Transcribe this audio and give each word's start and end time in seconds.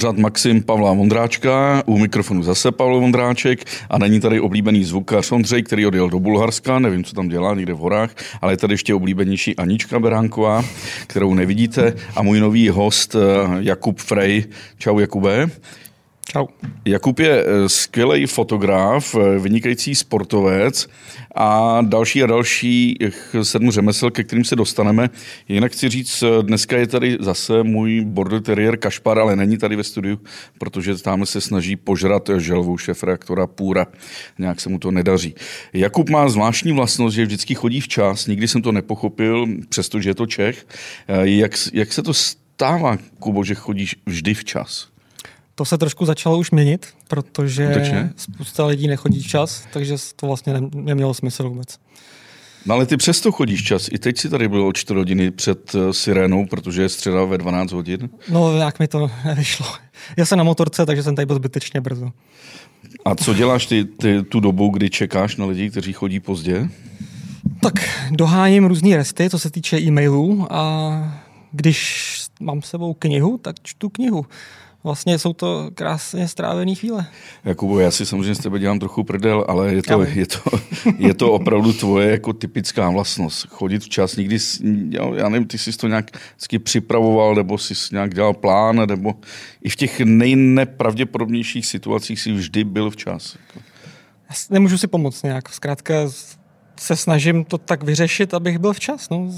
pořád 0.00 0.16
Maxim 0.16 0.62
Pavla 0.62 0.92
Vondráčka, 0.92 1.82
u 1.86 1.98
mikrofonu 1.98 2.42
zase 2.42 2.72
Pavel 2.72 3.00
Vondráček 3.00 3.64
a 3.90 3.98
není 3.98 4.20
tady 4.20 4.40
oblíbený 4.40 4.84
zvukař 4.84 5.32
Ondřej, 5.32 5.62
který 5.62 5.86
odjel 5.86 6.08
do 6.08 6.18
Bulharska, 6.18 6.78
nevím, 6.78 7.04
co 7.04 7.14
tam 7.14 7.28
dělá, 7.28 7.54
někde 7.54 7.72
v 7.72 7.78
horách, 7.78 8.14
ale 8.40 8.52
je 8.52 8.56
tady 8.56 8.74
ještě 8.74 8.94
oblíbenější 8.94 9.56
Anička 9.56 9.98
Beránková, 9.98 10.64
kterou 11.06 11.34
nevidíte 11.34 11.94
a 12.16 12.22
můj 12.22 12.40
nový 12.40 12.68
host 12.68 13.14
eh, 13.14 13.18
Jakub 13.58 13.98
Frej. 13.98 14.44
Čau 14.78 14.98
Jakube. 14.98 15.50
Čau. 16.30 16.46
Jakub 16.84 17.18
je 17.18 17.44
eh, 17.44 17.68
skvělý 17.68 18.26
fotograf, 18.26 19.14
eh, 19.14 19.38
vynikající 19.38 19.94
sportovec 19.94 20.88
a 21.34 21.78
další 21.82 22.22
a 22.22 22.26
další 22.26 22.96
sedm 23.42 23.70
řemesel, 23.70 24.10
ke 24.10 24.24
kterým 24.24 24.44
se 24.44 24.56
dostaneme. 24.56 25.10
Jinak 25.48 25.72
chci 25.72 25.88
říct, 25.88 26.22
eh, 26.22 26.42
dneska 26.42 26.76
je 26.76 26.86
tady 26.86 27.16
zase 27.20 27.62
můj 27.62 28.04
border 28.04 28.40
terrier 28.40 28.76
Kašpar, 28.76 29.18
ale 29.18 29.36
není 29.36 29.58
tady 29.58 29.76
ve 29.76 29.84
studiu, 29.84 30.20
protože 30.58 30.94
tam 30.94 31.26
se 31.26 31.40
snaží 31.40 31.76
požrat 31.76 32.30
želvu 32.36 32.78
šef 32.78 33.02
reaktora 33.02 33.46
Půra. 33.46 33.86
Nějak 34.38 34.60
se 34.60 34.68
mu 34.68 34.78
to 34.78 34.90
nedaří. 34.90 35.34
Jakub 35.72 36.08
má 36.08 36.28
zvláštní 36.28 36.72
vlastnost, 36.72 37.14
že 37.14 37.24
vždycky 37.24 37.54
chodí 37.54 37.80
včas, 37.80 38.26
nikdy 38.26 38.48
jsem 38.48 38.62
to 38.62 38.72
nepochopil, 38.72 39.46
přestože 39.68 40.10
je 40.10 40.14
to 40.14 40.26
Čech. 40.26 40.66
Jak, 41.22 41.52
jak 41.72 41.92
se 41.92 42.02
to 42.02 42.14
stává, 42.14 42.98
Kubo, 43.18 43.44
že 43.44 43.54
chodíš 43.54 43.96
vždy 44.06 44.34
včas? 44.34 44.89
To 45.54 45.64
se 45.64 45.78
trošku 45.78 46.06
začalo 46.06 46.38
už 46.38 46.50
měnit, 46.50 46.86
protože 47.08 47.66
Skutečně? 47.66 48.10
spousta 48.16 48.66
lidí 48.66 48.88
nechodí 48.88 49.22
včas, 49.22 49.66
takže 49.72 49.96
to 50.16 50.26
vlastně 50.26 50.54
nemělo 50.74 51.14
smysl 51.14 51.48
vůbec. 51.48 51.78
No 52.66 52.74
ale 52.74 52.86
ty 52.86 52.96
přesto 52.96 53.32
chodíš 53.32 53.64
čas. 53.64 53.88
I 53.92 53.98
teď 53.98 54.18
si 54.18 54.28
tady 54.28 54.48
byl 54.48 54.66
o 54.66 54.72
4 54.72 54.98
hodiny 54.98 55.30
před 55.30 55.74
eh, 55.74 55.92
sirénou, 55.92 56.46
protože 56.46 56.82
je 56.82 56.88
středa 56.88 57.24
ve 57.24 57.38
12 57.38 57.72
hodin. 57.72 58.10
No, 58.28 58.56
jak 58.56 58.78
mi 58.78 58.88
to 58.88 59.10
nevyšlo. 59.24 59.66
Já 60.16 60.26
jsem 60.26 60.38
na 60.38 60.44
motorce, 60.44 60.86
takže 60.86 61.02
jsem 61.02 61.16
tady 61.16 61.26
byl 61.26 61.36
zbytečně 61.36 61.80
brzo. 61.80 62.10
A 63.04 63.14
co 63.14 63.34
děláš 63.34 63.66
ty, 63.66 63.84
ty 63.84 64.22
tu 64.22 64.40
dobu, 64.40 64.68
kdy 64.68 64.90
čekáš 64.90 65.36
na 65.36 65.46
lidi, 65.46 65.70
kteří 65.70 65.92
chodí 65.92 66.20
pozdě? 66.20 66.68
Tak 67.62 67.74
doháním 68.10 68.64
různé 68.64 68.96
resty, 68.96 69.30
co 69.30 69.38
se 69.38 69.50
týče 69.50 69.78
e-mailů 69.80 70.46
a 70.50 71.22
když 71.52 72.10
mám 72.40 72.62
s 72.62 72.66
sebou 72.68 72.94
knihu, 72.94 73.38
tak 73.38 73.56
čtu 73.62 73.88
knihu 73.88 74.26
vlastně 74.84 75.18
jsou 75.18 75.32
to 75.32 75.70
krásně 75.74 76.28
strávené 76.28 76.74
chvíle. 76.74 77.06
Jakubo, 77.44 77.80
já 77.80 77.90
si 77.90 78.06
samozřejmě 78.06 78.34
s 78.34 78.38
tebe 78.38 78.58
dělám 78.58 78.78
trochu 78.78 79.04
prdel, 79.04 79.44
ale 79.48 79.74
je 79.74 79.82
to, 79.82 80.02
je 80.02 80.26
to, 80.26 80.40
je 80.98 81.14
to 81.14 81.32
opravdu 81.32 81.72
tvoje 81.72 82.10
jako 82.10 82.32
typická 82.32 82.90
vlastnost. 82.90 83.46
Chodit 83.48 83.84
včas, 83.84 84.16
nikdy, 84.16 84.38
já 85.14 85.28
nevím, 85.28 85.48
ty 85.48 85.58
jsi 85.58 85.72
to 85.72 85.88
nějak 85.88 86.10
připravoval, 86.62 87.34
nebo 87.34 87.58
jsi 87.58 87.74
nějak 87.92 88.14
dělal 88.14 88.34
plán, 88.34 88.86
nebo 88.88 89.14
i 89.62 89.68
v 89.68 89.76
těch 89.76 90.00
nejnepravděpodobnějších 90.00 91.66
situacích 91.66 92.20
si 92.20 92.32
vždy 92.32 92.64
byl 92.64 92.90
včas. 92.90 93.36
Já 94.30 94.36
nemůžu 94.50 94.78
si 94.78 94.86
pomoct 94.86 95.22
nějak. 95.22 95.48
Zkrátka 95.48 95.94
se 96.76 96.96
snažím 96.96 97.44
to 97.44 97.58
tak 97.58 97.82
vyřešit, 97.82 98.34
abych 98.34 98.58
byl 98.58 98.72
včas. 98.72 99.10
No. 99.10 99.30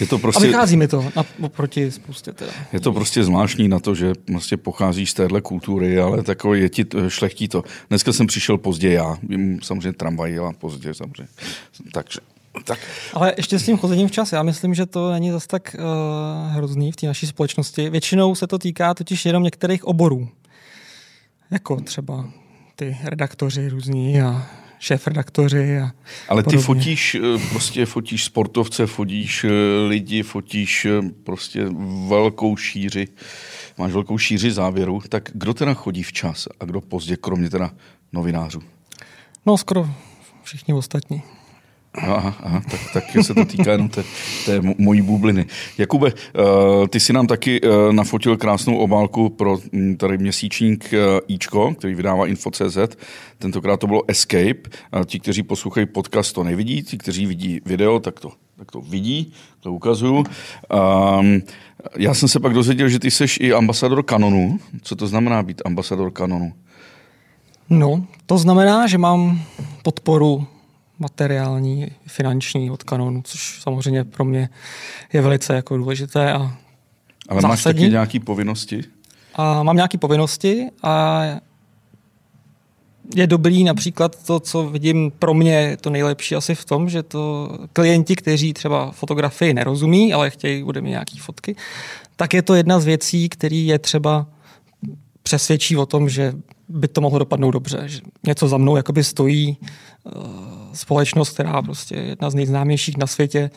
Je 0.00 0.06
to 0.06 0.18
prostě, 0.18 0.44
a 0.44 0.46
vychází 0.46 0.76
mi 0.76 0.88
to 0.88 1.04
na, 1.16 1.24
oproti 1.40 1.90
spoustě. 1.90 2.32
Teda. 2.32 2.52
Je 2.72 2.80
to 2.80 2.92
prostě 2.92 3.24
zvláštní 3.24 3.68
na 3.68 3.78
to, 3.78 3.94
že 3.94 4.12
vlastně 4.30 4.56
pocházíš 4.56 5.10
z 5.10 5.14
téhle 5.14 5.40
kultury, 5.40 6.00
ale 6.00 6.22
takové 6.22 6.58
je 6.58 6.68
ti 6.68 6.84
šlechtí 7.08 7.48
to. 7.48 7.64
Dneska 7.88 8.12
jsem 8.12 8.26
přišel 8.26 8.58
pozdě 8.58 8.92
já, 8.92 9.18
samozřejmě 9.62 9.92
tramvaj 9.92 10.32
jela 10.32 10.52
pozdě 10.52 10.94
samozřejmě. 10.94 11.28
Takže 11.92 12.20
tak. 12.64 12.78
Ale 13.14 13.34
ještě 13.36 13.58
s 13.58 13.64
tím 13.64 13.76
chozením 13.76 14.08
včas, 14.08 14.32
já 14.32 14.42
myslím, 14.42 14.74
že 14.74 14.86
to 14.86 15.12
není 15.12 15.30
zas 15.30 15.46
tak 15.46 15.76
uh, 15.78 16.52
hrozný 16.52 16.92
v 16.92 16.96
té 16.96 17.06
naší 17.06 17.26
společnosti. 17.26 17.90
Většinou 17.90 18.34
se 18.34 18.46
to 18.46 18.58
týká 18.58 18.94
totiž 18.94 19.26
jenom 19.26 19.42
některých 19.42 19.84
oborů. 19.84 20.28
Jako 21.50 21.80
třeba 21.80 22.24
ty 22.76 22.96
redaktoři 23.04 23.68
různí 23.68 24.20
a 24.22 24.46
šéf-redaktoři. 24.78 25.78
A 25.78 25.92
Ale 26.28 26.42
ty 26.42 26.46
podobně. 26.46 26.64
fotíš, 26.64 27.14
eh, 27.14 27.20
prostě 27.50 27.86
fotíš 27.86 28.24
sportovce, 28.24 28.86
fotíš 28.86 29.44
eh, 29.44 29.50
lidi, 29.88 30.22
fotíš 30.22 30.84
eh, 30.84 31.02
prostě 31.24 31.66
velkou 32.08 32.56
šíři, 32.56 33.08
máš 33.78 33.92
velkou 33.92 34.18
šíři 34.18 34.50
závěru, 34.50 35.02
tak 35.08 35.30
kdo 35.34 35.54
teda 35.54 35.74
chodí 35.74 36.02
včas 36.02 36.48
a 36.60 36.64
kdo 36.64 36.80
pozdě, 36.80 37.16
kromě 37.16 37.50
teda 37.50 37.70
novinářů? 38.12 38.62
No 39.46 39.58
skoro 39.58 39.90
všichni 40.42 40.74
ostatní. 40.74 41.22
Aha, 41.96 42.36
aha 42.42 42.62
tak, 42.70 42.80
tak 42.92 43.24
se 43.24 43.34
to 43.34 43.44
týká 43.44 43.72
jenom 43.72 43.88
té, 43.88 44.04
té 44.46 44.60
mojí 44.78 45.02
bubliny. 45.02 45.46
Jakube, 45.78 46.12
uh, 46.12 46.86
ty 46.86 47.00
si 47.00 47.12
nám 47.12 47.26
taky 47.26 47.60
uh, 47.60 47.92
nafotil 47.92 48.36
krásnou 48.36 48.76
obálku 48.76 49.28
pro 49.28 49.58
hm, 49.72 49.96
tady 49.96 50.18
měsíčník 50.18 50.84
uh, 50.92 50.98
Ičko, 51.28 51.74
který 51.74 51.94
vydává 51.94 52.26
Info.cz. 52.26 52.78
Tentokrát 53.38 53.80
to 53.80 53.86
bylo 53.86 54.02
Escape. 54.08 54.70
Ti, 55.06 55.20
kteří 55.20 55.42
poslouchají 55.42 55.86
podcast, 55.86 56.34
to 56.34 56.44
nevidí. 56.44 56.82
Ti, 56.82 56.98
kteří 56.98 57.26
vidí 57.26 57.60
video, 57.64 58.00
tak 58.00 58.20
to, 58.20 58.32
tak 58.58 58.72
to 58.72 58.80
vidí, 58.80 59.32
to 59.60 59.72
ukazuju. 59.72 60.16
Um, 60.18 61.42
já 61.96 62.14
jsem 62.14 62.28
se 62.28 62.40
pak 62.40 62.54
dozvěděl, 62.54 62.88
že 62.88 62.98
ty 62.98 63.10
jsi 63.10 63.24
i 63.40 63.52
ambasador 63.52 64.02
kanonu. 64.02 64.58
Co 64.82 64.96
to 64.96 65.06
znamená 65.06 65.42
být 65.42 65.62
ambasador 65.64 66.10
kanonu? 66.10 66.52
No, 67.70 68.06
to 68.26 68.38
znamená, 68.38 68.86
že 68.86 68.98
mám 68.98 69.42
podporu 69.82 70.46
materiální, 70.98 71.90
finanční 72.06 72.70
od 72.70 72.82
kanonu, 72.82 73.22
což 73.24 73.62
samozřejmě 73.62 74.04
pro 74.04 74.24
mě 74.24 74.48
je 75.12 75.22
velice 75.22 75.54
jako 75.54 75.76
důležité 75.76 76.32
a 76.32 76.38
Ale 77.28 77.40
zásadní. 77.42 77.48
máš 77.48 77.62
taky 77.62 77.80
nějaké 77.80 78.20
povinnosti? 78.20 78.84
A 79.34 79.62
mám 79.62 79.76
nějaké 79.76 79.98
povinnosti 79.98 80.66
a 80.82 81.22
je 83.14 83.26
dobrý 83.26 83.64
například 83.64 84.24
to, 84.24 84.40
co 84.40 84.68
vidím 84.68 85.12
pro 85.18 85.34
mě 85.34 85.76
to 85.80 85.90
nejlepší 85.90 86.34
asi 86.34 86.54
v 86.54 86.64
tom, 86.64 86.88
že 86.88 87.02
to 87.02 87.50
klienti, 87.72 88.16
kteří 88.16 88.52
třeba 88.52 88.90
fotografii 88.90 89.54
nerozumí, 89.54 90.12
ale 90.12 90.30
chtějí 90.30 90.64
ode 90.64 90.80
mě 90.80 90.90
nějaké 90.90 91.16
fotky, 91.20 91.56
tak 92.16 92.34
je 92.34 92.42
to 92.42 92.54
jedna 92.54 92.80
z 92.80 92.84
věcí, 92.84 93.28
který 93.28 93.66
je 93.66 93.78
třeba 93.78 94.26
přesvědčí 95.22 95.76
o 95.76 95.86
tom, 95.86 96.08
že 96.08 96.32
by 96.68 96.88
to 96.88 97.00
mohlo 97.00 97.18
dopadnout 97.18 97.50
dobře. 97.50 97.82
Že 97.86 98.00
něco 98.26 98.48
za 98.48 98.56
mnou 98.56 98.76
jakoby 98.76 99.04
stojí 99.04 99.58
uh, 100.04 100.12
společnost, 100.76 101.30
která 101.30 101.62
prostě 101.62 101.94
je 101.94 102.02
jedna 102.02 102.30
z 102.30 102.34
nejznámějších 102.34 102.96
na 102.96 103.06
světě 103.06 103.50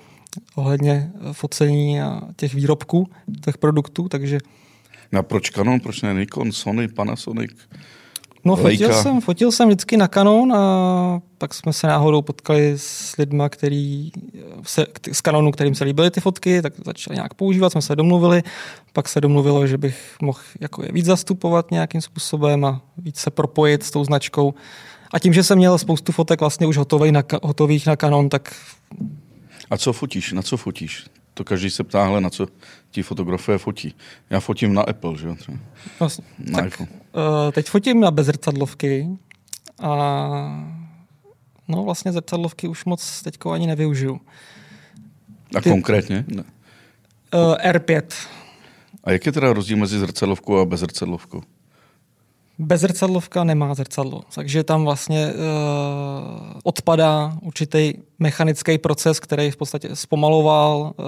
ohledně 0.55 1.11
focení 1.31 2.01
a 2.01 2.21
těch 2.35 2.53
výrobků, 2.53 3.09
těch 3.45 3.57
produktů, 3.57 4.09
takže... 4.09 4.37
No 5.11 5.19
a 5.19 5.23
proč 5.23 5.49
Canon, 5.49 5.79
proč 5.79 6.01
ne 6.01 6.13
Nikon, 6.13 6.51
Sony, 6.51 6.87
Panasonic? 6.87 7.51
No 8.45 8.55
fotil 8.55 8.93
jsem, 8.93 9.21
fotil 9.21 9.51
jsem 9.51 9.67
vždycky 9.67 9.97
na 9.97 10.07
Canon 10.07 10.53
a 10.53 11.21
pak 11.37 11.53
jsme 11.53 11.73
se 11.73 11.87
náhodou 11.87 12.21
potkali 12.21 12.73
s 12.75 13.17
lidma, 13.17 13.49
který 13.49 14.11
se, 14.63 14.85
z 15.11 15.21
Canonu, 15.21 15.51
kterým 15.51 15.75
se 15.75 15.83
líbily 15.83 16.11
ty 16.11 16.21
fotky, 16.21 16.61
tak 16.61 16.73
začali 16.85 17.15
nějak 17.15 17.33
používat, 17.33 17.71
jsme 17.71 17.81
se 17.81 17.95
domluvili, 17.95 18.43
pak 18.93 19.09
se 19.09 19.21
domluvilo, 19.21 19.67
že 19.67 19.77
bych 19.77 20.15
mohl 20.21 20.39
jako 20.59 20.83
je 20.83 20.91
víc 20.91 21.05
zastupovat 21.05 21.71
nějakým 21.71 22.01
způsobem 22.01 22.65
a 22.65 22.81
víc 22.97 23.19
se 23.19 23.31
propojit 23.31 23.83
s 23.83 23.91
tou 23.91 24.03
značkou. 24.03 24.53
A 25.11 25.19
tím, 25.19 25.33
že 25.33 25.43
jsem 25.43 25.57
měl 25.57 25.77
spoustu 25.77 26.11
fotek 26.11 26.39
vlastně 26.39 26.67
už 26.67 26.77
hotových 26.77 27.11
na, 27.11 27.23
hotových 27.43 27.85
na 27.85 27.95
Canon, 27.95 28.29
tak... 28.29 28.55
A 29.69 29.77
co 29.77 29.93
fotíš? 29.93 30.33
Na 30.33 30.41
co 30.41 30.57
fotíš? 30.57 31.05
To 31.33 31.43
každý 31.43 31.69
se 31.69 31.83
ptá, 31.83 32.03
hele, 32.03 32.21
na 32.21 32.29
co 32.29 32.47
ti 32.91 33.03
fotografové 33.03 33.57
fotí. 33.57 33.95
Já 34.29 34.39
fotím 34.39 34.73
na 34.73 34.81
Apple, 34.81 35.17
že 35.17 35.27
jo? 35.27 35.35
Vlastně, 35.99 36.25
na 36.37 36.59
tak, 36.59 36.67
iPhone. 36.67 36.89
Uh, 36.89 37.51
teď 37.51 37.67
fotím 37.67 37.99
na 37.99 38.11
bezrcadlovky 38.11 39.07
a 39.79 39.93
no 41.67 41.83
vlastně 41.83 42.11
zrcadlovky 42.11 42.67
už 42.67 42.85
moc 42.85 43.21
teďko 43.21 43.51
ani 43.51 43.67
nevyužiju. 43.67 44.21
A 45.55 45.61
Ty, 45.61 45.69
konkrétně? 45.69 46.25
Ne. 46.27 46.43
Uh, 47.33 47.55
R5. 47.55 48.03
A 49.03 49.11
jak 49.11 49.25
je 49.25 49.31
teda 49.31 49.53
rozdíl 49.53 49.77
mezi 49.77 49.99
zrcadlovkou 49.99 50.57
a 50.57 50.65
bezrcadlovkou? 50.65 51.41
Bezrcadlovka 52.59 53.43
nemá 53.43 53.73
zrcadlo, 53.73 54.21
takže 54.35 54.63
tam 54.63 54.83
vlastně 54.83 55.27
uh, 55.27 55.33
odpadá 56.63 57.37
určitý 57.41 57.93
mechanický 58.19 58.77
proces, 58.77 59.19
který 59.19 59.51
v 59.51 59.57
podstatě 59.57 59.95
zpomaloval 59.95 60.93
uh, 60.97 61.05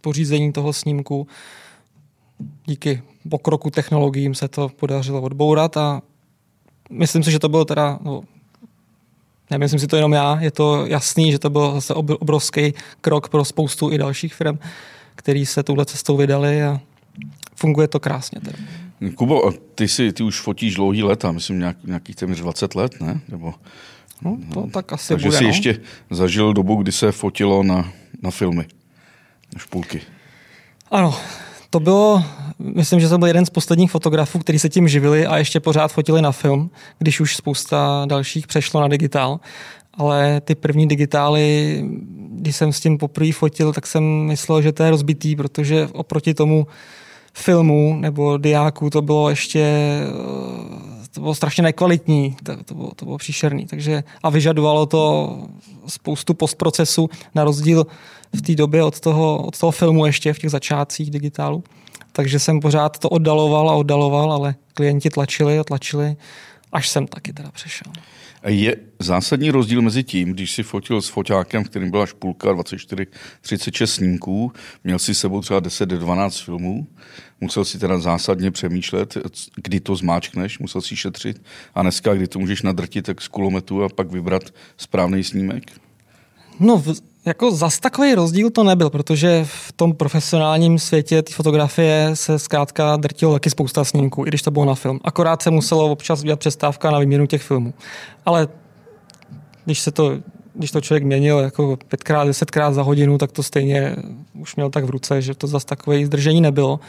pořízení 0.00 0.52
toho 0.52 0.72
snímku. 0.72 1.26
Díky 2.66 3.02
pokroku 3.30 3.70
technologiím 3.70 4.34
se 4.34 4.48
to 4.48 4.68
podařilo 4.68 5.22
odbourat 5.22 5.76
a 5.76 6.02
myslím 6.90 7.22
si, 7.22 7.30
že 7.30 7.38
to 7.38 7.48
bylo 7.48 7.64
teda, 7.64 7.98
no, 8.02 8.22
nemyslím 9.50 9.80
si 9.80 9.86
to 9.86 9.96
jenom 9.96 10.12
já, 10.12 10.40
je 10.40 10.50
to 10.50 10.86
jasný, 10.86 11.32
že 11.32 11.38
to 11.38 11.50
byl 11.50 11.72
zase 11.72 11.94
obrovský 11.94 12.74
krok 13.00 13.28
pro 13.28 13.44
spoustu 13.44 13.92
i 13.92 13.98
dalších 13.98 14.34
firm, 14.34 14.58
který 15.14 15.46
se 15.46 15.62
touhle 15.62 15.84
cestou 15.84 16.16
vydali 16.16 16.62
a 16.62 16.80
funguje 17.54 17.88
to 17.88 18.00
krásně. 18.00 18.40
Teda. 18.40 18.87
Kubo, 19.14 19.52
ty, 19.74 19.88
si, 19.88 20.12
ty 20.12 20.22
už 20.22 20.40
fotíš 20.40 20.74
dlouhý 20.74 21.02
a 21.02 21.32
myslím 21.32 21.58
nějak, 21.58 21.76
nějakých 21.84 22.16
téměř 22.16 22.40
20 22.40 22.74
let, 22.74 23.00
ne? 23.00 23.20
Nebo, 23.28 23.54
no, 24.22 24.38
to 24.54 24.60
no, 24.60 24.70
tak 24.70 24.92
asi 24.92 25.08
takže 25.08 25.26
bude, 25.26 25.38
jsi 25.38 25.44
no. 25.44 25.50
ještě 25.50 25.80
zažil 26.10 26.52
dobu, 26.52 26.76
kdy 26.76 26.92
se 26.92 27.12
fotilo 27.12 27.62
na, 27.62 27.92
na 28.22 28.30
filmy, 28.30 28.66
na 29.54 29.58
špulky. 29.58 30.00
Ano, 30.90 31.14
to 31.70 31.80
bylo 31.80 32.24
myslím, 32.58 33.00
že 33.00 33.08
jsem 33.08 33.20
byl 33.20 33.26
jeden 33.26 33.46
z 33.46 33.50
posledních 33.50 33.90
fotografů, 33.90 34.38
kteří 34.38 34.58
se 34.58 34.68
tím 34.68 34.88
živili 34.88 35.26
a 35.26 35.38
ještě 35.38 35.60
pořád 35.60 35.92
fotili 35.92 36.22
na 36.22 36.32
film, 36.32 36.70
když 36.98 37.20
už 37.20 37.36
spousta 37.36 38.04
dalších 38.08 38.46
přešlo 38.46 38.80
na 38.80 38.88
digitál. 38.88 39.40
Ale 39.94 40.40
ty 40.40 40.54
první 40.54 40.88
digitály, 40.88 41.84
když 42.30 42.56
jsem 42.56 42.72
s 42.72 42.80
tím 42.80 42.98
poprvé 42.98 43.32
fotil, 43.32 43.72
tak 43.72 43.86
jsem 43.86 44.02
myslel, 44.26 44.62
že 44.62 44.72
to 44.72 44.82
je 44.82 44.90
rozbitý, 44.90 45.36
protože 45.36 45.88
oproti 45.92 46.34
tomu 46.34 46.66
filmu 47.32 47.96
nebo 48.00 48.38
diáku 48.38 48.90
to 48.90 49.02
bylo 49.02 49.30
ještě 49.30 49.64
to 51.18 51.20
bylo 51.20 51.34
strašně 51.34 51.62
nekvalitní, 51.62 52.36
to, 52.42 52.64
to, 52.64 52.74
bylo, 52.74 52.90
to 52.96 53.04
bylo 53.04 53.18
příšerný. 53.18 53.66
Takže, 53.66 54.04
a 54.22 54.30
vyžadovalo 54.30 54.86
to 54.86 55.36
spoustu 55.86 56.34
postprocesu 56.34 57.10
na 57.34 57.44
rozdíl 57.44 57.86
v 58.32 58.42
té 58.42 58.54
době 58.54 58.84
od 58.84 59.00
toho, 59.00 59.42
od 59.42 59.58
toho 59.58 59.70
filmu 59.70 60.06
ještě 60.06 60.32
v 60.32 60.38
těch 60.38 60.50
začátcích 60.50 61.10
digitálu. 61.10 61.64
Takže 62.12 62.38
jsem 62.38 62.60
pořád 62.60 62.98
to 62.98 63.08
oddaloval 63.08 63.70
a 63.70 63.74
oddaloval, 63.74 64.32
ale 64.32 64.54
klienti 64.74 65.10
tlačili 65.10 65.58
a 65.58 65.64
tlačili, 65.64 66.16
až 66.72 66.88
jsem 66.88 67.06
taky 67.06 67.32
teda 67.32 67.50
přešel. 67.50 67.92
Je 68.46 68.76
zásadní 68.98 69.50
rozdíl 69.50 69.82
mezi 69.82 70.04
tím, 70.04 70.32
když 70.32 70.52
si 70.52 70.62
fotil 70.62 71.02
s 71.02 71.08
foťákem, 71.08 71.64
kterým 71.64 71.90
byla 71.90 72.06
špulka 72.06 72.52
24, 72.52 73.06
36 73.40 73.94
snímků, 73.94 74.52
měl 74.84 74.98
si 74.98 75.14
sebou 75.14 75.40
třeba 75.40 75.60
10-12 75.60 76.44
filmů, 76.44 76.86
musel 77.40 77.64
si 77.64 77.78
teda 77.78 77.98
zásadně 77.98 78.50
přemýšlet, 78.50 79.18
kdy 79.56 79.80
to 79.80 79.96
zmáčkneš, 79.96 80.58
musel 80.58 80.80
si 80.80 80.96
šetřit 80.96 81.42
a 81.74 81.82
dneska, 81.82 82.14
kdy 82.14 82.28
to 82.28 82.38
můžeš 82.38 82.62
nadrtit 82.62 83.06
tak 83.06 83.20
z 83.20 83.28
kulometu 83.28 83.84
a 83.84 83.88
pak 83.88 84.10
vybrat 84.10 84.42
správný 84.76 85.24
snímek? 85.24 85.72
No, 86.60 86.84
jako 87.28 87.50
zas 87.50 87.78
takový 87.78 88.14
rozdíl 88.14 88.50
to 88.50 88.64
nebyl, 88.64 88.90
protože 88.90 89.44
v 89.44 89.72
tom 89.72 89.94
profesionálním 89.94 90.78
světě 90.78 91.22
té 91.22 91.32
fotografie 91.32 92.10
se 92.14 92.38
zkrátka 92.38 92.96
drtilo 92.96 93.32
taky 93.32 93.50
spousta 93.50 93.84
snímků, 93.84 94.26
i 94.26 94.28
když 94.28 94.42
to 94.42 94.50
bylo 94.50 94.64
na 94.64 94.74
film. 94.74 95.00
Akorát 95.04 95.42
se 95.42 95.50
muselo 95.50 95.90
občas 95.90 96.20
udělat 96.20 96.40
přestávka 96.40 96.90
na 96.90 96.98
výměnu 96.98 97.26
těch 97.26 97.42
filmů. 97.42 97.74
Ale 98.26 98.48
když 99.64 99.80
se 99.80 99.90
to 99.90 100.18
když 100.54 100.70
to 100.70 100.80
člověk 100.80 101.04
měnil 101.04 101.38
jako 101.38 101.78
pětkrát, 101.88 102.26
desetkrát 102.26 102.74
za 102.74 102.82
hodinu, 102.82 103.18
tak 103.18 103.32
to 103.32 103.42
stejně 103.42 103.96
už 104.34 104.56
měl 104.56 104.70
tak 104.70 104.84
v 104.84 104.90
ruce, 104.90 105.22
že 105.22 105.34
to 105.34 105.46
zase 105.46 105.66
takové 105.66 106.06
zdržení 106.06 106.40
nebylo. 106.40 106.80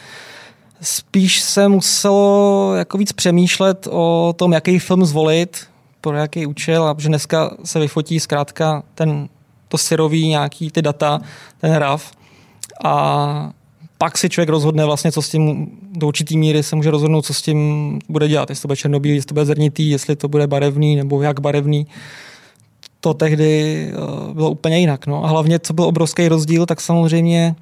Spíš 0.82 1.42
se 1.42 1.68
muselo 1.68 2.74
jako 2.76 2.98
víc 2.98 3.12
přemýšlet 3.12 3.88
o 3.92 4.34
tom, 4.38 4.54
jaký 4.54 4.80
film 4.80 5.06
zvolit, 5.06 5.68
pro 6.02 6.18
jaký 6.18 6.46
účel, 6.46 6.84
a 6.84 6.96
že 6.98 7.08
dneska 7.08 7.58
se 7.64 7.80
vyfotí 7.80 8.20
zkrátka 8.20 8.84
ten 8.96 9.30
to 9.70 9.78
syrový 9.78 10.28
nějaký 10.28 10.72
ty 10.72 10.82
data, 10.82 11.22
ten 11.62 11.76
RAV 11.76 12.12
a 12.84 13.52
pak 13.98 14.18
si 14.18 14.30
člověk 14.30 14.50
rozhodne 14.50 14.86
vlastně, 14.86 15.12
co 15.12 15.22
s 15.22 15.30
tím 15.30 15.68
do 15.92 16.08
určitý 16.08 16.38
míry 16.38 16.64
se 16.64 16.76
může 16.76 16.92
rozhodnout, 16.92 17.26
co 17.26 17.34
s 17.34 17.42
tím 17.42 18.00
bude 18.10 18.28
dělat. 18.28 18.50
Jestli 18.50 18.62
to 18.62 18.68
bude 18.68 18.76
černobílý, 18.76 19.16
jestli 19.16 19.28
to 19.28 19.34
bude 19.34 19.46
zrnitý, 19.46 19.90
jestli 19.90 20.16
to 20.16 20.28
bude 20.28 20.48
barevný 20.48 20.96
nebo 20.96 21.22
jak 21.22 21.40
barevný. 21.40 21.88
To 23.00 23.14
tehdy 23.14 23.92
eh, 23.92 24.34
bylo 24.34 24.52
úplně 24.52 24.80
jinak. 24.80 25.08
No. 25.08 25.26
A 25.26 25.28
hlavně, 25.28 25.60
co 25.60 25.74
byl 25.74 25.86
obrovský 25.86 26.28
rozdíl, 26.28 26.66
tak 26.66 26.82
samozřejmě 26.82 27.56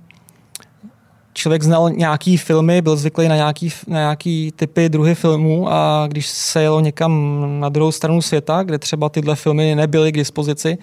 člověk 1.37 1.63
znal 1.63 1.89
nějaký 1.89 2.37
filmy, 2.37 2.81
byl 2.81 2.97
zvyklý 2.97 3.27
na 3.27 3.35
nějaký, 3.35 3.73
na 3.87 3.99
nějaký 3.99 4.53
typy, 4.55 4.89
druhy 4.89 5.15
filmů 5.15 5.71
a 5.71 6.07
když 6.07 6.27
se 6.27 6.61
jelo 6.61 6.79
někam 6.79 7.37
na 7.59 7.69
druhou 7.69 7.91
stranu 7.91 8.21
světa, 8.21 8.63
kde 8.63 8.79
třeba 8.79 9.09
tyhle 9.09 9.35
filmy 9.35 9.75
nebyly 9.75 10.11
k 10.11 10.17
dispozici, 10.17 10.77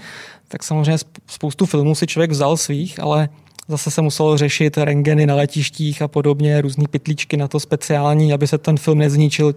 tak 0.49 0.63
samozřejmě 0.63 0.99
spoustu 1.27 1.67
filmů 1.67 1.95
si 1.95 2.07
člověk 2.07 2.31
vzal 2.31 2.57
svých, 2.57 3.01
ale 3.01 3.29
zase 3.69 3.91
se 3.91 4.03
muselo 4.03 4.39
řešit 4.39 4.79
rengeny 4.79 5.27
na 5.27 5.35
letištích 5.35 6.03
a 6.03 6.09
podobně, 6.09 6.61
různé 6.61 6.85
pytlíčky 6.91 7.37
na 7.37 7.49
to 7.49 7.61
speciální, 7.61 8.33
aby 8.33 8.47
se 8.47 8.59
ten 8.59 8.77
film 8.77 8.99
nezničil 8.99 9.55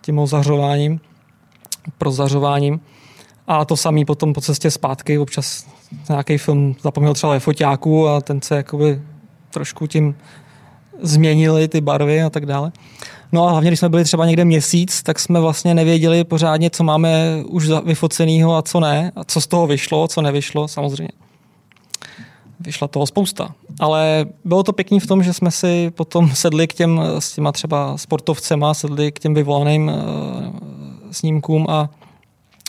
tím 0.00 0.18
ozařováním, 0.18 1.00
prozařováním. 1.98 2.80
A 3.46 3.64
to 3.64 3.76
samý 3.76 4.04
potom 4.04 4.32
po 4.32 4.40
cestě 4.40 4.70
zpátky, 4.70 5.18
občas 5.18 5.66
nějaký 6.08 6.38
film 6.38 6.76
zapomněl 6.82 7.14
třeba 7.14 7.32
ve 7.32 7.40
foťáku 7.40 8.08
a 8.08 8.20
ten 8.20 8.42
se 8.42 8.56
jakoby 8.56 9.02
trošku 9.50 9.86
tím 9.86 10.14
změnili 11.00 11.68
ty 11.68 11.80
barvy 11.80 12.22
a 12.22 12.30
tak 12.30 12.46
dále. 12.46 12.72
No 13.32 13.46
a 13.46 13.50
hlavně, 13.50 13.70
když 13.70 13.78
jsme 13.78 13.88
byli 13.88 14.04
třeba 14.04 14.26
někde 14.26 14.44
měsíc, 14.44 15.02
tak 15.02 15.18
jsme 15.18 15.40
vlastně 15.40 15.74
nevěděli 15.74 16.24
pořádně, 16.24 16.70
co 16.70 16.84
máme 16.84 17.42
už 17.46 17.68
vyfoceného 17.84 18.56
a 18.56 18.62
co 18.62 18.80
ne, 18.80 19.12
a 19.16 19.24
co 19.24 19.40
z 19.40 19.46
toho 19.46 19.66
vyšlo, 19.66 20.08
co 20.08 20.22
nevyšlo, 20.22 20.68
samozřejmě. 20.68 21.12
Vyšla 22.60 22.88
toho 22.88 23.06
spousta. 23.06 23.54
Ale 23.80 24.26
bylo 24.44 24.62
to 24.62 24.72
pěkný 24.72 25.00
v 25.00 25.06
tom, 25.06 25.22
že 25.22 25.32
jsme 25.32 25.50
si 25.50 25.90
potom 25.90 26.30
sedli 26.34 26.66
k 26.66 26.74
těm 26.74 27.00
s 27.18 27.32
těma 27.32 27.52
třeba 27.52 27.98
sportovcema, 27.98 28.74
sedli 28.74 29.12
k 29.12 29.18
těm 29.18 29.34
vyvolaným 29.34 29.88
uh, 29.88 29.94
snímkům 31.10 31.66
a 31.68 31.90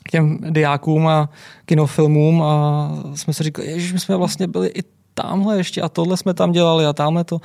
k 0.03 0.11
těm 0.11 0.39
diákům 0.49 1.07
a 1.07 1.29
kinofilmům 1.65 2.41
a 2.41 2.91
jsme 3.15 3.33
si 3.33 3.43
říkali, 3.43 3.81
že 3.81 3.99
jsme 3.99 4.15
vlastně 4.15 4.47
byli 4.47 4.67
i 4.67 4.98
tamhle 5.21 5.57
ještě 5.57 5.81
a 5.81 5.89
tohle 5.89 6.17
jsme 6.17 6.33
tam 6.33 6.51
dělali 6.51 6.85
a 6.85 6.93
tamhle 6.93 7.23
to. 7.23 7.41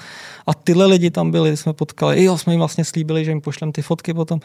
A 0.46 0.54
tyhle 0.54 0.86
lidi 0.86 1.10
tam 1.10 1.30
byli, 1.30 1.56
jsme 1.56 1.72
potkali. 1.72 2.24
Jo, 2.24 2.38
jsme 2.38 2.52
jim 2.52 2.60
vlastně 2.60 2.84
slíbili, 2.84 3.24
že 3.24 3.30
jim 3.30 3.40
pošlem 3.40 3.72
ty 3.72 3.82
fotky 3.82 4.14
potom. 4.14 4.40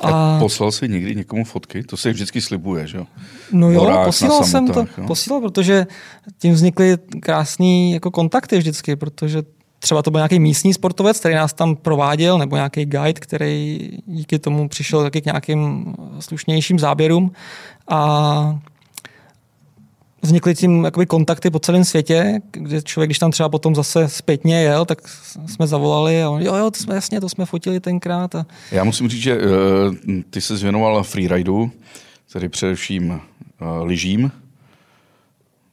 A... 0.00 0.36
a 0.36 0.38
poslal 0.38 0.72
jsi 0.72 0.88
někdy 0.88 1.14
někomu 1.14 1.44
fotky? 1.44 1.82
To 1.82 1.96
se 1.96 2.12
vždycky 2.12 2.40
slibuje, 2.40 2.86
že 2.86 2.98
jo? 2.98 3.06
No 3.52 3.70
jo, 3.70 3.80
Horách, 3.80 4.06
posílal 4.06 4.44
jsem 4.44 4.68
to, 4.68 4.80
jo? 4.80 5.06
posílal, 5.06 5.40
protože 5.40 5.86
tím 6.38 6.54
vznikly 6.54 6.98
krásné 7.22 7.90
jako 7.90 8.10
kontakty 8.10 8.58
vždycky, 8.58 8.96
protože 8.96 9.42
třeba 9.78 10.02
to 10.02 10.10
byl 10.10 10.18
nějaký 10.18 10.38
místní 10.38 10.74
sportovec, 10.74 11.18
který 11.18 11.34
nás 11.34 11.52
tam 11.52 11.76
prováděl, 11.76 12.38
nebo 12.38 12.56
nějaký 12.56 12.84
guide, 12.84 13.20
který 13.20 13.90
díky 14.06 14.38
tomu 14.38 14.68
přišel 14.68 15.02
taky 15.02 15.20
k 15.20 15.24
nějakým 15.24 15.94
slušnějším 16.20 16.78
záběrům. 16.78 17.32
A 17.88 18.58
vznikly 20.26 20.54
tím 20.54 20.84
jakoby 20.84 21.06
kontakty 21.06 21.50
po 21.50 21.58
celém 21.58 21.84
světě, 21.84 22.40
kde 22.52 22.82
člověk, 22.82 23.08
když 23.08 23.18
tam 23.18 23.30
třeba 23.30 23.48
potom 23.48 23.74
zase 23.74 24.08
zpětně 24.08 24.62
jel, 24.62 24.84
tak 24.84 24.98
jsme 25.46 25.66
zavolali 25.66 26.22
a 26.22 26.30
on, 26.30 26.42
jo, 26.42 26.54
jo, 26.54 26.70
to 26.70 26.80
jsme 26.80 26.94
jasně, 26.94 27.20
to 27.20 27.28
jsme 27.28 27.46
fotili 27.46 27.80
tenkrát. 27.80 28.34
A... 28.34 28.46
Já 28.70 28.84
musím 28.84 29.08
říct, 29.08 29.22
že 29.22 29.36
uh, 29.36 29.42
ty 30.30 30.40
se 30.40 30.56
zvěnoval 30.56 31.02
freeridu, 31.02 31.70
tedy 32.32 32.48
především 32.48 33.10
uh, 33.10 33.18
lyžím, 33.82 34.32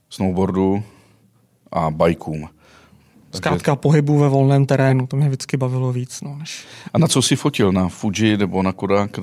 snowboardu 0.09 0.83
a 1.71 1.91
bajkům. 1.91 2.49
Zkrátka 3.35 3.75
pohybu 3.75 4.17
ve 4.17 4.29
volném 4.29 4.65
terénu, 4.65 5.07
to 5.07 5.17
mě 5.17 5.27
vždycky 5.27 5.57
bavilo 5.57 5.93
víc. 5.93 6.21
No, 6.21 6.35
než... 6.39 6.65
A 6.93 6.97
na 6.97 7.07
co 7.07 7.21
jsi 7.21 7.35
fotil? 7.35 7.71
Na 7.71 7.87
Fuji 7.87 8.37
nebo 8.37 8.63
na 8.63 8.71
Kodak? 8.71 9.19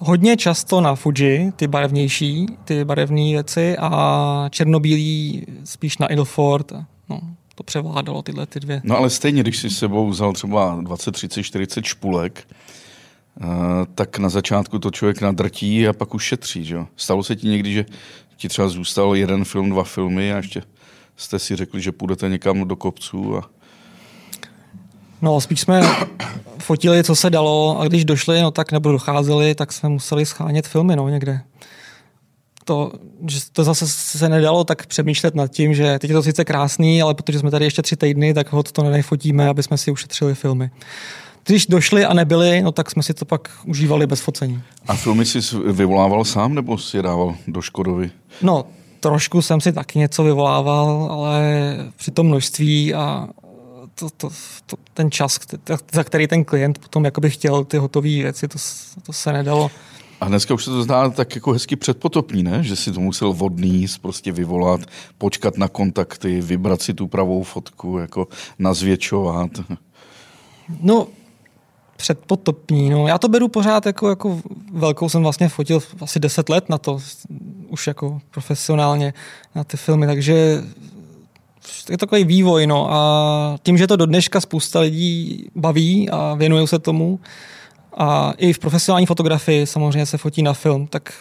Hodně 0.00 0.36
často 0.36 0.80
na 0.80 0.94
Fuji, 0.94 1.52
ty 1.56 1.68
barevnější, 1.68 2.46
ty 2.64 2.84
barevné 2.84 3.22
věci 3.22 3.76
a 3.78 4.48
černobílý 4.50 5.46
spíš 5.64 5.98
na 5.98 6.12
Ilford. 6.12 6.72
No, 7.08 7.20
to 7.54 7.62
převládalo 7.62 8.22
tyhle 8.22 8.46
ty 8.46 8.60
dvě. 8.60 8.80
No 8.84 8.96
ale 8.96 9.10
stejně, 9.10 9.42
když 9.42 9.58
si 9.58 9.70
s 9.70 9.78
sebou 9.78 10.08
vzal 10.08 10.32
třeba 10.32 10.78
20, 10.80 11.12
30, 11.12 11.42
40 11.42 11.84
špulek, 11.84 12.48
uh, 13.40 13.46
tak 13.94 14.18
na 14.18 14.28
začátku 14.28 14.78
to 14.78 14.90
člověk 14.90 15.20
nadrtí 15.20 15.88
a 15.88 15.92
pak 15.92 16.14
už 16.14 16.24
šetří. 16.24 16.64
Že? 16.64 16.78
Stalo 16.96 17.22
se 17.22 17.36
ti 17.36 17.48
někdy, 17.48 17.72
že 17.72 17.84
ti 18.36 18.48
třeba 18.48 18.68
zůstal 18.68 19.16
jeden 19.16 19.44
film, 19.44 19.70
dva 19.70 19.84
filmy 19.84 20.32
a 20.32 20.36
ještě 20.36 20.62
jste 21.16 21.38
si 21.38 21.56
řekli, 21.56 21.80
že 21.80 21.92
půjdete 21.92 22.28
někam 22.28 22.68
do 22.68 22.76
kopců 22.76 23.36
a 23.36 23.50
No, 25.22 25.40
spíš 25.40 25.60
jsme 25.60 25.82
fotili, 26.58 27.04
co 27.04 27.16
se 27.16 27.30
dalo 27.30 27.80
a 27.80 27.88
když 27.88 28.04
došli, 28.04 28.42
no 28.42 28.50
tak 28.50 28.72
nebo 28.72 28.92
docházeli, 28.92 29.54
tak 29.54 29.72
jsme 29.72 29.88
museli 29.88 30.26
schánět 30.26 30.66
filmy, 30.66 30.96
no, 30.96 31.08
někde. 31.08 31.40
To, 32.64 32.92
že 33.28 33.40
to 33.52 33.64
zase 33.64 33.88
se 33.88 34.28
nedalo 34.28 34.64
tak 34.64 34.86
přemýšlet 34.86 35.34
nad 35.34 35.48
tím, 35.48 35.74
že 35.74 35.98
teď 35.98 36.10
je 36.10 36.16
to 36.16 36.22
sice 36.22 36.44
krásný, 36.44 37.02
ale 37.02 37.14
protože 37.14 37.38
jsme 37.38 37.50
tady 37.50 37.64
ještě 37.64 37.82
tři 37.82 37.96
týdny, 37.96 38.34
tak 38.34 38.52
hod 38.52 38.72
to 38.72 38.82
nenefotíme, 38.82 39.48
aby 39.48 39.62
jsme 39.62 39.78
si 39.78 39.90
ušetřili 39.90 40.34
filmy. 40.34 40.70
Když 41.46 41.66
došli 41.66 42.04
a 42.04 42.14
nebyli, 42.14 42.62
no 42.62 42.72
tak 42.72 42.90
jsme 42.90 43.02
si 43.02 43.14
to 43.14 43.24
pak 43.24 43.50
užívali 43.64 44.06
bez 44.06 44.20
focení. 44.20 44.62
A 44.86 44.96
filmy 44.96 45.26
jsi 45.26 45.38
vyvolával 45.72 46.24
sám 46.24 46.54
nebo 46.54 46.78
si 46.78 46.96
je 46.96 47.02
dával 47.02 47.34
do 47.46 47.62
Škodovy? 47.62 48.10
No, 48.42 48.64
trošku 49.00 49.42
jsem 49.42 49.60
si 49.60 49.72
taky 49.72 49.98
něco 49.98 50.22
vyvolával, 50.24 51.08
ale 51.10 51.42
při 51.96 52.10
tom 52.10 52.26
množství 52.26 52.94
a 52.94 53.28
to, 54.00 54.10
to, 54.16 54.30
to, 54.66 54.76
ten 54.94 55.10
čas, 55.10 55.38
za 55.92 56.04
který 56.04 56.26
ten 56.26 56.44
klient 56.44 56.78
potom 56.78 57.04
jakoby 57.04 57.30
chtěl 57.30 57.64
ty 57.64 57.76
hotové 57.76 58.08
věci, 58.08 58.48
to, 58.48 58.58
to 59.02 59.12
se 59.12 59.32
nedalo. 59.32 59.70
A 60.20 60.28
dneska 60.28 60.54
už 60.54 60.64
se 60.64 60.70
to 60.70 60.82
zdá 60.82 61.10
tak 61.10 61.34
jako 61.34 61.52
hezky 61.52 61.76
předpotopní, 61.76 62.42
ne? 62.42 62.62
Že 62.62 62.76
si 62.76 62.92
to 62.92 63.00
musel 63.00 63.32
vodný 63.32 63.86
prostě 64.02 64.32
vyvolat, 64.32 64.80
počkat 65.18 65.56
na 65.56 65.68
kontakty, 65.68 66.40
vybrat 66.40 66.82
si 66.82 66.94
tu 66.94 67.06
pravou 67.06 67.42
fotku, 67.42 67.98
jako 67.98 68.28
nazvětšovat. 68.58 69.50
No, 70.80 71.06
předpotopní. 71.96 72.90
No. 72.90 73.08
Já 73.08 73.18
to 73.18 73.28
beru 73.28 73.48
pořád 73.48 73.86
jako, 73.86 74.08
jako 74.08 74.40
velkou, 74.72 75.08
jsem 75.08 75.22
vlastně 75.22 75.48
fotil 75.48 75.80
asi 76.00 76.20
10 76.20 76.48
let 76.48 76.68
na 76.68 76.78
to, 76.78 76.98
už 77.68 77.86
jako 77.86 78.20
profesionálně 78.30 79.14
na 79.54 79.64
ty 79.64 79.76
filmy, 79.76 80.06
takže 80.06 80.62
je 81.90 81.98
to 81.98 82.06
takový 82.06 82.24
vývoj, 82.24 82.66
no 82.66 82.92
a 82.92 83.58
tím, 83.62 83.78
že 83.78 83.86
to 83.86 83.96
do 83.96 84.06
dneška 84.06 84.40
spousta 84.40 84.80
lidí 84.80 85.44
baví 85.54 86.10
a 86.10 86.34
věnují 86.34 86.66
se 86.66 86.78
tomu 86.78 87.20
a 87.96 88.32
i 88.36 88.52
v 88.52 88.58
profesionální 88.58 89.06
fotografii 89.06 89.66
samozřejmě 89.66 90.06
se 90.06 90.18
fotí 90.18 90.42
na 90.42 90.52
film, 90.52 90.86
tak 90.86 91.12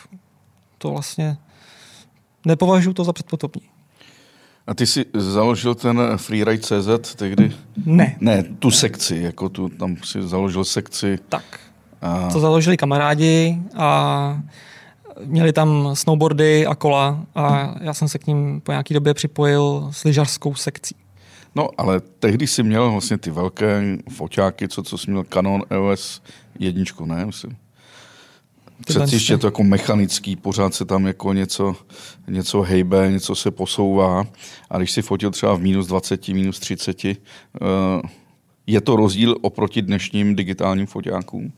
to 0.77 0.91
vlastně 0.91 1.38
nepovažuji 2.46 2.93
to 2.93 3.03
za 3.03 3.13
předpotopní. 3.13 3.62
A 4.67 4.74
ty 4.74 4.88
jsi 4.88 5.05
založil 5.13 5.75
ten 5.75 6.01
Freeride.cz 6.15 7.15
tehdy? 7.15 7.51
Ne. 7.86 8.17
Ne, 8.19 8.43
tu 8.43 8.72
sekci, 8.72 9.17
jako 9.22 9.50
tu, 9.50 9.69
tam 9.69 9.98
si 10.03 10.27
založil 10.27 10.63
sekci. 10.63 11.19
Tak. 11.29 11.60
A... 12.01 12.29
To 12.31 12.39
založili 12.39 12.77
kamarádi 12.77 13.58
a 13.75 14.39
měli 15.25 15.53
tam 15.53 15.89
snowboardy 15.93 16.65
a 16.65 16.75
kola 16.75 17.25
a 17.35 17.75
já 17.81 17.93
jsem 17.93 18.07
se 18.07 18.19
k 18.19 18.27
ním 18.27 18.61
po 18.61 18.71
nějaké 18.71 18.93
době 18.93 19.13
připojil 19.13 19.89
s 19.91 20.03
lyžařskou 20.03 20.55
sekcí. 20.55 20.95
No, 21.55 21.69
ale 21.77 21.99
tehdy 21.99 22.47
si 22.47 22.63
měl 22.63 22.91
vlastně 22.91 23.17
ty 23.17 23.31
velké 23.31 23.97
foťáky, 24.09 24.67
co, 24.67 24.83
co 24.83 24.97
jsi 24.97 25.11
měl 25.11 25.23
Canon 25.23 25.63
EOS 25.69 26.21
jedničku, 26.59 27.05
ne? 27.05 27.25
Myslím. 27.25 27.57
Přeci 28.85 29.15
ještě 29.15 29.38
to 29.38 29.47
jako 29.47 29.63
mechanický, 29.63 30.35
pořád 30.35 30.73
se 30.73 30.85
tam 30.85 31.07
jako 31.07 31.33
něco, 31.33 31.75
něco 32.27 32.61
hejbe, 32.61 33.11
něco 33.11 33.35
se 33.35 33.51
posouvá. 33.51 34.25
A 34.69 34.77
když 34.77 34.91
si 34.91 35.01
fotil 35.01 35.31
třeba 35.31 35.55
v 35.55 35.61
minus 35.61 35.88
20, 35.88 36.27
minus 36.27 36.59
30, 36.59 37.05
eh, 37.05 37.15
je 38.67 38.81
to 38.81 38.95
rozdíl 38.95 39.35
oproti 39.41 39.81
dnešním 39.81 40.35
digitálním 40.35 40.85
foťákům? 40.85 41.53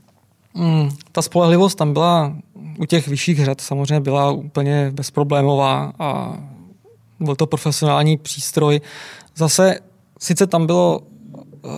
Mm, 0.53 0.89
ta 1.11 1.21
spolehlivost 1.21 1.77
tam 1.77 1.93
byla 1.93 2.33
u 2.79 2.85
těch 2.85 3.07
vyšších 3.07 3.45
řad 3.45 3.61
samozřejmě 3.61 3.99
byla 3.99 4.31
úplně 4.31 4.91
bezproblémová 4.93 5.93
a 5.99 6.37
byl 7.19 7.35
to 7.35 7.47
profesionální 7.47 8.17
přístroj. 8.17 8.81
Zase 9.35 9.79
sice 10.19 10.47
tam 10.47 10.65
bylo, 10.65 11.01
eh, 11.65 11.69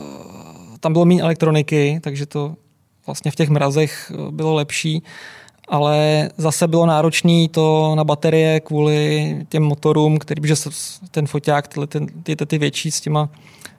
tam 0.80 0.94
bylo 0.94 1.06
méně 1.06 1.22
elektroniky, 1.22 2.00
takže 2.04 2.26
to 2.26 2.56
vlastně 3.06 3.32
v 3.32 3.36
těch 3.36 3.50
mrazech 3.50 4.12
eh, 4.16 4.32
bylo 4.32 4.54
lepší, 4.54 5.04
ale 5.68 6.30
zase 6.38 6.68
bylo 6.68 6.86
náročné 6.86 7.48
to 7.52 7.96
na 7.96 8.04
baterie 8.04 8.60
kvůli 8.60 9.38
těm 9.50 9.64
motorům, 9.64 10.18
který, 10.18 10.48
že 10.48 10.56
ten 11.12 11.28
foťák, 11.28 11.68
tyhle, 11.68 11.88
ty, 11.88 12.36
ty, 12.36 12.46
ty 12.46 12.58
větší 12.58 12.92
s 12.92 13.02
těma 13.02 13.30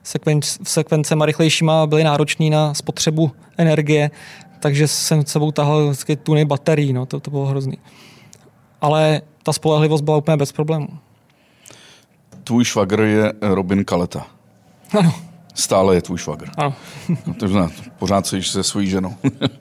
sekvenc, 0.03 0.57
sekvencema 0.63 1.25
rychlejšíma 1.25 1.87
byly 1.87 2.03
náročný 2.03 2.49
na 2.49 2.73
spotřebu 2.73 3.31
energie, 3.57 4.11
takže 4.59 4.87
jsem 4.87 5.25
s 5.25 5.31
sebou 5.31 5.51
tahal 5.51 5.85
vždycky 5.85 6.15
tuny 6.15 6.45
baterií, 6.45 6.93
no, 6.93 7.05
to, 7.05 7.19
to 7.19 7.31
bylo 7.31 7.45
hrozný. 7.45 7.77
Ale 8.81 9.21
ta 9.43 9.53
spolehlivost 9.53 10.03
byla 10.03 10.17
úplně 10.17 10.37
bez 10.37 10.51
problémů. 10.51 10.87
Tvůj 12.43 12.65
švagr 12.65 13.01
je 13.01 13.33
Robin 13.41 13.85
Kaleta. 13.85 14.27
Ano. 14.99 15.13
Stále 15.53 15.95
je 15.95 16.01
tvůj 16.01 16.17
švagr. 16.17 16.49
Ano. 16.57 16.73
no, 17.27 17.33
to 17.33 17.47
znamená, 17.47 17.71
pořád 17.99 18.27
jsi 18.27 18.43
se 18.43 18.63
svojí 18.63 18.89
ženou. 18.89 19.15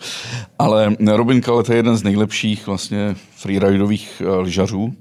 Ale 0.59 0.97
Robin 1.07 1.41
Kaleta 1.41 1.73
je 1.73 1.79
jeden 1.79 1.97
z 1.97 2.03
nejlepších 2.03 2.67
vlastně 2.67 3.15
freeridových 3.37 4.23
uh, 4.27 4.43
lyžařů. 4.43 4.85
Uh, 4.85 4.93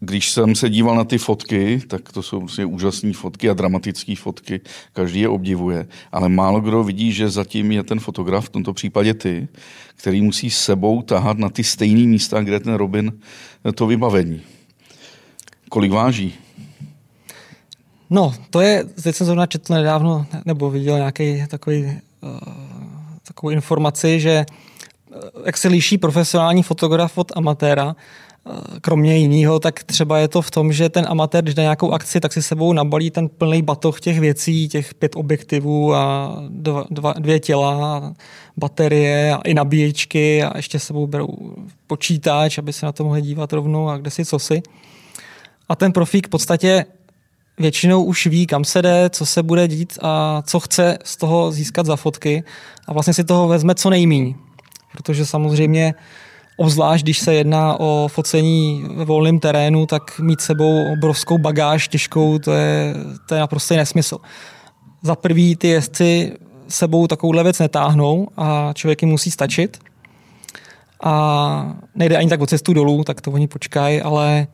když 0.00 0.30
jsem 0.30 0.54
se 0.54 0.70
díval 0.70 0.96
na 0.96 1.04
ty 1.04 1.18
fotky, 1.18 1.80
tak 1.88 2.12
to 2.12 2.22
jsou 2.22 2.38
vlastně 2.40 2.64
úžasné 2.64 3.12
fotky 3.12 3.50
a 3.50 3.54
dramatické 3.54 4.16
fotky. 4.16 4.60
Každý 4.92 5.20
je 5.20 5.28
obdivuje, 5.28 5.86
ale 6.12 6.28
málo 6.28 6.60
kdo 6.60 6.84
vidí, 6.84 7.12
že 7.12 7.30
zatím 7.30 7.72
je 7.72 7.82
ten 7.82 8.00
fotograf, 8.00 8.46
v 8.46 8.48
tomto 8.48 8.72
případě 8.72 9.14
ty, 9.14 9.48
který 9.96 10.22
musí 10.22 10.50
sebou 10.50 11.02
tahat 11.02 11.38
na 11.38 11.48
ty 11.48 11.64
stejné 11.64 12.06
místa, 12.06 12.42
kde 12.42 12.60
ten 12.60 12.74
Robin 12.74 13.12
to 13.74 13.86
vybavení. 13.86 14.40
Kolik 15.68 15.92
váží? 15.92 16.34
No, 18.10 18.34
to 18.50 18.60
je, 18.60 18.84
teď 18.84 19.16
jsem 19.16 19.26
zrovna 19.26 19.46
četl 19.46 19.74
nedávno, 19.74 20.26
nebo 20.44 20.70
viděl 20.70 20.96
nějaký 20.96 21.44
takový, 21.48 21.84
uh, 21.84 22.38
takovou 23.28 23.50
informaci, 23.50 24.20
že 24.20 24.46
uh, 25.10 25.46
jak 25.46 25.56
se 25.56 25.68
liší 25.68 25.98
profesionální 25.98 26.62
fotograf 26.62 27.18
od 27.18 27.32
amatéra, 27.36 27.96
Eh, 27.96 28.25
kromě 28.80 29.16
jiného, 29.16 29.58
tak 29.58 29.84
třeba 29.84 30.18
je 30.18 30.28
to 30.28 30.42
v 30.42 30.50
tom, 30.50 30.72
že 30.72 30.88
ten 30.88 31.06
amatér, 31.08 31.44
když 31.44 31.54
na 31.54 31.62
nějakou 31.62 31.92
akci, 31.92 32.20
tak 32.20 32.32
si 32.32 32.42
sebou 32.42 32.72
nabalí 32.72 33.10
ten 33.10 33.28
plný 33.28 33.62
batoh 33.62 34.00
těch 34.00 34.20
věcí, 34.20 34.68
těch 34.68 34.94
pět 34.94 35.16
objektivů 35.16 35.94
a 35.94 36.36
dva, 36.48 36.84
dva, 36.90 37.12
dvě 37.12 37.40
těla, 37.40 38.14
baterie 38.56 39.34
a 39.34 39.40
i 39.40 39.54
nabíječky 39.54 40.42
a 40.42 40.56
ještě 40.56 40.78
sebou 40.78 41.06
berou 41.06 41.28
počítač, 41.86 42.58
aby 42.58 42.72
se 42.72 42.86
na 42.86 42.92
to 42.92 43.04
mohli 43.04 43.22
dívat 43.22 43.52
rovnou 43.52 43.88
a 43.88 43.96
kde 43.96 44.10
si 44.10 44.24
co 44.24 44.38
si. 44.38 44.62
A 45.68 45.76
ten 45.76 45.92
profík 45.92 46.26
v 46.26 46.30
podstatě 46.30 46.84
většinou 47.58 48.04
už 48.04 48.26
ví, 48.26 48.46
kam 48.46 48.64
se 48.64 48.82
jde, 48.82 49.10
co 49.10 49.26
se 49.26 49.42
bude 49.42 49.68
dít 49.68 49.98
a 50.02 50.42
co 50.46 50.60
chce 50.60 50.98
z 51.04 51.16
toho 51.16 51.52
získat 51.52 51.86
za 51.86 51.96
fotky 51.96 52.44
a 52.86 52.92
vlastně 52.92 53.14
si 53.14 53.24
toho 53.24 53.48
vezme 53.48 53.74
co 53.74 53.90
nejmíň. 53.90 54.34
Protože 54.92 55.26
samozřejmě 55.26 55.94
Obzvlášť, 56.56 57.04
když 57.04 57.18
se 57.18 57.34
jedná 57.34 57.80
o 57.80 58.08
focení 58.08 58.84
ve 58.94 59.04
volném 59.04 59.40
terénu, 59.40 59.86
tak 59.86 60.18
mít 60.18 60.40
sebou 60.40 60.92
obrovskou 60.92 61.38
bagáž 61.38 61.88
těžkou, 61.88 62.38
to 62.38 62.52
je, 62.52 62.94
to 63.28 63.34
je 63.34 63.40
naprosto 63.40 63.76
nesmysl. 63.76 64.18
Za 65.02 65.16
prvý 65.16 65.56
ty 65.56 65.68
jezdci 65.68 66.32
sebou 66.68 67.06
takovouhle 67.06 67.42
věc 67.42 67.58
netáhnou 67.58 68.28
a 68.36 68.70
člověk 68.74 69.02
jim 69.02 69.10
musí 69.10 69.30
stačit. 69.30 69.78
A 71.02 71.76
nejde 71.94 72.16
ani 72.16 72.28
tak 72.28 72.40
o 72.40 72.46
cestu 72.46 72.72
dolů, 72.72 73.04
tak 73.04 73.20
to 73.20 73.30
oni 73.30 73.48
počkají, 73.48 74.00
ale 74.02 74.46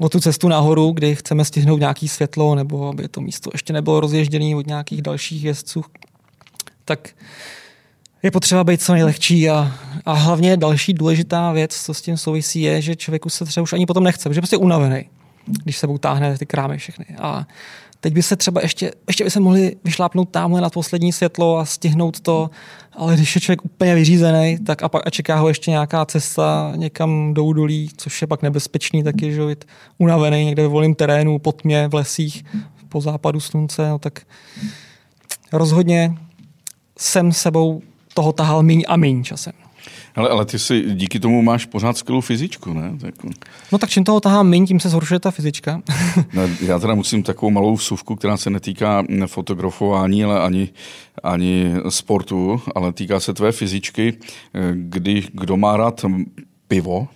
o 0.00 0.08
tu 0.08 0.20
cestu 0.20 0.48
nahoru, 0.48 0.90
kdy 0.90 1.16
chceme 1.16 1.44
stihnout 1.44 1.80
nějaký 1.80 2.08
světlo, 2.08 2.54
nebo 2.54 2.88
aby 2.88 3.08
to 3.08 3.20
místo 3.20 3.50
ještě 3.52 3.72
nebylo 3.72 4.00
rozježděné 4.00 4.56
od 4.56 4.66
nějakých 4.66 5.02
dalších 5.02 5.44
jezdců, 5.44 5.84
tak 6.84 7.08
je 8.22 8.30
potřeba 8.30 8.64
být 8.64 8.82
co 8.82 8.92
nejlehčí 8.92 9.50
a, 9.50 9.72
a 10.06 10.12
hlavně 10.12 10.56
další 10.56 10.94
důležitá 10.94 11.52
věc, 11.52 11.82
co 11.82 11.94
s 11.94 12.02
tím 12.02 12.16
souvisí, 12.16 12.62
je, 12.62 12.82
že 12.82 12.96
člověku 12.96 13.28
se 13.28 13.44
třeba 13.44 13.62
už 13.62 13.72
ani 13.72 13.86
potom 13.86 14.04
nechce, 14.04 14.28
protože 14.28 14.38
je 14.38 14.42
prostě 14.42 14.56
unavený, 14.56 15.04
když 15.64 15.78
se 15.78 15.86
utáhne 15.86 16.38
ty 16.38 16.46
krámy 16.46 16.78
všechny. 16.78 17.06
A 17.18 17.46
teď 18.00 18.14
by 18.14 18.22
se 18.22 18.36
třeba 18.36 18.60
ještě, 18.60 18.92
ještě 19.08 19.24
by 19.24 19.30
se 19.30 19.40
mohli 19.40 19.76
vyšlápnout 19.84 20.30
tamhle 20.30 20.60
na 20.60 20.70
poslední 20.70 21.12
světlo 21.12 21.58
a 21.58 21.64
stihnout 21.64 22.20
to, 22.20 22.50
ale 22.92 23.14
když 23.14 23.34
je 23.34 23.40
člověk 23.40 23.64
úplně 23.64 23.94
vyřízený, 23.94 24.58
tak 24.58 24.82
a, 24.82 24.88
pak, 24.88 25.06
a 25.06 25.10
čeká 25.10 25.36
ho 25.36 25.48
ještě 25.48 25.70
nějaká 25.70 26.04
cesta 26.04 26.72
někam 26.76 27.34
do 27.34 27.44
údolí, 27.44 27.90
což 27.96 28.20
je 28.20 28.26
pak 28.26 28.42
nebezpečný 28.42 29.02
taky, 29.02 29.32
že 29.32 29.46
být 29.46 29.64
unavený 29.98 30.44
někde 30.44 30.62
ve 30.62 30.68
volném 30.68 30.94
terénu, 30.94 31.38
po 31.38 31.52
tmě, 31.52 31.88
v 31.88 31.94
lesích, 31.94 32.44
po 32.88 33.00
západu 33.00 33.40
slunce, 33.40 33.88
no 33.88 33.98
tak 33.98 34.20
rozhodně 35.52 36.14
jsem 36.98 37.32
sebou 37.32 37.82
toho 38.14 38.32
tahal 38.32 38.62
míň 38.62 38.84
a 38.88 38.96
míň 38.96 39.24
časem. 39.24 39.52
Ale, 40.14 40.28
ale 40.28 40.44
ty 40.44 40.58
si 40.58 40.94
díky 40.94 41.20
tomu 41.20 41.42
máš 41.42 41.66
pořád 41.66 41.96
skvělou 41.96 42.20
fyzičku, 42.20 42.72
ne? 42.72 42.92
Tak... 43.00 43.14
No 43.72 43.78
tak 43.78 43.90
čím 43.90 44.04
toho 44.04 44.20
tahám 44.20 44.48
míň, 44.48 44.66
tím 44.66 44.80
se 44.80 44.88
zhoršuje 44.88 45.20
ta 45.20 45.30
fyzička. 45.30 45.82
no, 46.34 46.42
já 46.60 46.78
teda 46.78 46.94
musím 46.94 47.22
takovou 47.22 47.50
malou 47.50 47.74
vsuvku, 47.74 48.16
která 48.16 48.36
se 48.36 48.50
netýká 48.50 49.04
fotografování, 49.26 50.24
ale 50.24 50.40
ani, 50.40 50.68
ani 51.22 51.72
sportu, 51.88 52.62
ale 52.74 52.92
týká 52.92 53.20
se 53.20 53.34
tvé 53.34 53.52
fyzičky. 53.52 54.18
Kdy, 54.72 55.22
kdo 55.32 55.56
má 55.56 55.76
rád 55.76 56.04
pivo, 56.68 57.08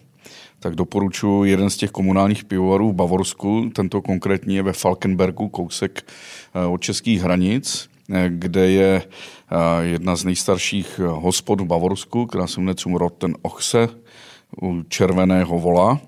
tak 0.64 0.74
doporučuji 0.74 1.44
jeden 1.44 1.70
z 1.70 1.76
těch 1.76 1.90
komunálních 1.90 2.44
pivovarů 2.44 2.92
v 2.92 2.94
Bavorsku. 2.94 3.70
Tento 3.74 4.02
konkrétní 4.02 4.54
je 4.54 4.62
ve 4.62 4.72
Falkenbergu, 4.72 5.48
kousek 5.48 6.06
eh, 6.54 6.66
od 6.66 6.80
českých 6.80 7.20
hranic 7.20 7.88
kde 8.28 8.70
je 8.70 9.02
eh, 9.02 9.56
jedna 9.82 10.16
z 10.16 10.25
nejstarších 10.25 11.00
eh, 11.00 11.06
hospod 11.06 11.61
v 11.61 11.64
Bavorsku, 11.64 12.26
která 12.26 12.46
se 12.46 12.61
jmenuje 12.61 12.75
Zum 12.78 12.94
Rotten 12.94 13.37
Ochse, 13.42 13.88
u 14.62 14.82
červeného 14.88 15.58
vola. 15.58 16.00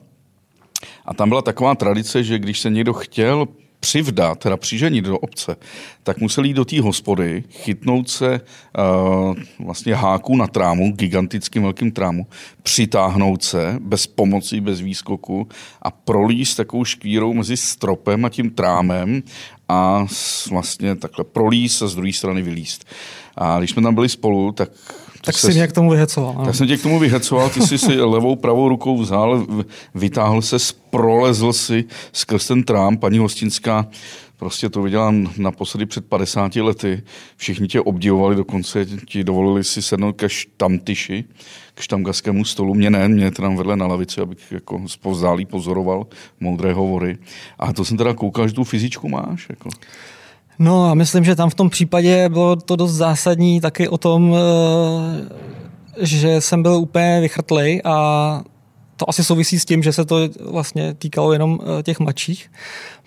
A 1.04 1.14
tam 1.14 1.28
byla 1.28 1.42
taková 1.42 1.74
tradice, 1.74 2.24
že 2.24 2.38
když 2.38 2.60
se 2.60 2.70
někdo 2.70 2.92
chtěl 2.92 3.46
přivdat, 3.86 4.38
teda 4.38 4.56
přiženit 4.56 5.04
do 5.04 5.18
obce, 5.18 5.56
tak 6.02 6.18
musel 6.18 6.44
jít 6.44 6.54
do 6.54 6.64
té 6.64 6.80
hospody, 6.80 7.44
chytnout 7.50 8.08
se 8.10 8.40
uh, 8.40 9.36
vlastně 9.58 9.94
háku 9.94 10.36
na 10.36 10.46
trámu, 10.46 10.92
gigantickým 10.92 11.62
velkým 11.62 11.92
trámu, 11.92 12.26
přitáhnout 12.62 13.42
se 13.42 13.78
bez 13.80 14.06
pomoci, 14.06 14.60
bez 14.60 14.80
výskoku 14.80 15.48
a 15.82 15.90
prolíst 15.90 16.56
takovou 16.56 16.84
škvírou 16.84 17.34
mezi 17.34 17.56
stropem 17.56 18.24
a 18.24 18.28
tím 18.28 18.50
trámem 18.50 19.22
a 19.68 20.06
vlastně 20.50 20.96
takhle 20.96 21.24
prolíst 21.24 21.82
a 21.82 21.86
z 21.86 21.94
druhé 21.94 22.12
strany 22.12 22.42
vylíst. 22.42 22.84
A 23.36 23.58
když 23.58 23.70
jsme 23.70 23.82
tam 23.82 23.94
byli 23.94 24.08
spolu, 24.08 24.52
tak 24.52 24.70
tak 25.26 25.38
jsi 25.38 25.52
mě 25.52 25.66
k 25.66 25.72
tomu 25.72 25.90
vyhecoval. 25.90 26.44
Tak 26.44 26.54
jsem 26.54 26.66
tě 26.66 26.76
k 26.76 26.82
tomu 26.82 26.98
vyhecoval, 26.98 27.50
ty 27.50 27.60
jsi 27.60 27.78
si 27.78 28.00
levou 28.00 28.36
pravou 28.36 28.68
rukou 28.68 28.98
vzal, 28.98 29.46
vytáhl 29.94 30.42
se, 30.42 30.56
prolezl 30.90 31.52
si 31.52 31.84
skrz 32.12 32.46
ten 32.46 32.62
trám, 32.62 32.96
paní 32.96 33.18
Hostinská 33.18 33.86
Prostě 34.36 34.68
to 34.68 34.82
viděla 34.82 35.14
naposledy 35.38 35.86
před 35.86 36.06
50 36.06 36.56
lety. 36.56 37.02
Všichni 37.36 37.68
tě 37.68 37.80
obdivovali, 37.80 38.36
dokonce 38.36 38.86
ti 38.86 39.24
dovolili 39.24 39.64
si 39.64 39.82
sednout 39.82 40.12
ke 40.12 40.28
štamtyši, 40.28 41.24
k 41.74 41.80
štamgaskému 41.80 42.44
stolu. 42.44 42.74
Mě 42.74 42.90
ne, 42.90 43.08
mě 43.08 43.30
tam 43.30 43.56
vedle 43.56 43.76
na 43.76 43.86
lavici, 43.86 44.20
abych 44.20 44.52
jako 44.52 44.82
zpovzdálí 44.86 45.46
pozoroval 45.46 46.06
moudré 46.40 46.72
hovory. 46.72 47.18
A 47.58 47.72
to 47.72 47.84
jsem 47.84 47.96
teda 47.96 48.14
koukal, 48.14 48.48
že 48.48 48.54
tu 48.54 48.64
fyzičku 48.64 49.08
máš. 49.08 49.46
Jako. 49.50 49.68
No 50.58 50.90
a 50.90 50.94
myslím, 50.94 51.24
že 51.24 51.36
tam 51.36 51.50
v 51.50 51.54
tom 51.54 51.70
případě 51.70 52.28
bylo 52.28 52.56
to 52.56 52.76
dost 52.76 52.92
zásadní 52.92 53.60
taky 53.60 53.88
o 53.88 53.98
tom, 53.98 54.34
eh, 54.36 56.06
že 56.06 56.40
jsem 56.40 56.62
byl 56.62 56.72
úplně 56.72 57.20
vychrtlej 57.20 57.82
a 57.84 58.42
to 58.96 59.08
asi 59.08 59.24
souvisí 59.24 59.60
s 59.60 59.64
tím, 59.64 59.82
že 59.82 59.92
se 59.92 60.04
to 60.04 60.16
vlastně 60.50 60.94
týkalo 60.94 61.32
jenom 61.32 61.60
eh, 61.62 61.82
těch 61.82 62.00
mladších, 62.00 62.50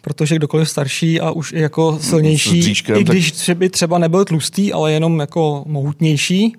protože 0.01 0.36
kdokoliv 0.36 0.70
starší 0.70 1.22
a 1.22 1.32
už 1.32 1.51
i 1.51 1.60
jako 1.60 2.00
silnější, 2.01 2.60
dříčkem, 2.60 2.98
i 2.98 3.03
když 3.03 3.50
by 3.53 3.70
třeba 3.70 3.98
nebyl 3.98 4.25
tlustý, 4.25 4.74
ale 4.74 4.91
jenom 4.91 5.20
jako 5.20 5.63
mohutnější, 5.68 6.53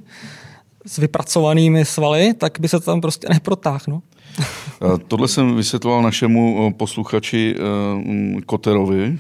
s 0.87 0.99
vypracovanými 0.99 1.85
svaly, 1.85 2.35
tak 2.35 2.61
by 2.61 2.69
se 2.69 2.81
tam 2.81 3.01
prostě 3.01 3.27
neprotáhl. 3.31 3.81
No. 3.89 4.03
Tohle 5.09 5.29
jsem 5.29 5.57
vysvětloval 5.57 6.03
našemu 6.03 6.69
eh, 6.69 6.75
posluchači 6.75 7.55
eh, 7.57 8.41
Koterovi, 8.47 9.19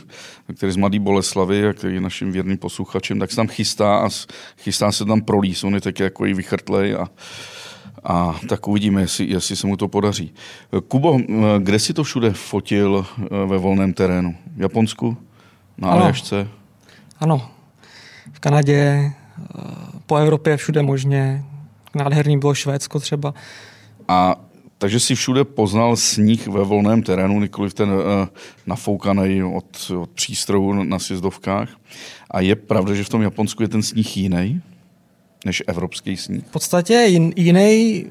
který 0.56 0.72
z 0.72 0.76
Mladý 0.76 0.98
Boleslavy 0.98 1.68
a 1.68 1.72
který 1.72 1.94
je 1.94 2.00
naším 2.00 2.32
věrným 2.32 2.58
posluchačem, 2.58 3.18
tak 3.18 3.30
se 3.30 3.36
tam 3.36 3.48
chystá 3.48 3.96
a 3.96 4.08
chystá 4.58 4.92
se 4.92 5.04
tam 5.04 5.20
prolíz. 5.20 5.64
On 5.64 5.74
je 5.74 5.80
taky 5.80 6.02
jako 6.02 6.26
i 6.26 6.34
vychrtlej 6.34 6.94
a, 6.94 7.08
a 8.04 8.40
tak 8.48 8.68
uvidíme, 8.68 9.00
jestli, 9.00 9.30
jestli 9.30 9.56
se 9.56 9.66
mu 9.66 9.76
to 9.76 9.88
podaří. 9.88 10.34
Kubo, 10.88 11.18
eh, 11.20 11.34
kde 11.58 11.78
si 11.78 11.94
to 11.94 12.04
všude 12.04 12.32
fotil 12.32 13.06
ve 13.46 13.58
volném 13.58 13.92
terénu? 13.92 14.34
V 14.56 14.60
Japonsku? 14.60 15.16
Na 15.78 15.88
ano. 15.90 16.00
Aljašce? 16.00 16.48
Ano. 17.20 17.50
V 18.32 18.40
Kanadě, 18.40 19.12
po 20.06 20.16
Evropě 20.16 20.56
všude 20.56 20.82
možně. 20.82 21.44
Nádherný 21.94 22.38
bylo 22.38 22.54
Švédsko 22.54 23.00
třeba. 23.00 23.34
A 24.08 24.36
takže 24.80 25.00
si 25.00 25.14
všude 25.14 25.44
poznal 25.44 25.96
sníh 25.96 26.46
ve 26.46 26.64
volném 26.64 27.02
terénu, 27.02 27.40
nikoliv 27.40 27.74
ten 27.74 27.90
uh, 27.90 28.00
nafoukaný 28.66 29.42
od, 29.42 29.92
od 30.00 30.10
přístrojů 30.10 30.72
na 30.72 30.98
sjezdovkách. 30.98 31.68
A 32.30 32.40
je 32.40 32.56
pravda, 32.56 32.94
že 32.94 33.04
v 33.04 33.08
tom 33.08 33.22
Japonsku 33.22 33.62
je 33.62 33.68
ten 33.68 33.82
sníh 33.82 34.16
jiný 34.16 34.62
než 35.44 35.62
evropský 35.66 36.16
sníh? 36.16 36.44
V 36.46 36.50
podstatě 36.50 36.94
jin, 36.94 37.32
jiný 37.36 38.06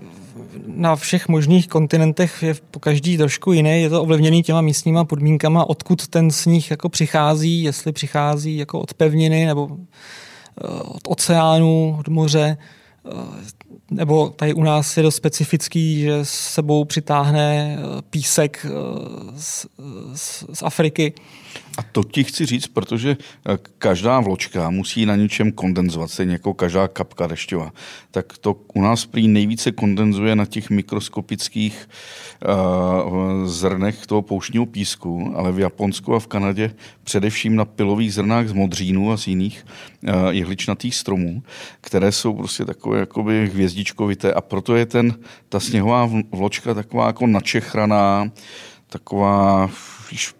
na 0.67 0.95
všech 0.95 1.27
možných 1.27 1.67
kontinentech 1.67 2.43
je 2.43 2.55
po 2.71 2.79
každý 2.79 3.17
trošku 3.17 3.53
jiný. 3.53 3.81
Je 3.81 3.89
to 3.89 4.01
ovlivněný 4.01 4.43
těma 4.43 4.61
místníma 4.61 5.05
podmínkama, 5.05 5.69
odkud 5.69 6.07
ten 6.07 6.31
sníh 6.31 6.71
jako 6.71 6.89
přichází, 6.89 7.63
jestli 7.63 7.91
přichází 7.91 8.57
jako 8.57 8.79
od 8.79 8.93
pevniny 8.93 9.45
nebo 9.45 9.65
uh, 9.65 9.79
od 10.85 11.01
oceánu, 11.07 11.95
od 11.99 12.07
moře. 12.07 12.57
Nebo 13.91 14.29
tady 14.29 14.53
u 14.53 14.63
nás 14.63 14.97
je 14.97 15.03
dost 15.03 15.15
specifický, 15.15 16.01
že 16.01 16.25
s 16.25 16.29
sebou 16.29 16.85
přitáhne 16.85 17.77
eh, 17.79 18.01
písek 18.09 18.65
eh, 18.65 18.69
z, 19.35 19.65
z, 20.13 20.45
z 20.53 20.63
Afriky. 20.63 21.13
A 21.77 21.83
to 21.83 22.03
ti 22.03 22.23
chci 22.23 22.45
říct, 22.45 22.67
protože 22.67 23.17
eh, 23.19 23.57
každá 23.77 24.19
vločka 24.19 24.69
musí 24.69 25.05
na 25.05 25.15
něčem 25.15 25.51
kondenzovat, 25.51 26.11
stejně 26.11 26.33
jako 26.33 26.53
každá 26.53 26.87
kapka 26.87 27.27
dešťová. 27.27 27.71
Tak 28.11 28.37
to 28.37 28.55
u 28.73 28.81
nás 28.81 29.05
prý 29.05 29.27
nejvíce 29.27 29.71
kondenzuje 29.71 30.35
na 30.35 30.45
těch 30.45 30.69
mikroskopických 30.69 31.89
uh, 32.47 33.47
zrnech 33.47 34.07
toho 34.07 34.21
pouštního 34.21 34.65
písku, 34.65 35.33
ale 35.35 35.51
v 35.51 35.59
Japonsku 35.59 36.15
a 36.15 36.19
v 36.19 36.27
Kanadě 36.27 36.75
především 37.03 37.55
na 37.55 37.65
pilových 37.65 38.13
zrnách 38.13 38.47
z 38.47 38.53
modřínů 38.53 39.11
a 39.11 39.17
z 39.17 39.27
jiných 39.27 39.65
uh, 40.03 40.13
jehličnatých 40.29 40.95
stromů, 40.95 41.43
které 41.81 42.11
jsou 42.11 42.33
prostě 42.33 42.65
takové 42.65 42.99
jakoby 42.99 43.47
hvězdičkovité 43.47 44.33
a 44.33 44.41
proto 44.41 44.75
je 44.75 44.85
ten, 44.85 45.15
ta 45.49 45.59
sněhová 45.59 46.09
vločka 46.31 46.73
taková 46.73 47.07
jako 47.07 47.27
načechraná, 47.27 48.31
taková 48.89 49.69
víš, 50.11 50.35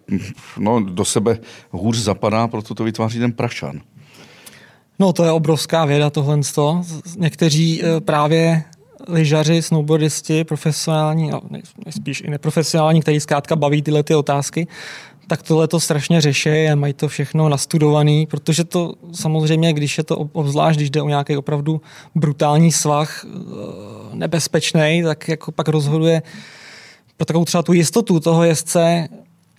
no, 0.58 0.80
do 0.80 1.04
sebe 1.04 1.38
hůř 1.70 1.96
zapadá, 1.96 2.48
proto 2.48 2.74
to 2.74 2.84
vytváří 2.84 3.18
ten 3.18 3.32
prašan. 3.32 3.80
No 4.98 5.12
to 5.12 5.24
je 5.24 5.30
obrovská 5.30 5.84
věda 5.84 6.10
tohle. 6.10 6.40
Někteří 7.16 7.82
eh, 7.82 8.00
právě 8.00 8.64
lyžaři, 9.08 9.62
snowboardisti, 9.62 10.44
profesionální, 10.44 11.30
no, 11.30 11.40
spíš 11.90 12.20
i 12.20 12.30
neprofesionální, 12.30 13.00
kteří 13.00 13.20
zkrátka 13.20 13.56
baví 13.56 13.82
tyhle 13.82 14.02
ty 14.02 14.14
otázky, 14.14 14.66
tak 15.26 15.42
tohle 15.42 15.68
to 15.68 15.80
strašně 15.80 16.20
řeší 16.20 16.50
a 16.50 16.74
mají 16.74 16.92
to 16.92 17.08
všechno 17.08 17.48
nastudovaný, 17.48 18.26
protože 18.26 18.64
to 18.64 18.94
samozřejmě, 19.12 19.72
když 19.72 19.98
je 19.98 20.04
to 20.04 20.16
obzvlášť, 20.16 20.78
když 20.78 20.90
jde 20.90 21.02
o 21.02 21.08
nějaký 21.08 21.36
opravdu 21.36 21.80
brutální 22.14 22.72
svah, 22.72 23.24
eh, 23.24 23.28
nebezpečný, 24.14 25.02
tak 25.04 25.28
jako 25.28 25.52
pak 25.52 25.68
rozhoduje 25.68 26.22
pro 27.16 27.24
takovou 27.24 27.44
třeba 27.44 27.62
tu 27.62 27.72
jistotu 27.72 28.20
toho 28.20 28.44
jezdce 28.44 29.08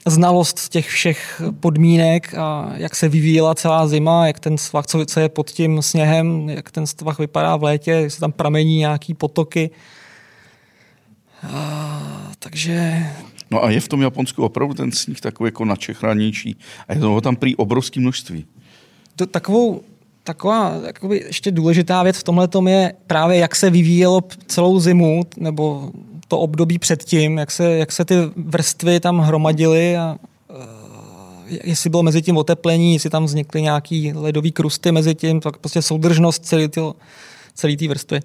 znalost 0.05 0.69
těch 0.69 0.87
všech 0.87 1.41
podmínek 1.59 2.33
a 2.37 2.71
jak 2.75 2.95
se 2.95 3.09
vyvíjela 3.09 3.55
celá 3.55 3.87
zima, 3.87 4.27
jak 4.27 4.39
ten 4.39 4.57
svah, 4.57 4.85
co 4.85 5.19
je 5.19 5.29
pod 5.29 5.51
tím 5.51 5.81
sněhem, 5.81 6.49
jak 6.49 6.71
ten 6.71 6.87
svah 6.87 7.19
vypadá 7.19 7.55
v 7.55 7.63
létě, 7.63 7.91
jestli 7.91 8.19
tam 8.19 8.31
pramení 8.31 8.77
nějaký 8.77 9.13
potoky. 9.13 9.69
A, 11.53 12.31
takže... 12.39 13.07
No 13.51 13.63
a 13.63 13.69
je 13.69 13.79
v 13.79 13.87
tom 13.87 14.01
Japonsku 14.01 14.43
opravdu 14.43 14.73
ten 14.73 14.91
sníh 14.91 15.21
takový 15.21 15.47
jako 15.47 15.65
načechranější 15.65 16.55
a 16.87 16.93
je 16.93 16.99
toho 16.99 17.21
tam 17.21 17.35
prý 17.35 17.55
obrovské 17.55 17.99
množství. 17.99 18.45
To, 19.15 19.25
takovou, 19.25 19.81
taková 20.23 20.73
jakoby 20.85 21.23
ještě 21.25 21.51
důležitá 21.51 22.03
věc 22.03 22.17
v 22.17 22.23
tomhle 22.23 22.49
je 22.67 22.93
právě, 23.07 23.37
jak 23.37 23.55
se 23.55 23.69
vyvíjelo 23.69 24.21
celou 24.47 24.79
zimu, 24.79 25.21
nebo 25.37 25.91
to 26.31 26.39
období 26.39 26.79
předtím, 26.79 27.37
jak 27.37 27.51
se, 27.51 27.77
jak 27.77 27.91
se 27.91 28.05
ty 28.05 28.15
vrstvy 28.35 28.99
tam 28.99 29.19
hromadily 29.19 29.97
a 29.97 30.15
uh, 30.49 30.57
jestli 31.63 31.89
bylo 31.89 32.03
mezi 32.03 32.21
tím 32.21 32.37
oteplení, 32.37 32.93
jestli 32.93 33.09
tam 33.09 33.25
vznikly 33.25 33.61
nějaký 33.61 34.13
ledový 34.13 34.51
krusty 34.51 34.91
mezi 34.91 35.15
tím, 35.15 35.39
tak 35.39 35.57
prostě 35.57 35.81
soudržnost 35.81 36.45
celý 36.45 36.67
ty, 36.67 36.81
celý 37.53 37.77
ty 37.77 37.87
vrstvy. 37.87 38.19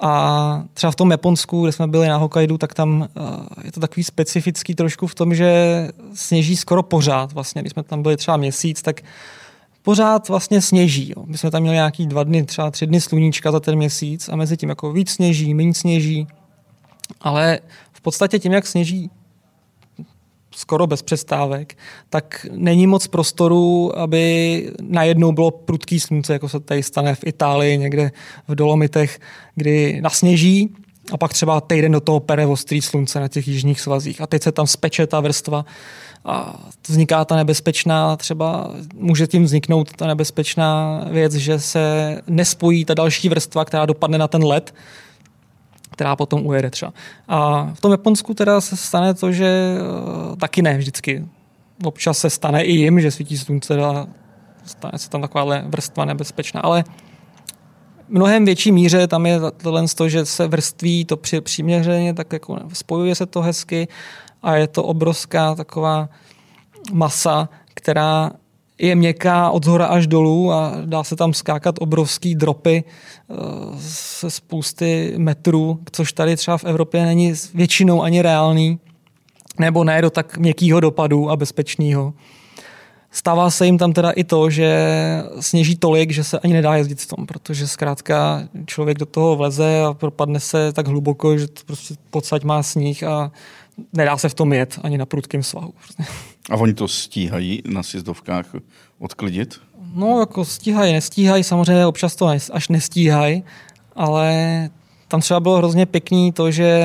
A 0.00 0.64
třeba 0.74 0.90
v 0.90 0.96
tom 0.96 1.10
Japonsku, 1.10 1.62
kde 1.62 1.72
jsme 1.72 1.86
byli 1.86 2.08
na 2.08 2.16
Hokkaidu, 2.16 2.58
tak 2.58 2.74
tam 2.74 3.00
uh, 3.00 3.26
je 3.64 3.72
to 3.72 3.80
takový 3.80 4.04
specifický 4.04 4.74
trošku 4.74 5.06
v 5.06 5.14
tom, 5.14 5.34
že 5.34 5.88
sněží 6.14 6.56
skoro 6.56 6.82
pořád. 6.82 7.32
Vlastně, 7.32 7.62
když 7.62 7.72
jsme 7.72 7.82
tam 7.82 8.02
byli 8.02 8.16
třeba 8.16 8.36
měsíc, 8.36 8.82
tak 8.82 9.00
pořád 9.82 10.28
vlastně 10.28 10.60
sněží. 10.60 11.12
Jo. 11.16 11.24
My 11.26 11.38
jsme 11.38 11.50
tam 11.50 11.62
měli 11.62 11.76
nějaký 11.76 12.06
dva 12.06 12.24
dny, 12.24 12.42
třeba 12.42 12.70
tři 12.70 12.86
dny 12.86 13.00
sluníčka 13.00 13.52
za 13.52 13.60
ten 13.60 13.76
měsíc 13.76 14.28
a 14.28 14.36
mezi 14.36 14.56
tím 14.56 14.68
jako 14.68 14.92
víc 14.92 15.10
sněží, 15.10 15.54
méně 15.54 15.74
sněží 15.74 16.26
ale 17.22 17.58
v 17.92 18.00
podstatě 18.00 18.38
tím, 18.38 18.52
jak 18.52 18.66
sněží 18.66 19.10
skoro 20.56 20.86
bez 20.86 21.02
přestávek, 21.02 21.78
tak 22.10 22.46
není 22.52 22.86
moc 22.86 23.06
prostoru, 23.06 23.98
aby 23.98 24.72
najednou 24.80 25.32
bylo 25.32 25.50
prudký 25.50 26.00
slunce, 26.00 26.32
jako 26.32 26.48
se 26.48 26.60
tady 26.60 26.82
stane 26.82 27.14
v 27.14 27.26
Itálii, 27.26 27.78
někde 27.78 28.10
v 28.48 28.54
Dolomitech, 28.54 29.18
kdy 29.54 30.00
nasněží 30.02 30.74
a 31.12 31.16
pak 31.16 31.32
třeba 31.32 31.60
týden 31.60 31.92
do 31.92 32.00
toho 32.00 32.20
pere 32.20 32.46
ostrý 32.46 32.82
slunce 32.82 33.20
na 33.20 33.28
těch 33.28 33.48
jižních 33.48 33.80
svazích. 33.80 34.20
A 34.20 34.26
teď 34.26 34.42
se 34.42 34.52
tam 34.52 34.66
speče 34.66 35.06
ta 35.06 35.20
vrstva 35.20 35.64
a 36.24 36.60
vzniká 36.88 37.24
ta 37.24 37.36
nebezpečná, 37.36 38.16
třeba 38.16 38.70
může 38.94 39.26
tím 39.26 39.44
vzniknout 39.44 39.96
ta 39.96 40.06
nebezpečná 40.06 41.00
věc, 41.10 41.34
že 41.34 41.60
se 41.60 42.18
nespojí 42.26 42.84
ta 42.84 42.94
další 42.94 43.28
vrstva, 43.28 43.64
která 43.64 43.86
dopadne 43.86 44.18
na 44.18 44.28
ten 44.28 44.44
led, 44.44 44.74
která 45.92 46.16
potom 46.16 46.46
ujede 46.46 46.70
třeba. 46.70 46.92
A 47.28 47.70
v 47.74 47.80
tom 47.80 47.90
Japonsku 47.90 48.34
teda 48.34 48.60
se 48.60 48.76
stane 48.76 49.14
to, 49.14 49.32
že 49.32 49.74
uh, 50.30 50.36
taky 50.36 50.62
ne 50.62 50.78
vždycky. 50.78 51.24
Občas 51.84 52.18
se 52.18 52.30
stane 52.30 52.62
i 52.62 52.72
jim, 52.72 53.00
že 53.00 53.10
svítí 53.10 53.38
slunce 53.38 53.84
a 53.84 54.06
stane 54.64 54.98
se 54.98 55.10
tam 55.10 55.20
taková 55.20 55.60
vrstva 55.66 56.04
nebezpečná, 56.04 56.60
ale 56.60 56.84
mnohem 58.08 58.44
větší 58.44 58.72
míře 58.72 59.06
tam 59.06 59.26
je 59.26 59.40
tohle 59.56 59.84
to, 59.96 60.08
že 60.08 60.26
se 60.26 60.48
vrství 60.48 61.04
to 61.04 61.16
při, 61.16 61.40
přiměřeně, 61.40 62.14
tak 62.14 62.32
jako 62.32 62.58
spojuje 62.72 63.14
se 63.14 63.26
to 63.26 63.42
hezky 63.42 63.88
a 64.42 64.56
je 64.56 64.66
to 64.66 64.84
obrovská 64.84 65.54
taková 65.54 66.08
masa, 66.92 67.48
která 67.74 68.30
je 68.82 68.94
měkká 68.94 69.50
od 69.50 69.64
zhora 69.64 69.86
až 69.86 70.06
dolů 70.06 70.52
a 70.52 70.72
dá 70.84 71.04
se 71.04 71.16
tam 71.16 71.34
skákat 71.34 71.74
obrovský 71.78 72.34
dropy 72.34 72.84
eh, 72.84 73.34
se 73.80 74.30
spousty 74.30 75.14
metrů, 75.16 75.78
což 75.92 76.12
tady 76.12 76.36
třeba 76.36 76.58
v 76.58 76.64
Evropě 76.64 77.04
není 77.04 77.34
většinou 77.54 78.02
ani 78.02 78.22
reálný, 78.22 78.78
nebo 79.58 79.84
ne 79.84 80.02
do 80.02 80.10
tak 80.10 80.38
měkkého 80.38 80.80
dopadu 80.80 81.30
a 81.30 81.36
bezpečného. 81.36 82.14
Stává 83.10 83.50
se 83.50 83.66
jim 83.66 83.78
tam 83.78 83.92
teda 83.92 84.10
i 84.10 84.24
to, 84.24 84.50
že 84.50 84.88
sněží 85.40 85.76
tolik, 85.76 86.10
že 86.10 86.24
se 86.24 86.38
ani 86.38 86.52
nedá 86.52 86.76
jezdit 86.76 87.00
v 87.00 87.06
tom, 87.06 87.26
protože 87.26 87.68
zkrátka 87.68 88.42
člověk 88.66 88.98
do 88.98 89.06
toho 89.06 89.36
vleze 89.36 89.82
a 89.82 89.94
propadne 89.94 90.40
se 90.40 90.72
tak 90.72 90.86
hluboko, 90.86 91.38
že 91.38 91.48
to 91.48 91.60
prostě 91.66 91.94
podsaď 92.10 92.44
má 92.44 92.62
sníh 92.62 93.02
a 93.02 93.32
nedá 93.92 94.16
se 94.16 94.28
v 94.28 94.34
tom 94.34 94.52
jet 94.52 94.78
ani 94.82 94.98
na 94.98 95.06
prudkém 95.06 95.42
svahu. 95.42 95.74
A 96.50 96.56
oni 96.56 96.74
to 96.74 96.88
stíhají 96.88 97.62
na 97.66 97.82
sjezdovkách 97.82 98.46
odklidit? 98.98 99.60
No, 99.94 100.20
jako 100.20 100.44
stíhají, 100.44 100.92
nestíhají, 100.92 101.44
samozřejmě 101.44 101.86
občas 101.86 102.16
to 102.16 102.26
až 102.52 102.68
nestíhají, 102.68 103.44
ale 103.96 104.70
tam 105.08 105.20
třeba 105.20 105.40
bylo 105.40 105.56
hrozně 105.56 105.86
pěkný 105.86 106.32
to, 106.32 106.50
že 106.50 106.82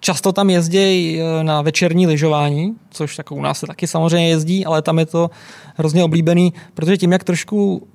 často 0.00 0.32
tam 0.32 0.50
jezdí 0.50 1.20
eh, 1.20 1.44
na 1.44 1.62
večerní 1.62 2.06
lyžování, 2.06 2.76
což 2.90 3.18
jako 3.18 3.34
u 3.34 3.42
nás 3.42 3.58
se 3.58 3.66
taky 3.66 3.86
samozřejmě 3.86 4.28
jezdí, 4.28 4.66
ale 4.66 4.82
tam 4.82 4.98
je 4.98 5.06
to 5.06 5.30
hrozně 5.76 6.04
oblíbený, 6.04 6.52
protože 6.74 6.96
tím, 6.96 7.12
jak 7.12 7.24
trošku 7.24 7.88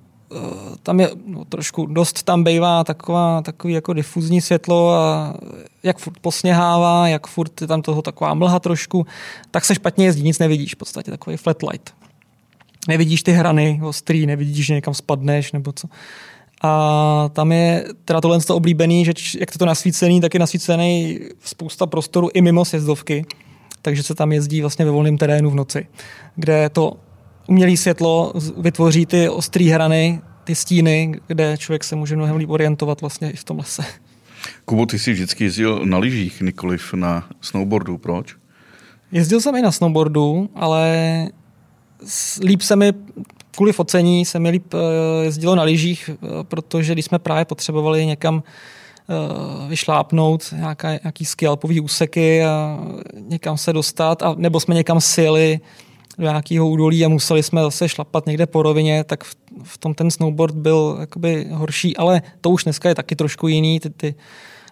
tam 0.83 0.99
je 0.99 1.09
no, 1.25 1.45
trošku 1.45 1.85
dost 1.85 2.23
tam 2.23 2.43
bývá 2.43 2.83
taková, 2.83 3.41
takový 3.41 3.73
jako 3.73 3.93
difuzní 3.93 4.41
světlo 4.41 4.93
a 4.93 5.33
jak 5.83 5.97
furt 5.97 6.19
posněhává, 6.19 7.07
jak 7.07 7.27
furt 7.27 7.61
je 7.61 7.67
tam 7.67 7.81
toho 7.81 8.01
taková 8.01 8.33
mlha 8.33 8.59
trošku, 8.59 9.05
tak 9.51 9.65
se 9.65 9.75
špatně 9.75 10.05
jezdí, 10.05 10.23
nic 10.23 10.39
nevidíš 10.39 10.73
v 10.73 10.77
podstatě, 10.77 11.11
takový 11.11 11.37
flat 11.37 11.63
light. 11.63 11.93
Nevidíš 12.87 13.23
ty 13.23 13.31
hrany 13.31 13.81
ostrý, 13.83 14.25
nevidíš, 14.25 14.65
že 14.65 14.73
někam 14.73 14.93
spadneš 14.93 15.51
nebo 15.51 15.71
co. 15.71 15.87
A 16.61 17.29
tam 17.33 17.51
je 17.51 17.85
teda 18.05 18.21
tohle 18.21 18.39
to 18.39 18.55
oblíbený, 18.55 19.05
že 19.05 19.13
jak 19.39 19.51
to, 19.51 19.59
to 19.59 19.65
nasvícený, 19.65 20.21
tak 20.21 20.33
je 20.33 20.39
nasvícený 20.39 21.19
spousta 21.43 21.85
prostoru 21.85 22.29
i 22.33 22.41
mimo 22.41 22.65
sjezdovky. 22.65 23.25
Takže 23.81 24.03
se 24.03 24.15
tam 24.15 24.31
jezdí 24.31 24.61
vlastně 24.61 24.85
ve 24.85 24.91
volném 24.91 25.17
terénu 25.17 25.49
v 25.49 25.55
noci, 25.55 25.87
kde 26.35 26.69
to 26.69 26.97
umělé 27.47 27.77
světlo 27.77 28.33
vytvoří 28.57 29.05
ty 29.05 29.29
ostré 29.29 29.65
hrany, 29.65 30.21
ty 30.43 30.55
stíny, 30.55 31.11
kde 31.27 31.57
člověk 31.57 31.83
se 31.83 31.95
může 31.95 32.15
mnohem 32.15 32.35
líp 32.35 32.49
orientovat 32.49 33.01
vlastně 33.01 33.31
i 33.31 33.35
v 33.35 33.43
tom 33.43 33.57
lese. 33.57 33.83
Kubo, 34.65 34.85
ty 34.85 34.99
jsi 34.99 35.13
vždycky 35.13 35.43
jezdil 35.43 35.85
na 35.85 35.97
lyžích, 35.97 36.41
nikoliv 36.41 36.93
na 36.93 37.29
snowboardu. 37.41 37.97
Proč? 37.97 38.35
Jezdil 39.11 39.41
jsem 39.41 39.55
i 39.55 39.61
na 39.61 39.71
snowboardu, 39.71 40.49
ale 40.55 41.27
líp 42.41 42.61
se 42.61 42.75
mi 42.75 42.93
kvůli 43.55 43.73
focení 43.73 44.25
se 44.25 44.39
mi 44.39 44.49
líp 44.49 44.73
eh, 44.73 45.23
jezdilo 45.23 45.55
na 45.55 45.63
lyžích, 45.63 46.09
eh, 46.09 46.43
protože 46.43 46.93
když 46.93 47.05
jsme 47.05 47.19
právě 47.19 47.45
potřebovali 47.45 48.05
někam 48.05 48.43
eh, 48.43 49.13
vyšlápnout 49.67 50.53
nějaká, 50.57 50.89
nějaký 50.89 51.25
skialpový 51.25 51.79
úseky 51.79 52.43
a 52.43 52.79
někam 53.19 53.57
se 53.57 53.73
dostat, 53.73 54.23
a, 54.23 54.35
nebo 54.37 54.59
jsme 54.59 54.75
někam 54.75 55.01
sjeli 55.01 55.59
do 56.17 56.23
nějakého 56.23 56.69
údolí 56.69 57.05
a 57.05 57.09
museli 57.09 57.43
jsme 57.43 57.61
zase 57.61 57.89
šlapat 57.89 58.25
někde 58.25 58.45
po 58.45 58.63
rovině, 58.63 59.03
tak 59.03 59.23
v, 59.23 59.35
v 59.63 59.77
tom 59.77 59.93
ten 59.93 60.11
snowboard 60.11 60.55
byl 60.55 60.97
jakoby 60.99 61.47
horší, 61.51 61.97
ale 61.97 62.21
to 62.41 62.49
už 62.49 62.63
dneska 62.63 62.89
je 62.89 62.95
taky 62.95 63.15
trošku 63.15 63.47
jiný, 63.47 63.79
ty, 63.79 63.89
ty 63.89 64.15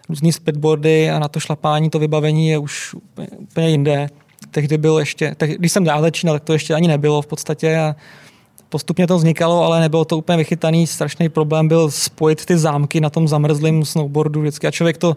různý 0.08 0.32
speedboardy 0.32 1.10
a 1.10 1.18
na 1.18 1.28
to 1.28 1.40
šlapání, 1.40 1.90
to 1.90 1.98
vybavení 1.98 2.48
je 2.48 2.58
už 2.58 2.94
úplně, 2.94 3.28
úplně 3.28 3.68
jinde. 3.68 4.08
Tehdy 4.50 4.78
byl 4.78 4.98
ještě, 4.98 5.34
tak, 5.36 5.50
když 5.50 5.72
jsem 5.72 5.84
dál 5.84 6.00
začínal, 6.00 6.36
tak 6.36 6.44
to 6.44 6.52
ještě 6.52 6.74
ani 6.74 6.88
nebylo 6.88 7.22
v 7.22 7.26
podstatě 7.26 7.78
a 7.78 7.96
postupně 8.68 9.06
to 9.06 9.16
vznikalo, 9.16 9.62
ale 9.62 9.80
nebylo 9.80 10.04
to 10.04 10.18
úplně 10.18 10.38
vychytaný. 10.38 10.86
Strašný 10.86 11.28
problém 11.28 11.68
byl 11.68 11.90
spojit 11.90 12.44
ty 12.44 12.58
zámky 12.58 13.00
na 13.00 13.10
tom 13.10 13.28
zamrzlém 13.28 13.84
snowboardu 13.84 14.40
vždycky. 14.40 14.66
A 14.66 14.70
člověk 14.70 14.98
to 14.98 15.16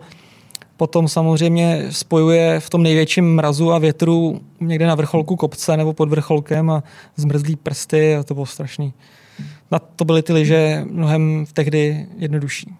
potom 0.77 1.07
samozřejmě 1.07 1.85
spojuje 1.89 2.59
v 2.59 2.69
tom 2.69 2.83
největším 2.83 3.35
mrazu 3.35 3.71
a 3.71 3.79
větru 3.79 4.41
někde 4.59 4.88
na 4.88 4.95
vrcholku 4.95 5.35
kopce 5.35 5.77
nebo 5.77 5.93
pod 5.93 6.09
vrcholkem 6.09 6.69
a 6.69 6.83
zmrzlý 7.15 7.55
prsty 7.55 8.15
a 8.15 8.23
to 8.23 8.33
bylo 8.33 8.45
strašný. 8.45 8.93
Na 9.71 9.79
to 9.79 10.05
byly 10.05 10.21
ty 10.21 10.33
lyže 10.33 10.85
mnohem 10.89 11.45
tehdy 11.53 12.07
jednodušší. 12.17 12.73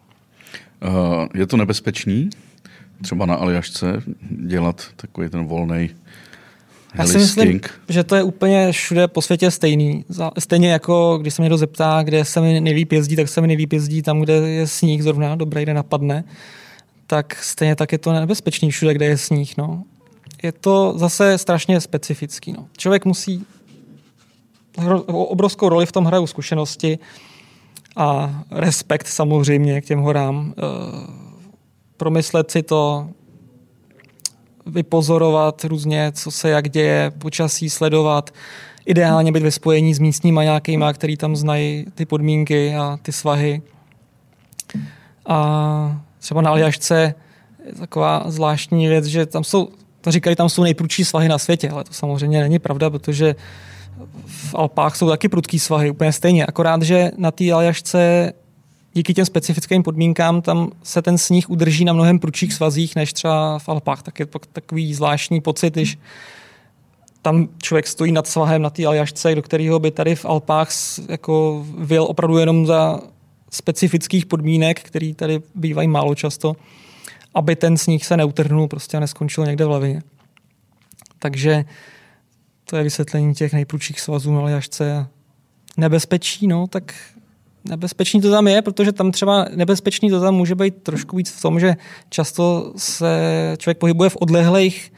Uh, 0.88 1.28
je 1.34 1.48
to 1.48 1.58
nebezpečný 1.58 2.30
třeba 3.02 3.26
na 3.26 3.36
Aljašce 3.36 4.02
dělat 4.30 4.86
takový 4.96 5.30
ten 5.30 5.46
volný 5.46 5.90
já 6.98 7.08
si 7.08 7.18
myslím, 7.18 7.62
že 7.90 8.04
to 8.04 8.16
je 8.16 8.24
úplně 8.24 8.72
všude 8.72 9.08
po 9.08 9.22
světě 9.22 9.52
stejný. 9.52 10.06
Stejně 10.40 10.72
jako 10.72 11.18
když 11.22 11.34
se 11.34 11.42
mě 11.42 11.46
někdo 11.46 11.58
zeptá, 11.58 12.04
kde 12.04 12.26
se 12.26 12.42
mi 12.42 12.62
nejlíp 12.62 12.92
jezdí, 12.92 13.16
tak 13.16 13.30
se 13.30 13.42
mi 13.42 13.48
nejlíp 13.48 13.74
jezdí 13.74 14.02
tam, 14.02 14.22
kde 14.22 14.34
je 14.34 14.68
sníh 14.68 15.04
zrovna, 15.04 15.36
dobrý 15.36 15.66
den 15.66 15.76
napadne. 15.76 16.24
Tak 17.08 17.44
stejně 17.44 17.76
tak 17.76 17.92
je 17.92 17.98
to 17.98 18.14
nebezpečný 18.14 18.72
všude, 18.72 18.94
kde 18.94 19.06
je 19.06 19.18
sníh. 19.18 19.58
No. 19.58 19.84
Je 20.44 20.52
to 20.52 20.94
zase 20.98 21.38
strašně 21.38 21.82
specifický. 21.82 22.54
No. 22.54 22.68
Člověk 22.78 23.06
musí 23.06 23.46
obrovskou 25.08 25.70
roli 25.70 25.86
v 25.86 25.92
tom 25.92 26.06
hrajou 26.06 26.28
zkušenosti 26.28 27.00
a 27.96 28.40
respekt 28.52 29.08
samozřejmě 29.08 29.82
k 29.82 29.86
těm 29.86 30.00
horám. 30.00 30.54
E, 30.58 30.62
promyslet 31.98 32.52
si 32.52 32.64
to, 32.64 33.10
vypozorovat 34.66 35.64
různě, 35.64 36.12
co 36.12 36.32
se 36.32 36.50
jak 36.50 36.70
děje, 36.70 37.12
počasí 37.18 37.70
sledovat, 37.70 38.34
ideálně 38.86 39.32
být 39.32 39.44
ve 39.44 39.52
spojení 39.52 39.94
s 39.94 40.00
místníma 40.00 40.44
nějakýma, 40.44 40.94
který 40.94 41.18
tam 41.18 41.36
znají 41.36 41.86
ty 41.96 42.06
podmínky 42.06 42.76
a 42.76 43.00
ty 43.02 43.12
svahy. 43.12 43.62
A 45.26 46.02
třeba 46.26 46.42
na 46.42 46.50
Aljašce 46.50 47.14
je 47.66 47.74
taková 47.74 48.24
zvláštní 48.28 48.88
věc, 48.88 49.06
že 49.06 49.26
tam 49.26 49.44
jsou, 49.44 49.70
to 50.02 50.12
říkají, 50.12 50.36
tam 50.36 50.50
jsou 50.50 50.64
nejprudší 50.64 51.06
svahy 51.06 51.30
na 51.30 51.38
světě, 51.38 51.70
ale 51.70 51.84
to 51.84 51.94
samozřejmě 51.94 52.42
není 52.42 52.60
pravda, 52.60 52.90
protože 52.90 53.36
v 54.26 54.56
Alpách 54.56 54.96
jsou 54.96 55.10
taky 55.10 55.30
prudký 55.30 55.60
svahy, 55.60 55.90
úplně 55.90 56.12
stejně. 56.12 56.46
Akorát, 56.46 56.82
že 56.82 57.12
na 57.18 57.32
té 57.32 57.52
Aljašce 57.52 58.34
díky 58.94 59.14
těm 59.14 59.26
specifickým 59.26 59.84
podmínkám 59.84 60.42
tam 60.42 60.70
se 60.84 61.02
ten 61.02 61.18
sníh 61.18 61.50
udrží 61.50 61.86
na 61.86 61.94
mnohem 61.94 62.20
prudších 62.20 62.54
svazích 62.54 62.96
než 62.96 63.14
třeba 63.14 63.60
v 63.60 63.70
Alpách. 63.70 64.04
Tak 64.04 64.20
je 64.20 64.26
to 64.26 64.40
takový 64.54 64.94
zvláštní 64.94 65.42
pocit, 65.42 65.74
když 65.74 65.98
tam 67.22 67.48
člověk 67.62 67.88
stojí 67.88 68.12
nad 68.12 68.28
svahem 68.28 68.62
na 68.62 68.70
té 68.70 68.86
aljašce, 68.86 69.36
do 69.36 69.42
kterého 69.42 69.80
by 69.80 69.92
tady 69.92 70.16
v 70.16 70.26
Alpách 70.26 70.70
jako 71.10 71.66
vyl 71.78 72.04
opravdu 72.04 72.38
jenom 72.38 72.66
za 72.66 73.00
specifických 73.56 74.26
podmínek, 74.26 74.84
které 74.84 75.14
tady 75.14 75.42
bývají 75.56 75.88
málo 75.88 76.16
často, 76.16 76.56
aby 77.34 77.56
ten 77.56 77.78
sníh 77.78 78.06
se 78.06 78.18
neutrhnul 78.18 78.68
prostě 78.68 78.98
a 78.98 79.00
neskončil 79.00 79.46
někde 79.46 79.66
v 79.66 79.70
lavině. 79.70 80.02
Takže 81.20 81.66
to 82.66 82.78
je 82.78 82.84
vysvětlení 82.84 83.34
těch 83.34 83.54
nejprudších 83.54 84.02
svazů 84.02 84.34
na 84.34 84.42
aljašce. 84.42 85.08
Nebezpečí, 85.78 86.48
no, 86.48 86.68
tak 86.68 86.94
nebezpečný 87.66 88.22
to 88.22 88.32
tam 88.32 88.48
je, 88.48 88.62
protože 88.62 88.92
tam 88.92 89.12
třeba 89.12 89.46
nebezpečný 89.56 90.10
to 90.10 90.22
tam 90.22 90.36
může 90.36 90.56
být 90.56 90.84
trošku 90.84 91.18
víc 91.18 91.32
v 91.32 91.42
tom, 91.42 91.60
že 91.60 91.76
často 92.10 92.74
se 92.78 93.10
člověk 93.58 93.78
pohybuje 93.78 94.10
v 94.10 94.18
odlehlých 94.20 94.94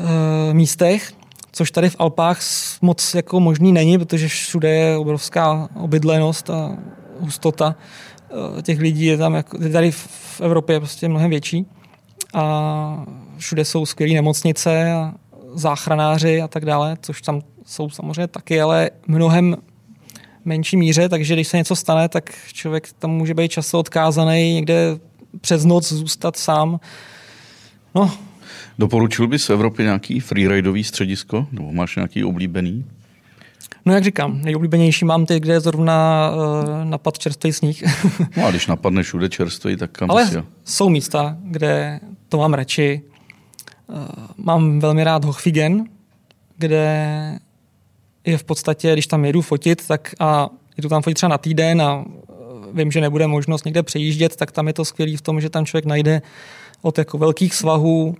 uh, 0.00 0.06
místech, 0.52 1.12
což 1.52 1.70
tady 1.70 1.90
v 1.90 1.96
Alpách 1.98 2.40
moc 2.82 3.14
jako 3.14 3.40
možný 3.40 3.72
není, 3.72 3.98
protože 3.98 4.28
všude 4.28 4.70
je 4.70 4.96
obrovská 4.96 5.68
obydlenost 5.74 6.50
a 6.50 6.78
hustota 7.20 7.74
uh, 8.54 8.62
těch 8.62 8.80
lidí 8.80 9.04
je 9.04 9.16
tam, 9.16 9.34
jako, 9.34 9.58
tady 9.72 9.90
v 9.90 10.40
Evropě 10.40 10.76
je 10.76 10.80
prostě 10.80 11.08
mnohem 11.08 11.30
větší 11.30 11.66
a 12.34 13.04
všude 13.38 13.64
jsou 13.64 13.86
skvělé 13.86 14.14
nemocnice 14.14 14.92
a 14.92 15.14
záchranáři 15.54 16.42
a 16.42 16.48
tak 16.48 16.64
dále, 16.64 16.96
což 17.02 17.22
tam 17.22 17.40
jsou 17.66 17.90
samozřejmě 17.90 18.26
taky, 18.26 18.60
ale 18.60 18.90
mnohem 19.06 19.56
menší 20.44 20.76
míře, 20.76 21.08
takže 21.08 21.34
když 21.34 21.48
se 21.48 21.56
něco 21.56 21.76
stane, 21.76 22.08
tak 22.08 22.30
člověk 22.52 22.88
tam 22.98 23.10
může 23.10 23.34
být 23.34 23.50
často 23.50 23.78
odkázaný 23.78 24.54
někde 24.54 24.98
přes 25.40 25.64
noc 25.64 25.92
zůstat 25.92 26.36
sám. 26.36 26.80
No. 27.94 28.10
Doporučil 28.78 29.26
bys 29.26 29.48
v 29.48 29.52
Evropě 29.52 29.84
nějaký 29.84 30.20
freeridový 30.20 30.84
středisko? 30.84 31.46
Nebo 31.52 31.72
máš 31.72 31.96
nějaký 31.96 32.24
oblíbený? 32.24 32.84
No 33.84 33.94
jak 33.94 34.04
říkám, 34.04 34.42
nejoblíbenější 34.42 35.04
mám 35.04 35.26
ty, 35.26 35.40
kde 35.40 35.52
je 35.52 35.60
zrovna 35.60 36.30
uh, 36.30 36.84
napad 36.84 37.18
čerstvý 37.18 37.52
sníh. 37.52 37.82
no 38.36 38.46
a 38.46 38.50
když 38.50 38.66
napadne 38.66 39.02
všude 39.02 39.28
čerstvý, 39.28 39.76
tak 39.76 39.90
kam 39.90 40.10
Ale 40.10 40.26
si 40.26 40.42
jsou 40.64 40.88
místa, 40.88 41.36
kde 41.42 42.00
to 42.28 42.38
mám 42.38 42.54
radši. 42.54 43.02
Uh, 43.86 43.96
mám 44.36 44.80
velmi 44.80 45.04
rád 45.04 45.24
Hochfigen, 45.24 45.84
kde 46.58 47.38
je 48.24 48.38
v 48.38 48.44
podstatě, 48.44 48.92
když 48.92 49.06
tam 49.06 49.24
jedu 49.24 49.42
fotit, 49.42 49.86
tak 49.86 50.14
a 50.18 50.48
jedu 50.76 50.88
tam 50.88 51.02
fotit 51.02 51.16
třeba 51.16 51.30
na 51.30 51.38
týden 51.38 51.82
a 51.82 52.04
e, 52.04 52.04
vím, 52.72 52.92
že 52.92 53.00
nebude 53.00 53.26
možnost 53.26 53.64
někde 53.64 53.82
přejíždět, 53.82 54.36
tak 54.36 54.52
tam 54.52 54.66
je 54.66 54.72
to 54.72 54.84
skvělé 54.84 55.16
v 55.16 55.20
tom, 55.20 55.40
že 55.40 55.50
tam 55.50 55.66
člověk 55.66 55.84
najde 55.84 56.22
od 56.82 56.98
jako 56.98 57.18
velkých 57.18 57.54
svahů, 57.54 58.16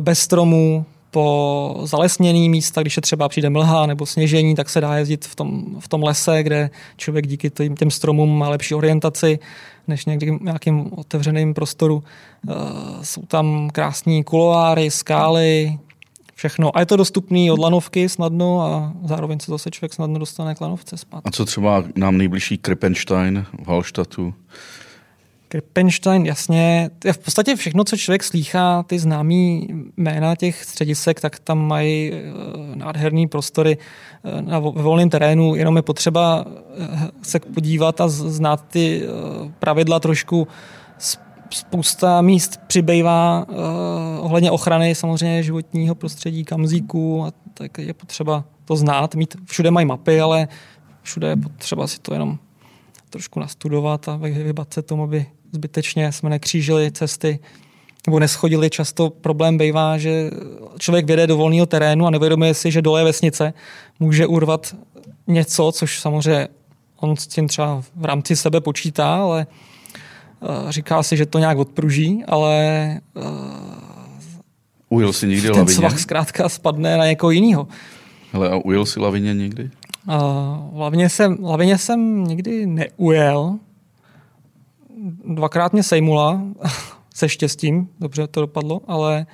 bez 0.00 0.18
stromů, 0.18 0.86
po 1.10 1.80
zalesněný 1.84 2.48
místa, 2.48 2.80
když 2.80 2.96
je 2.96 3.02
třeba 3.02 3.28
přijde 3.28 3.50
mlha 3.50 3.86
nebo 3.86 4.06
sněžení, 4.06 4.54
tak 4.54 4.68
se 4.68 4.80
dá 4.80 4.96
jezdit 4.96 5.24
v 5.24 5.34
tom, 5.34 5.64
v 5.78 5.88
tom 5.88 6.02
lese, 6.02 6.42
kde 6.42 6.70
člověk 6.96 7.26
díky 7.26 7.50
těm, 7.50 7.76
těm 7.76 7.90
stromům 7.90 8.38
má 8.38 8.48
lepší 8.48 8.74
orientaci 8.74 9.38
než 9.88 10.06
někdy 10.06 10.38
nějakým 10.40 10.90
otevřeným 10.96 11.54
prostoru. 11.54 12.04
E, 12.48 12.54
jsou 13.04 13.22
tam 13.22 13.70
krásní 13.70 14.24
kuloáry, 14.24 14.90
skály, 14.90 15.78
všechno. 16.34 16.76
A 16.76 16.80
je 16.80 16.86
to 16.86 16.96
dostupný 16.96 17.50
od 17.50 17.58
lanovky 17.58 18.08
snadno 18.08 18.60
a 18.60 18.92
zároveň 19.04 19.40
se 19.40 19.50
zase 19.50 19.70
člověk 19.70 19.94
snadno 19.94 20.18
dostane 20.18 20.54
k 20.54 20.60
lanovce 20.60 20.96
zpátky. 20.96 21.28
A 21.28 21.30
co 21.30 21.44
třeba 21.44 21.84
nám 21.96 22.18
nejbližší 22.18 22.58
Krippenstein 22.58 23.46
v 23.64 23.68
Hallstadtu? 23.68 24.34
Krippenstein, 25.48 26.26
jasně. 26.26 26.90
V 27.12 27.18
podstatě 27.18 27.56
všechno, 27.56 27.84
co 27.84 27.96
člověk 27.96 28.24
slýchá, 28.24 28.82
ty 28.82 28.98
známý 28.98 29.68
jména 29.96 30.36
těch 30.36 30.64
středisek, 30.64 31.20
tak 31.20 31.38
tam 31.38 31.66
mají 31.66 32.12
eh, 32.12 32.20
nádherný 32.74 33.26
prostory 33.26 33.78
eh, 34.24 34.42
na 34.42 34.58
volném 34.58 35.10
terénu, 35.10 35.54
jenom 35.54 35.76
je 35.76 35.82
potřeba 35.82 36.44
eh, 36.46 37.10
se 37.22 37.40
podívat 37.40 38.00
a 38.00 38.08
znát 38.08 38.64
ty 38.68 39.02
pravidla 39.58 40.00
trošku. 40.00 40.48
Spousta 41.50 42.20
míst 42.20 42.60
přibývá 42.66 43.46
ohledně 44.20 44.50
ochrany 44.50 44.94
samozřejmě 44.94 45.42
životního 45.42 45.94
prostředí, 45.94 46.44
kamzíků, 46.44 47.24
a 47.24 47.32
tak 47.54 47.78
je 47.78 47.94
potřeba 47.94 48.44
to 48.64 48.76
znát, 48.76 49.14
mít, 49.14 49.36
všude 49.44 49.70
mají 49.70 49.86
mapy, 49.86 50.20
ale 50.20 50.48
všude 51.02 51.28
je 51.28 51.36
potřeba 51.36 51.86
si 51.86 52.00
to 52.00 52.12
jenom 52.12 52.38
trošku 53.10 53.40
nastudovat 53.40 54.08
a 54.08 54.16
vybat 54.16 54.74
se 54.74 54.82
tomu, 54.82 55.02
aby 55.02 55.26
zbytečně 55.52 56.12
jsme 56.12 56.30
nekřížili 56.30 56.92
cesty 56.92 57.38
nebo 58.06 58.18
neschodili. 58.18 58.70
Často 58.70 59.10
problém 59.10 59.58
bývá, 59.58 59.98
že 59.98 60.30
člověk 60.78 61.06
věde 61.06 61.26
do 61.26 61.36
volného 61.36 61.66
terénu 61.66 62.06
a 62.06 62.10
nevědomuje 62.10 62.54
si, 62.54 62.70
že 62.70 62.82
dole 62.82 63.04
vesnice, 63.04 63.52
může 64.00 64.26
urvat 64.26 64.76
něco, 65.26 65.72
což 65.72 66.00
samozřejmě 66.00 66.48
on 66.96 67.16
s 67.16 67.26
tím 67.26 67.48
třeba 67.48 67.82
v 67.96 68.04
rámci 68.04 68.36
sebe 68.36 68.60
počítá, 68.60 69.14
ale 69.14 69.46
uh, 70.40 70.70
říká 70.70 71.02
si, 71.02 71.16
že 71.16 71.26
to 71.26 71.38
nějak 71.38 71.58
odpruží, 71.58 72.24
ale 72.26 73.00
uh, 73.14 73.22
ujel 74.88 75.12
si 75.12 75.26
někdy 75.26 75.48
ten 75.48 75.56
lavině? 75.56 75.74
svah 75.74 75.98
zkrátka 75.98 76.48
spadne 76.48 76.96
na 76.96 77.06
někoho 77.06 77.30
jiného. 77.30 77.68
Ale 78.32 78.50
a 78.50 78.56
ujel 78.56 78.86
si 78.86 79.00
lavině 79.00 79.34
někdy? 79.34 79.70
Uh, 80.08 80.78
lavině, 80.80 81.08
jsem, 81.08 81.36
lavině 81.42 81.78
jsem 81.78 82.24
nikdy 82.24 82.66
neujel, 82.66 83.58
dvakrát 85.34 85.72
mě 85.72 85.82
sejmula 85.82 86.42
se 87.14 87.28
štěstím, 87.28 87.88
dobře 88.00 88.26
to 88.26 88.40
dopadlo, 88.40 88.80
ale 88.86 89.26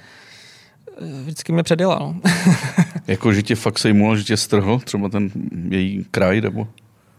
eh, 0.98 1.22
vždycky 1.22 1.52
mě 1.52 1.62
předjela. 1.62 1.98
No. 1.98 2.20
jako, 3.06 3.32
že 3.32 3.42
tě 3.42 3.54
fakt 3.54 3.78
sejmula, 3.78 4.16
že 4.16 4.24
tě 4.24 4.36
strhl 4.36 4.78
třeba 4.78 5.08
ten 5.08 5.30
její 5.68 6.06
kraj, 6.10 6.40
nebo? 6.40 6.66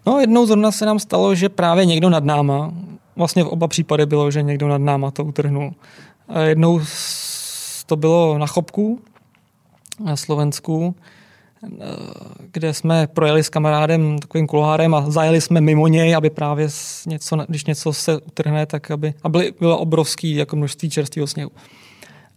No, 0.08 0.20
jednou 0.20 0.46
zrovna 0.46 0.72
se 0.72 0.86
nám 0.86 1.00
stalo, 1.00 1.36
že 1.36 1.50
právě 1.50 1.86
někdo 1.86 2.10
nad 2.10 2.24
náma, 2.24 2.74
vlastně 3.16 3.44
v 3.44 3.48
oba 3.48 3.68
případy 3.68 4.06
bylo, 4.06 4.32
že 4.32 4.42
někdo 4.42 4.68
nad 4.68 4.82
náma 4.82 5.12
to 5.12 5.26
utrhnul. 5.26 5.74
A 6.28 6.40
jednou 6.40 6.82
to 7.86 7.96
bylo 7.96 8.38
na 8.38 8.48
Chopku, 8.48 9.02
na 10.00 10.16
Slovensku, 10.16 10.96
kde 12.52 12.74
jsme 12.74 13.08
projeli 13.08 13.44
s 13.44 13.50
kamarádem 13.50 14.20
takovým 14.20 14.48
kulohárem 14.48 14.96
a 14.96 15.10
zajeli 15.10 15.42
jsme 15.42 15.62
mimo 15.62 15.88
něj, 15.88 16.16
aby 16.16 16.30
právě 16.30 16.68
něco, 17.08 17.38
když 17.48 17.66
něco 17.66 17.94
se 17.94 18.22
utrhne, 18.22 18.66
tak 18.66 18.92
aby, 18.92 19.14
a 19.24 19.30
byly, 19.30 19.54
bylo 19.60 19.78
obrovský 19.78 20.36
jako 20.36 20.56
množství 20.56 20.90
čerstvého 20.90 21.28
sněhu. 21.28 21.52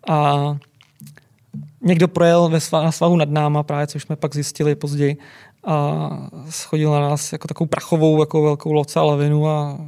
A 0.08 0.56
někdo 1.80 2.08
projel 2.08 2.48
ve 2.48 2.60
svá, 2.60 2.84
na 2.84 2.92
svahu 2.92 3.16
nad 3.16 3.30
náma, 3.30 3.62
právě 3.62 3.86
což 3.86 4.02
jsme 4.02 4.16
pak 4.16 4.34
zjistili 4.34 4.74
později, 4.74 5.16
a 5.64 6.08
schodil 6.50 6.92
na 6.92 7.00
nás 7.00 7.32
jako 7.32 7.48
takovou 7.48 7.68
prachovou, 7.68 8.20
jako 8.20 8.42
velkou 8.42 8.72
loce 8.72 9.00
a 9.00 9.02
lavinu 9.02 9.48
a 9.48 9.78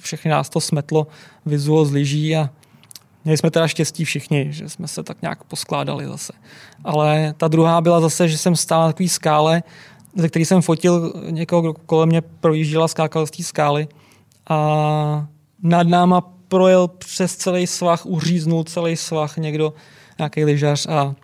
všechny 0.00 0.30
nás 0.30 0.48
to 0.48 0.60
smetlo, 0.60 1.06
vyzulo 1.46 1.84
z 1.84 1.92
lyží 1.92 2.36
a 2.36 2.50
Měli 3.24 3.36
jsme 3.36 3.50
teda 3.50 3.68
štěstí 3.68 4.04
všichni, 4.04 4.46
že 4.50 4.68
jsme 4.68 4.88
se 4.88 5.02
tak 5.02 5.22
nějak 5.22 5.44
poskládali 5.44 6.06
zase. 6.06 6.32
Ale 6.84 7.34
ta 7.36 7.48
druhá 7.48 7.80
byla 7.80 8.00
zase, 8.00 8.28
že 8.28 8.38
jsem 8.38 8.56
stál 8.56 8.80
na 8.80 8.86
takové 8.86 9.08
skále, 9.08 9.62
ze 10.16 10.28
který 10.28 10.44
jsem 10.44 10.62
fotil 10.62 11.12
někoho, 11.30 11.62
kdo 11.62 11.74
kolem 11.74 12.08
mě 12.08 12.20
projížděl 12.20 12.84
a 12.84 12.88
skákal 12.88 13.26
z 13.26 13.30
té 13.30 13.42
skály. 13.42 13.88
A 14.48 15.26
nad 15.62 15.88
náma 15.88 16.20
projel 16.48 16.88
přes 16.88 17.36
celý 17.36 17.66
svah, 17.66 18.06
uříznul 18.06 18.64
celý 18.64 18.96
svah 18.96 19.36
někdo, 19.36 19.72
nějaký 20.18 20.44
lyžař 20.44 20.86
a 20.86 21.14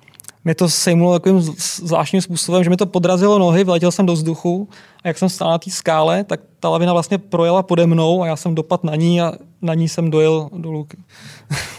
mě 0.44 0.54
to 0.54 0.68
sejmulo 0.68 1.12
takovým 1.12 1.40
zvláštním 1.76 2.22
způsobem, 2.22 2.64
že 2.64 2.70
mi 2.70 2.76
to 2.76 2.86
podrazilo 2.86 3.38
nohy, 3.38 3.64
vletěl 3.64 3.92
jsem 3.92 4.06
do 4.06 4.12
vzduchu 4.12 4.68
a 5.04 5.08
jak 5.08 5.18
jsem 5.18 5.28
stál 5.28 5.50
na 5.50 5.58
té 5.58 5.70
skále, 5.70 6.24
tak 6.24 6.40
ta 6.60 6.68
lavina 6.68 6.92
vlastně 6.92 7.18
projela 7.18 7.62
pode 7.62 7.86
mnou 7.86 8.22
a 8.22 8.26
já 8.26 8.36
jsem 8.36 8.54
dopad 8.54 8.84
na 8.84 8.96
ní 8.96 9.20
a 9.20 9.32
na 9.62 9.75
ní 9.75 9.88
jsem 9.88 10.11
dojel 10.11 10.51
dolů. 10.57 10.87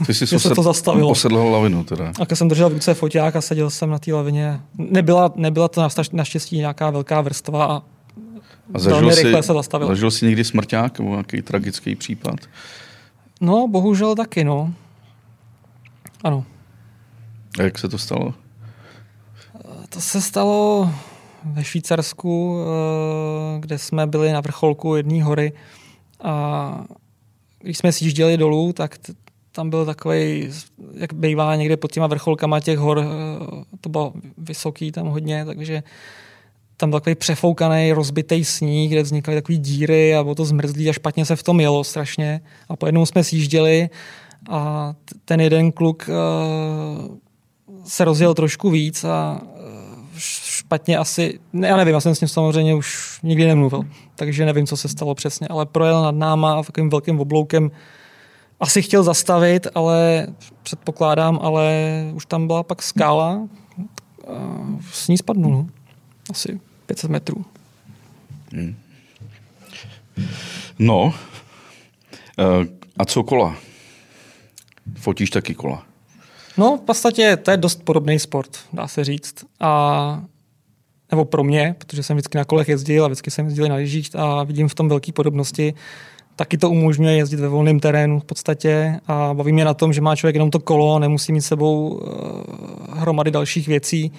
Ty 0.05 0.13
jsi 0.13 0.27
se 0.39 0.49
to 0.49 0.63
zastavilo. 0.63 1.09
Posedl 1.09 1.37
lavinu 1.37 1.83
teda. 1.83 2.11
A 2.19 2.35
jsem 2.35 2.47
držel 2.47 2.69
v 2.69 2.73
ruce 2.73 2.93
foťák 2.93 3.35
a 3.35 3.41
seděl 3.41 3.69
jsem 3.69 3.89
na 3.89 3.99
té 3.99 4.13
lavině. 4.13 4.61
Nebyla, 4.77 5.33
nebyla 5.35 5.67
to 5.67 5.87
naštěstí 6.13 6.57
nějaká 6.57 6.89
velká 6.89 7.21
vrstva 7.21 7.65
a, 7.65 7.81
a 8.73 8.79
zažil 8.79 9.11
jsi, 9.11 9.33
se 9.41 9.53
zastavil. 9.53 9.87
Zažil 9.87 10.11
jsi 10.11 10.25
někdy 10.25 10.43
smrťák 10.43 10.99
nebo 10.99 11.11
nějaký 11.11 11.41
tragický 11.41 11.95
případ? 11.95 12.35
No, 13.41 13.67
bohužel 13.67 14.15
taky, 14.15 14.43
no. 14.43 14.73
Ano. 16.23 16.45
A 17.59 17.61
jak 17.61 17.79
se 17.79 17.89
to 17.89 17.97
stalo? 17.97 18.33
To 19.89 20.01
se 20.01 20.21
stalo 20.21 20.89
ve 21.43 21.63
Švýcarsku, 21.63 22.57
eh, 22.59 23.59
kde 23.59 23.77
jsme 23.77 24.07
byli 24.07 24.31
na 24.31 24.41
vrcholku 24.41 24.95
jedné 24.95 25.23
hory 25.23 25.53
a 26.23 26.85
když 27.61 27.77
jsme 27.77 27.91
sjížděli 27.91 28.37
dolů, 28.37 28.73
tak 28.73 28.95
tam 29.51 29.69
byl 29.69 29.85
takový, 29.85 30.49
jak 30.93 31.13
bývá 31.13 31.55
někde 31.55 31.77
pod 31.77 31.91
těma 31.91 32.07
vrcholkama 32.07 32.59
těch 32.59 32.77
hor, 32.77 32.99
eh, 32.99 33.63
to 33.81 33.89
bylo 33.89 34.13
vysoký 34.37 34.91
tam 34.91 35.07
hodně, 35.07 35.45
takže 35.45 35.83
tam 36.77 36.89
byl 36.89 36.99
takový 36.99 37.15
přefoukaný, 37.15 37.91
rozbitý 37.91 38.45
sníh, 38.45 38.91
kde 38.91 39.03
vznikaly 39.03 39.37
takové 39.37 39.57
díry 39.57 40.15
a 40.15 40.23
bylo 40.23 40.35
to 40.35 40.45
zmrzlý 40.45 40.89
a 40.89 40.93
špatně 40.93 41.25
se 41.25 41.35
v 41.35 41.43
tom 41.43 41.59
jelo 41.59 41.83
strašně. 41.83 42.41
A 42.69 42.75
po 42.75 42.85
jednou 42.85 43.05
jsme 43.05 43.23
sjížděli 43.23 43.89
a 44.49 44.93
ten 45.25 45.41
jeden 45.41 45.71
kluk 45.71 46.09
uh, 46.09 47.17
se 47.85 48.05
rozjel 48.05 48.33
trošku 48.33 48.69
víc 48.69 49.03
a 49.03 49.41
špatně 50.71 50.97
asi, 50.97 51.39
ne, 51.53 51.67
já 51.67 51.77
nevím, 51.77 51.93
já 51.93 51.99
jsem 51.99 52.15
s 52.15 52.21
ním 52.21 52.27
samozřejmě 52.27 52.75
už 52.75 53.19
nikdy 53.23 53.47
nemluvil, 53.47 53.83
takže 54.15 54.45
nevím, 54.45 54.67
co 54.67 54.77
se 54.77 54.87
stalo 54.87 55.15
přesně, 55.15 55.47
ale 55.47 55.65
projel 55.65 56.01
nad 56.01 56.15
náma 56.15 56.63
takovým 56.63 56.89
velkým 56.89 57.19
obloukem 57.19 57.71
asi 58.59 58.81
chtěl 58.81 59.03
zastavit, 59.03 59.67
ale 59.75 60.27
předpokládám, 60.63 61.39
ale 61.41 61.75
už 62.13 62.25
tam 62.25 62.47
byla 62.47 62.63
pak 62.63 62.81
skála 62.81 63.47
s 64.91 65.07
ní 65.07 65.17
spadnul. 65.17 65.51
No. 65.51 65.67
Asi 66.29 66.59
500 66.85 67.11
metrů. 67.11 67.45
Hmm. 68.53 68.75
No, 70.79 71.13
eh, 72.39 72.67
a 72.97 73.05
co 73.05 73.23
kola? 73.23 73.55
Fotíš 74.95 75.29
taky 75.29 75.55
kola? 75.55 75.85
No, 76.57 76.77
v 76.77 76.81
podstatě 76.81 77.37
to 77.37 77.51
je 77.51 77.57
dost 77.57 77.83
podobný 77.83 78.19
sport, 78.19 78.57
dá 78.73 78.87
se 78.87 79.03
říct. 79.03 79.35
A 79.59 80.23
nebo 81.11 81.25
pro 81.25 81.43
mě, 81.43 81.75
protože 81.77 82.03
jsem 82.03 82.17
vždycky 82.17 82.37
na 82.37 82.45
kolech 82.45 82.69
jezdil 82.69 83.05
a 83.05 83.07
vždycky 83.07 83.31
jsem 83.31 83.45
jezdil 83.45 83.67
na 83.67 83.75
lyžích 83.75 84.09
a 84.15 84.43
vidím 84.43 84.67
v 84.67 84.75
tom 84.75 84.89
velké 84.89 85.11
podobnosti. 85.11 85.73
Taky 86.35 86.57
to 86.57 86.69
umožňuje 86.69 87.15
jezdit 87.15 87.39
ve 87.39 87.47
volném 87.47 87.79
terénu 87.79 88.19
v 88.19 88.23
podstatě 88.23 88.99
a 89.07 89.33
baví 89.33 89.51
mě 89.53 89.65
na 89.65 89.73
tom, 89.73 89.93
že 89.93 90.01
má 90.01 90.15
člověk 90.15 90.35
jenom 90.35 90.51
to 90.51 90.59
kolo, 90.59 90.99
nemusí 90.99 91.33
mít 91.33 91.41
sebou 91.41 91.89
uh, 91.89 92.01
hromady 92.97 93.31
dalších 93.31 93.67
věcí, 93.67 94.11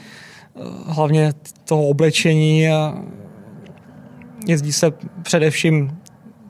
uh, 0.54 0.66
hlavně 0.86 1.32
toho 1.64 1.88
oblečení 1.88 2.68
a 2.68 2.94
jezdí 4.46 4.72
se 4.72 4.92
především 5.22 5.98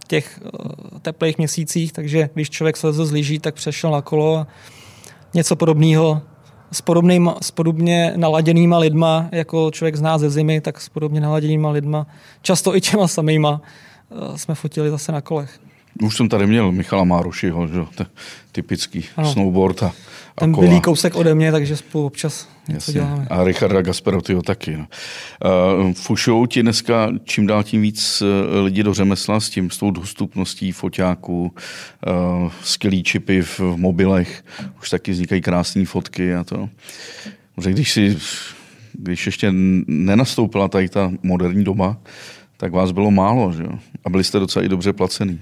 v 0.05 0.09
těch 0.09 0.41
uh, 0.45 0.99
teplých 0.99 1.39
měsících, 1.39 1.93
takže 1.93 2.29
když 2.35 2.51
člověk 2.51 2.77
se 2.77 2.93
z 2.93 3.11
lyží, 3.11 3.39
tak 3.39 3.55
přešel 3.55 3.91
na 3.91 4.03
kolo 4.03 4.37
a 4.37 4.47
něco 5.35 5.57
podobného 5.57 6.23
s, 6.73 6.81
podobnýma, 6.81 7.37
s 7.43 7.51
podobně 7.51 8.13
naladěnýma 8.17 8.79
lidma, 8.79 9.29
jako 9.33 9.71
člověk 9.71 9.97
zná 9.97 10.19
ze 10.19 10.31
zimy, 10.31 10.61
tak 10.61 10.81
s 10.81 10.89
podobně 10.89 11.21
naladěnýma 11.21 11.71
lidma, 11.71 12.07
často 12.43 12.77
i 12.77 12.81
těma 12.81 13.09
samýma, 13.09 13.63
uh, 14.09 14.37
jsme 14.37 14.55
fotili 14.55 14.91
zase 14.91 15.13
na 15.13 15.21
kolech. 15.21 15.61
Už 16.03 16.17
jsem 16.17 16.29
tady 16.29 16.47
měl 16.47 16.73
Michala 16.73 17.05
Márušiho, 17.05 17.69
že? 17.69 18.07
typický 18.53 19.05
ano. 19.17 19.33
snowboard 19.33 19.83
a, 19.83 19.93
Ten 20.35 20.53
kola. 20.53 20.81
kousek 20.81 21.15
ode 21.17 21.35
mě, 21.35 21.53
takže 21.53 21.77
spolu 21.77 22.07
občas 22.07 22.49
něco 22.69 22.75
Jasně. 22.75 22.93
děláme. 22.93 23.27
A 23.31 23.45
Richarda 23.45 23.83
Gasperotyho 23.83 24.43
taky. 24.43 24.77
No. 24.77 24.87
Uh, 25.85 25.93
fušou 25.93 26.47
ti 26.47 26.63
dneska 26.63 27.09
čím 27.25 27.47
dál 27.47 27.63
tím 27.63 27.83
víc 27.83 28.23
uh, 28.23 28.65
lidi 28.65 28.83
do 28.83 28.95
řemesla 28.95 29.41
s 29.41 29.51
tím, 29.51 29.71
s 29.71 29.79
tou 29.79 29.91
dostupností 29.91 30.73
foťáků, 30.73 31.55
uh, 32.43 32.53
skvělý 32.63 33.03
čipy 33.03 33.43
v, 33.43 33.61
mobilech, 33.61 34.45
už 34.81 34.91
taky 34.91 35.13
vznikají 35.13 35.41
krásné 35.41 35.85
fotky 35.85 36.35
a 36.35 36.45
to. 36.45 36.69
Když 37.57 37.93
si 37.93 38.19
když 38.93 39.27
ještě 39.27 39.49
nenastoupila 39.87 40.69
tady 40.69 40.89
ta 40.89 41.13
moderní 41.23 41.65
doba, 41.65 41.97
tak 42.57 42.73
vás 42.73 42.93
bylo 42.93 43.11
málo, 43.11 43.53
že 43.53 43.63
jo? 43.63 43.79
A 44.05 44.11
byli 44.11 44.25
jste 44.25 44.39
docela 44.39 44.65
i 44.65 44.69
dobře 44.69 44.93
placený. 44.93 45.41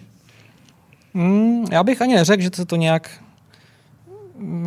Mm, 1.14 1.64
já 1.73 1.83
bych 1.83 2.03
ani 2.03 2.14
neřekl, 2.14 2.42
že 2.42 2.51
se 2.55 2.64
to 2.64 2.77
nějak, 2.77 3.11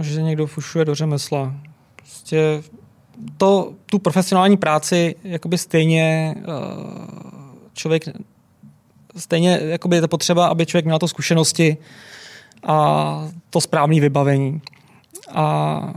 že 0.01 0.21
někdo 0.21 0.47
fušuje 0.47 0.85
do 0.85 0.95
řemesla. 0.95 1.53
Prostě 1.95 2.63
to, 3.37 3.73
tu 3.85 3.99
profesionální 3.99 4.57
práci 4.57 5.15
jakoby 5.23 5.57
stejně 5.57 6.35
uh, 6.37 6.43
člověk 7.73 8.03
stejně 9.15 9.59
jakoby 9.63 9.95
je 9.95 10.01
to 10.01 10.07
potřeba, 10.07 10.47
aby 10.47 10.65
člověk 10.65 10.85
měl 10.85 10.99
to 10.99 11.07
zkušenosti 11.07 11.77
a 12.63 13.29
to 13.49 13.61
správné 13.61 13.99
vybavení. 13.99 14.61
A 15.29 15.93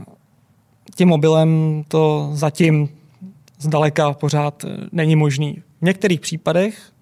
tím 0.94 1.08
mobilem 1.08 1.84
to 1.88 2.30
zatím 2.32 2.88
zdaleka 3.58 4.12
pořád 4.12 4.64
není 4.92 5.16
možný. 5.16 5.62
V 5.80 5.84
některých 5.84 6.20
případech, 6.20 6.92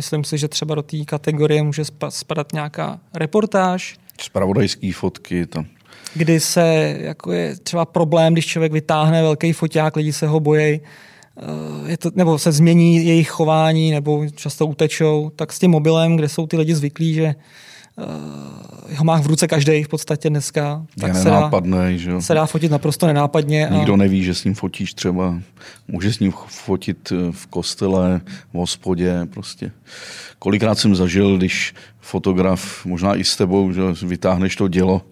myslím 0.00 0.24
si, 0.24 0.38
že 0.38 0.48
třeba 0.48 0.74
do 0.74 0.82
té 0.82 1.04
kategorie 1.04 1.62
může 1.62 1.82
spadat 2.08 2.52
nějaká 2.52 3.00
reportáž. 3.14 3.96
Spravodajské 4.20 4.92
fotky 4.92 5.46
tam. 5.46 5.66
Kdy 6.14 6.40
se, 6.40 6.96
jako 7.00 7.32
je 7.32 7.56
třeba 7.56 7.84
problém, 7.84 8.32
když 8.32 8.46
člověk 8.46 8.72
vytáhne 8.72 9.22
velký 9.22 9.52
foťák, 9.52 9.96
lidi 9.96 10.12
se 10.12 10.26
ho 10.26 10.40
bojí, 10.40 10.80
je 11.86 11.96
to, 11.98 12.10
nebo 12.14 12.38
se 12.38 12.52
změní 12.52 13.06
jejich 13.06 13.28
chování, 13.28 13.90
nebo 13.90 14.26
často 14.34 14.66
utečou, 14.66 15.30
tak 15.36 15.52
s 15.52 15.58
tím 15.58 15.70
mobilem, 15.70 16.16
kde 16.16 16.28
jsou 16.28 16.46
ty 16.46 16.56
lidi 16.56 16.74
zvyklí, 16.74 17.14
že 17.14 17.34
ho 18.96 19.04
má 19.04 19.20
v 19.20 19.26
ruce 19.26 19.46
každý 19.46 19.82
v 19.82 19.88
podstatě 19.88 20.30
dneska. 20.30 20.86
Tak 21.00 21.16
se 21.16 21.30
dá, 21.30 21.50
že 21.90 22.20
se 22.20 22.34
dá 22.34 22.46
fotit 22.46 22.70
naprosto 22.70 23.06
nenápadně. 23.06 23.68
Nikdo 23.70 23.94
a... 23.94 23.96
neví, 23.96 24.24
že 24.24 24.34
s 24.34 24.44
ním 24.44 24.54
fotíš 24.54 24.94
třeba. 24.94 25.40
Může 25.88 26.12
s 26.12 26.18
ním 26.18 26.32
fotit 26.46 27.12
eh, 27.12 27.32
v 27.32 27.46
kostele, 27.46 28.20
v 28.52 28.58
hospodě, 28.58 29.20
prostě. 29.30 29.70
Kolikrát 30.38 30.78
jsem 30.78 30.94
zažil, 30.94 31.36
když 31.36 31.74
fotograf, 32.00 32.86
možná 32.86 33.16
i 33.16 33.24
s 33.24 33.36
tebou, 33.36 33.72
že 33.72 33.82
vytáhneš 34.06 34.56
to 34.56 34.68
dělo, 34.68 35.02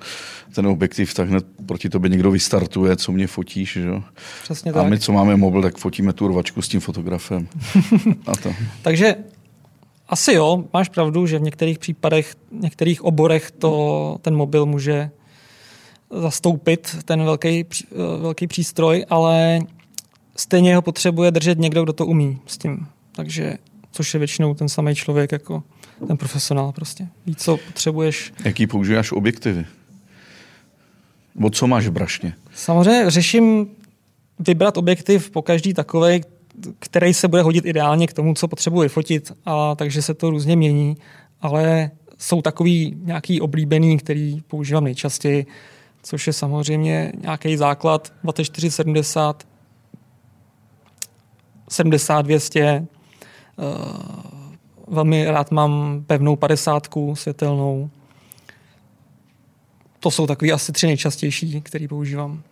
ten 0.55 0.67
objektiv, 0.67 1.15
tak 1.15 1.29
hned 1.29 1.47
proti 1.67 1.89
tobě 1.89 2.11
někdo 2.11 2.31
vystartuje, 2.31 2.97
co 2.97 3.13
mě 3.13 3.27
fotíš. 3.27 3.73
Že? 3.73 3.89
Přesně 4.43 4.71
a 4.71 4.75
tak. 4.75 4.89
my, 4.89 4.99
co 4.99 5.13
máme 5.13 5.37
mobil, 5.37 5.63
tak 5.63 5.79
fotíme 5.79 6.13
tu 6.13 6.29
rvačku 6.29 6.63
s 6.63 6.69
tím 6.69 6.81
fotografem. 6.81 7.49
a 8.27 8.37
to. 8.37 8.55
Takže 8.83 9.15
asi 10.09 10.33
jo, 10.33 10.65
máš 10.73 10.89
pravdu, 10.89 11.27
že 11.27 11.39
v 11.39 11.43
některých 11.43 11.79
případech, 11.79 12.35
v 12.53 12.63
některých 12.63 13.05
oborech 13.05 13.51
to 13.51 14.19
ten 14.23 14.37
mobil 14.37 14.67
může 14.67 15.11
zastoupit 16.11 16.97
ten 17.05 17.25
velký, 17.25 17.65
velký 18.21 18.47
přístroj, 18.47 19.05
ale 19.11 19.61
stejně 20.37 20.77
ho 20.77 20.83
potřebuje 20.83 21.31
držet 21.31 21.59
někdo, 21.59 21.83
kdo 21.85 21.93
to 21.93 22.07
umí 22.07 22.39
s 22.47 22.59
tím. 22.59 22.87
Takže, 23.13 23.59
což 23.93 24.15
je 24.15 24.19
většinou 24.19 24.55
ten 24.55 24.69
samý 24.69 24.95
člověk 24.95 25.33
jako 25.33 25.63
ten 26.07 26.17
profesionál 26.17 26.73
prostě. 26.73 27.09
Ví, 27.27 27.35
co 27.35 27.57
potřebuješ. 27.57 28.33
Jaký 28.45 28.67
používáš 28.67 29.13
objektivy? 29.13 29.67
O 31.43 31.51
co 31.51 31.67
máš 31.67 31.87
v 31.87 31.91
brašně? 31.91 32.35
Samozřejmě 32.55 33.11
řeším 33.11 33.69
vybrat 34.39 34.77
objektiv 34.77 35.31
po 35.31 35.43
každý 35.43 35.75
takový, 35.75 36.23
který 36.79 37.15
se 37.15 37.29
bude 37.29 37.43
hodit 37.43 37.67
ideálně 37.67 38.07
k 38.07 38.13
tomu, 38.13 38.35
co 38.35 38.49
potřebuji 38.49 38.81
vyfotit, 38.81 39.33
a 39.45 39.75
takže 39.75 40.03
se 40.03 40.15
to 40.15 40.31
různě 40.31 40.57
mění, 40.57 40.97
ale 41.41 41.91
jsou 42.19 42.43
takový 42.43 42.97
nějaký 43.03 43.41
oblíbený, 43.41 43.99
který 43.99 44.41
používám 44.41 44.85
nejčastěji, 44.85 45.47
což 46.03 46.27
je 46.27 46.33
samozřejmě 46.33 47.13
nějaký 47.23 47.57
základ 47.57 48.13
2470, 48.23 49.47
70 51.69 52.23
200, 52.23 52.87
velmi 54.89 55.25
rád 55.25 55.51
mám 55.51 56.05
pevnou 56.07 56.37
padesátku 56.37 57.17
světelnou. 57.17 57.91
To 60.01 60.11
jsou 60.11 60.27
takový 60.27 60.53
asi 60.53 60.73
tři 60.73 60.87
nejčastější, 60.87 61.61
který 61.61 61.89
používám. 61.89 62.43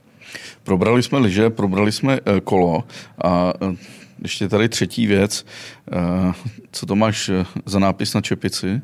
Probrali 0.63 1.03
jsme 1.03 1.19
liže, 1.19 1.51
probrali 1.51 1.93
jsme 1.93 2.19
eh, 2.27 2.41
kolo 2.41 2.85
a 3.25 3.53
eh, 3.63 3.77
ještě 4.23 4.49
tady 4.49 4.69
třetí 4.69 5.07
věc. 5.07 5.47
Eh, 5.93 6.33
co 6.71 6.87
to 6.87 6.97
máš 6.97 7.31
za 7.67 7.79
nápis 7.79 8.15
na 8.15 8.21
čepici? 8.21 8.81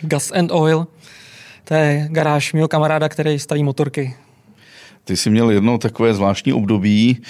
Gas 0.00 0.32
and 0.32 0.50
Oil. 0.52 0.86
To 1.64 1.74
je 1.74 2.08
garáž 2.10 2.52
mého 2.52 2.68
kamaráda, 2.68 3.08
který 3.08 3.38
staví 3.38 3.64
motorky. 3.64 4.14
Ty 5.04 5.16
jsi 5.16 5.30
měl 5.30 5.50
jedno 5.50 5.78
takové 5.78 6.14
zvláštní 6.14 6.52
období, 6.52 7.22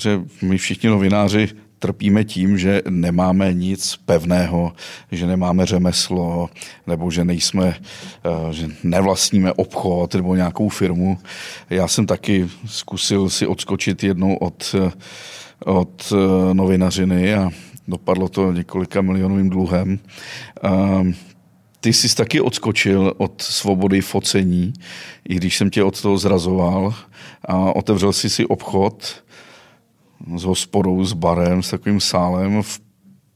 že 0.00 0.20
my 0.42 0.58
všichni 0.58 0.88
novináři 0.88 1.48
trpíme 1.78 2.24
tím, 2.24 2.58
že 2.58 2.82
nemáme 2.88 3.54
nic 3.54 3.96
pevného, 3.96 4.72
že 5.12 5.26
nemáme 5.26 5.66
řemeslo, 5.66 6.48
nebo 6.86 7.10
že 7.10 7.24
nejsme, 7.24 7.76
eh, 8.24 8.52
že 8.52 8.68
nevlastníme 8.82 9.52
obchod 9.52 10.14
nebo 10.14 10.34
nějakou 10.34 10.68
firmu. 10.68 11.18
Já 11.70 11.88
jsem 11.88 12.06
taky 12.06 12.48
zkusil 12.66 13.30
si 13.30 13.46
odskočit 13.46 14.04
jednou 14.04 14.34
od, 14.34 14.74
eh, 14.78 14.90
od 15.64 16.12
eh, 16.12 16.54
novinařiny 16.54 17.34
a 17.34 17.50
dopadlo 17.88 18.28
to 18.28 18.52
několika 18.52 19.02
milionovým 19.02 19.50
dluhem. 19.50 19.98
Ty 21.80 21.92
jsi 21.92 22.16
taky 22.16 22.40
odskočil 22.40 23.12
od 23.16 23.42
svobody 23.42 24.00
focení, 24.00 24.72
i 25.28 25.34
když 25.34 25.56
jsem 25.56 25.70
tě 25.70 25.84
od 25.84 26.02
toho 26.02 26.18
zrazoval 26.18 26.94
a 27.44 27.76
otevřel 27.76 28.12
jsi 28.12 28.30
si 28.30 28.46
obchod 28.46 29.23
s 30.36 30.44
hospodou, 30.44 31.04
s 31.04 31.12
barem, 31.12 31.62
s 31.62 31.70
takovým 31.70 32.00
sálem 32.00 32.62
v 32.62 32.80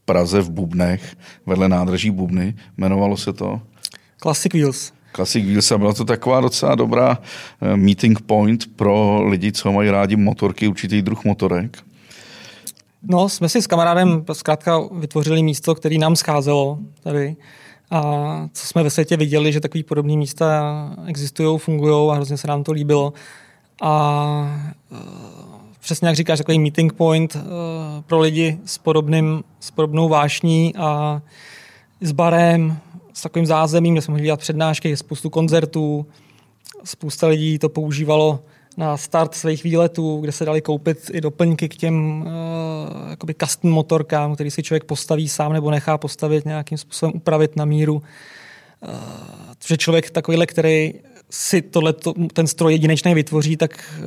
Praze 0.05 0.41
v 0.41 0.49
Bubnech, 0.49 1.15
vedle 1.45 1.69
nádraží 1.69 2.11
Bubny. 2.11 2.55
Jmenovalo 2.77 3.17
se 3.17 3.33
to? 3.33 3.61
Classic 4.21 4.53
Wheels. 4.53 4.91
Classic 5.15 5.45
Wheels 5.45 5.71
a 5.71 5.77
byla 5.77 5.93
to 5.93 6.05
taková 6.05 6.41
docela 6.41 6.75
dobrá 6.75 7.17
eh, 7.61 7.77
meeting 7.77 8.21
point 8.21 8.75
pro 8.75 9.23
lidi, 9.27 9.51
co 9.51 9.71
mají 9.71 9.89
rádi 9.89 10.15
motorky, 10.15 10.67
určitý 10.67 11.01
druh 11.01 11.25
motorek. 11.25 11.77
No, 13.03 13.29
jsme 13.29 13.49
si 13.49 13.61
s 13.61 13.67
kamarádem 13.67 14.25
zkrátka 14.33 14.79
vytvořili 14.91 15.43
místo, 15.43 15.75
které 15.75 15.97
nám 15.97 16.15
scházelo 16.15 16.79
tady. 17.03 17.35
A 17.91 18.01
co 18.53 18.67
jsme 18.67 18.83
ve 18.83 18.89
světě 18.89 19.17
viděli, 19.17 19.53
že 19.53 19.59
takový 19.59 19.83
podobné 19.83 20.17
místa 20.17 20.73
existují, 21.07 21.59
fungují 21.59 22.11
a 22.11 22.13
hrozně 22.13 22.37
se 22.37 22.47
nám 22.47 22.63
to 22.63 22.71
líbilo. 22.71 23.13
A 23.81 24.71
eh, 24.91 25.48
přesně 25.89 26.07
jak 26.07 26.15
říkáš, 26.15 26.37
takový 26.37 26.59
meeting 26.59 26.93
point 26.93 27.35
uh, 27.35 27.41
pro 28.07 28.19
lidi 28.19 28.59
s, 28.65 28.77
podobným, 28.77 29.43
s 29.59 29.71
podobnou 29.71 30.09
vášní 30.09 30.75
a 30.75 31.21
s 32.01 32.11
barem, 32.11 32.77
s 33.13 33.21
takovým 33.21 33.45
zázemím, 33.45 33.93
kde 33.93 34.01
jsme 34.01 34.11
mohli 34.11 34.25
dělat 34.25 34.39
přednášky, 34.39 34.97
spoustu 34.97 35.29
koncertů. 35.29 36.05
Spousta 36.83 37.27
lidí 37.27 37.59
to 37.59 37.69
používalo 37.69 38.39
na 38.77 38.97
start 38.97 39.35
svých 39.35 39.63
výletů, 39.63 40.19
kde 40.21 40.31
se 40.31 40.45
dali 40.45 40.61
koupit 40.61 41.11
i 41.13 41.21
doplňky 41.21 41.69
k 41.69 41.75
těm 41.75 42.21
uh, 43.23 43.31
custom 43.43 43.71
motorkám, 43.71 44.35
který 44.35 44.51
si 44.51 44.63
člověk 44.63 44.83
postaví 44.83 45.29
sám 45.29 45.53
nebo 45.53 45.71
nechá 45.71 45.97
postavit 45.97 46.45
nějakým 46.45 46.77
způsobem, 46.77 47.13
upravit 47.15 47.55
na 47.55 47.65
míru. 47.65 47.95
Uh, 47.95 48.89
že 49.67 49.77
člověk 49.77 50.09
takovýhle, 50.09 50.45
který 50.45 50.93
si 51.29 51.61
tohle, 51.61 51.93
ten 52.33 52.47
stroj 52.47 52.73
jedinečný 52.73 53.13
vytvoří, 53.13 53.57
tak 53.57 53.95
uh, 53.99 54.05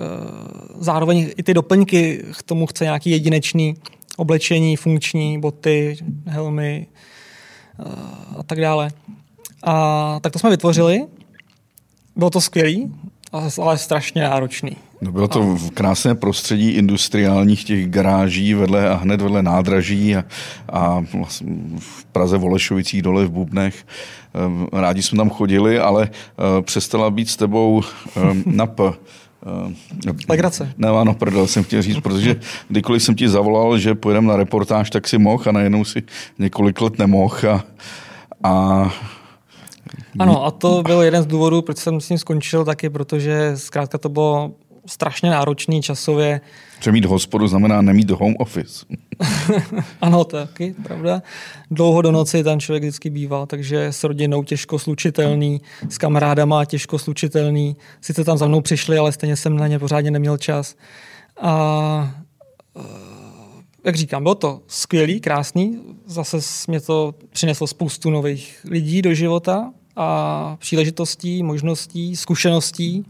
zároveň 0.79 1.31
i 1.37 1.43
ty 1.43 1.55
doplňky 1.55 2.25
k 2.39 2.43
tomu 2.43 2.67
chce 2.67 2.85
nějaký 2.85 3.11
jedinečný 3.11 3.75
oblečení, 4.17 4.77
funkční, 4.77 5.41
boty, 5.41 5.97
helmy 6.27 6.87
uh, 7.79 7.87
a 8.39 8.43
tak 8.43 8.61
dále. 8.61 8.91
A 9.63 10.19
tak 10.21 10.33
to 10.33 10.39
jsme 10.39 10.51
vytvořili. 10.51 11.07
Bylo 12.17 12.31
to 12.31 12.41
skvělý, 12.41 12.93
ale 13.63 13.79
strašně 13.79 14.23
náročný. 14.23 14.77
No 15.01 15.13
bylo 15.13 15.29
to 15.29 15.43
v 15.43 15.71
krásné 15.71 16.15
prostředí 16.15 16.71
industriálních 16.71 17.65
těch 17.65 17.87
garáží 17.87 18.55
vedle 18.55 18.89
a 18.89 18.95
hned 18.95 19.21
vedle 19.21 19.43
nádraží 19.43 20.17
a, 20.17 20.25
a 20.69 21.05
vlastně 21.13 21.53
v 21.79 22.05
Praze 22.05 22.39
Volešovicích 22.39 23.03
dole 23.03 23.27
v 23.27 23.31
Bubnech. 23.31 23.87
Ehm, 24.35 24.67
rádi 24.73 25.03
jsme 25.03 25.17
tam 25.17 25.31
chodili, 25.31 25.79
ale 25.79 26.11
eh, 26.13 26.63
přestala 26.63 27.11
být 27.11 27.31
s 27.31 27.37
tebou 27.37 27.83
ehm, 28.17 28.43
na 28.47 28.67
P. 28.67 28.93
Ehm, 29.47 29.77
Legrace. 30.29 30.73
Ne, 30.79 30.89
ano, 30.89 31.15
prdel 31.15 31.47
jsem 31.47 31.65
chtěl 31.65 31.83
říct, 31.83 32.01
protože 32.01 32.37
kdykoliv 32.69 33.03
jsem 33.03 33.15
ti 33.15 33.29
zavolal, 33.29 33.79
že 33.79 33.95
pojedeme 33.95 34.29
na 34.29 34.37
reportáž, 34.37 34.91
tak 34.91 35.09
si 35.09 35.19
mohl 35.19 35.45
a 35.47 35.53
najednou 35.53 35.85
si 35.85 36.03
několik 36.39 36.81
let 36.81 36.99
nemohl 36.99 37.37
a, 37.51 37.65
a 38.45 38.91
ano, 40.19 40.45
a 40.45 40.51
to 40.51 40.83
byl 40.83 41.03
jeden 41.03 41.23
z 41.23 41.27
důvodů, 41.27 41.63
proč 41.63 41.79
jsem 41.79 42.01
s 42.01 42.09
ním 42.09 42.19
skončil 42.19 42.65
taky, 42.65 42.91
protože 42.91 43.53
zkrátka 43.57 43.99
to 43.99 44.09
bylo 44.09 44.53
strašně 44.87 45.31
náročný 45.31 45.83
časově. 45.83 46.41
Že 46.81 46.93
mít 46.93 47.05
hospodu 47.05 47.49
znamená 47.49 47.83
nemít 47.83 48.11
home 48.11 48.35
office. 48.39 48.87
ano, 50.01 50.25
taky, 50.25 50.75
pravda. 50.83 51.23
Dlouho 51.71 52.03
do 52.03 52.13
noci 52.13 52.45
tam 52.45 52.61
člověk 52.61 52.83
vždycky 52.83 53.11
býval, 53.11 53.47
takže 53.47 53.87
s 53.87 54.05
rodinou 54.05 54.43
těžko 54.45 54.79
slučitelný, 54.79 55.61
s 55.89 55.99
kamarádama 55.99 56.65
těžko 56.65 56.99
slučitelný. 56.99 57.77
Sice 58.01 58.25
tam 58.25 58.39
za 58.39 58.47
mnou 58.47 58.61
přišli, 58.61 58.99
ale 58.99 59.13
stejně 59.13 59.37
jsem 59.37 59.57
na 59.57 59.67
ně 59.67 59.79
pořádně 59.79 60.11
neměl 60.11 60.37
čas. 60.39 60.75
A 61.41 62.15
eh, 62.77 62.83
jak 63.85 63.97
říkám, 63.97 64.23
bylo 64.23 64.35
to 64.35 64.63
skvělý, 64.67 65.21
krásný. 65.21 65.81
Zase 66.07 66.39
mě 66.69 66.81
to 66.81 67.15
přineslo 67.31 67.67
spoustu 67.67 68.11
nových 68.11 68.61
lidí 68.71 69.03
do 69.03 69.15
života 69.15 69.73
a 69.97 70.57
příležitostí, 70.61 71.43
možností, 71.43 72.17
zkušeností. 72.17 73.05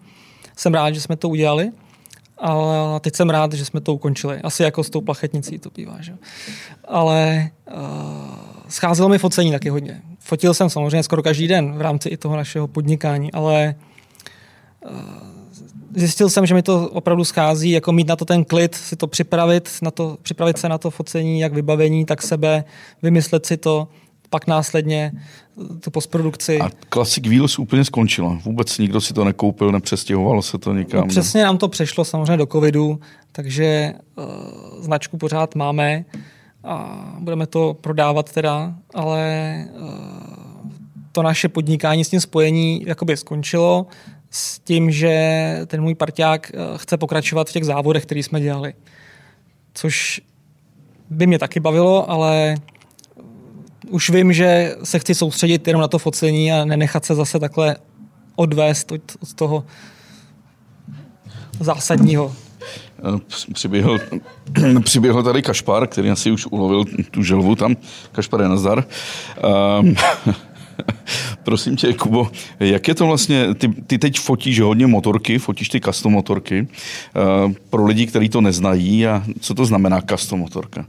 Jsem 0.57 0.74
rád, 0.74 0.91
že 0.95 1.01
jsme 1.01 1.16
to 1.16 1.28
udělali. 1.28 1.70
Ale 2.39 3.01
teď 3.01 3.16
jsem 3.16 3.30
rád, 3.30 3.53
že 3.53 3.64
jsme 3.64 3.80
to 3.80 3.95
ukončili. 3.95 4.39
Asi 4.39 4.62
jako 4.62 4.85
s 4.85 4.91
tou 4.91 5.01
plachetnicí 5.01 5.59
to 5.59 5.70
bývá. 5.76 5.97
Že? 6.01 6.14
Ale 6.89 7.51
uh, 7.70 7.76
scházelo 8.68 9.09
mi 9.09 9.18
focení 9.18 9.53
taky 9.53 9.68
hodně. 9.68 10.03
Fotil 10.18 10.55
jsem 10.55 10.70
samozřejmě 10.70 11.03
skoro 11.03 11.22
každý 11.22 11.49
den 11.49 11.72
v 11.72 11.80
rámci 11.80 12.09
i 12.09 12.16
toho 12.16 12.37
našeho 12.37 12.68
podnikání, 12.68 13.33
ale 13.33 13.74
uh, 14.91 14.93
zjistil 15.95 16.30
jsem, 16.30 16.47
že 16.47 16.55
mi 16.55 16.62
to 16.62 16.89
opravdu 16.89 17.24
schází, 17.24 17.70
jako 17.70 17.93
mít 17.93 18.09
na 18.09 18.16
to 18.16 18.24
ten 18.24 18.45
klid, 18.45 18.74
si 18.74 18.97
to 18.97 19.07
připravit, 19.07 19.70
na 19.83 19.91
to, 19.91 20.18
připravit 20.22 20.59
se 20.59 20.68
na 20.68 20.78
to 20.78 20.91
focení, 20.91 21.41
jak 21.41 21.53
vybavení, 21.53 22.05
tak 22.05 22.22
sebe, 22.22 22.64
vymyslet 23.03 23.47
si 23.47 23.57
to, 23.57 23.89
pak 24.33 24.47
následně 24.47 25.12
tu 25.80 25.91
postprodukci. 25.91 26.61
A 26.61 26.70
Classic 26.93 27.28
Wheels 27.28 27.59
úplně 27.59 27.85
skončila. 27.85 28.39
Vůbec 28.45 28.78
nikdo 28.78 29.01
si 29.01 29.14
to 29.14 29.24
nekoupil, 29.24 29.72
nepřestěhovalo 29.72 30.43
se 30.43 30.59
to 30.59 30.72
nikam. 30.74 31.01
No, 31.01 31.07
přesně 31.07 31.45
nám 31.45 31.59
to 31.59 31.68
přešlo 31.68 32.05
samozřejmě 32.05 32.37
do 32.37 32.47
covidu, 32.47 33.01
takže 33.33 33.93
uh, 34.16 34.24
značku 34.80 35.18
pořád 35.18 35.55
máme 35.55 36.05
a 36.64 37.07
budeme 37.18 37.47
to 37.47 37.76
prodávat 37.80 38.33
teda, 38.33 38.74
ale 38.95 39.24
uh, 39.72 40.70
to 41.12 41.22
naše 41.22 41.49
podnikání 41.49 42.05
s 42.05 42.09
tím 42.09 42.20
spojení 42.20 42.85
jakoby 42.87 43.16
skončilo 43.16 43.87
s 44.30 44.59
tím, 44.59 44.91
že 44.91 45.14
ten 45.66 45.83
můj 45.83 45.95
parťák 45.95 46.53
uh, 46.55 46.78
chce 46.78 46.97
pokračovat 46.97 47.49
v 47.49 47.53
těch 47.53 47.64
závodech, 47.64 48.03
které 48.03 48.22
jsme 48.22 48.41
dělali. 48.41 48.74
Což 49.74 50.20
by 51.11 51.26
mě 51.26 51.39
taky 51.39 51.61
bavilo, 51.61 52.11
ale 52.11 52.55
už 53.93 54.11
vím, 54.11 54.32
že 54.32 54.76
se 54.84 54.99
chci 54.99 55.14
soustředit 55.14 55.66
jenom 55.66 55.80
na 55.80 55.88
to 55.88 55.99
focení 55.99 56.53
a 56.53 56.64
nenechat 56.64 57.05
se 57.05 57.14
zase 57.14 57.38
takhle 57.38 57.76
odvést 58.36 58.93
od, 58.93 59.01
od 59.20 59.34
toho 59.34 59.64
zásadního. 61.61 62.34
Přiběhl, 63.53 63.99
přiběhl 64.82 65.22
tady 65.22 65.43
Kašpar, 65.43 65.86
který 65.86 66.11
asi 66.11 66.30
už 66.30 66.47
ulovil 66.47 66.84
tu 67.11 67.22
želvu 67.22 67.55
tam. 67.55 67.76
Kašpar 68.12 68.40
je 68.40 68.49
nazdar. 68.49 68.84
Um, 69.80 69.95
prosím 71.43 71.76
tě, 71.76 71.93
Kubo, 71.93 72.30
jak 72.61 72.88
je 72.88 72.95
to 72.95 73.07
vlastně, 73.07 73.55
ty, 73.55 73.68
ty 73.68 73.99
teď 73.99 74.18
fotíš 74.18 74.61
hodně 74.61 74.86
motorky, 74.86 75.38
fotíš 75.38 75.68
ty 75.68 75.80
custom 75.80 76.12
motorky, 76.12 76.68
uh, 77.47 77.53
pro 77.70 77.84
lidi, 77.86 78.07
kteří 78.07 78.28
to 78.28 78.40
neznají 78.40 79.07
a 79.07 79.24
co 79.40 79.55
to 79.55 79.64
znamená 79.64 80.01
custom 80.01 80.40
motorka? 80.40 80.86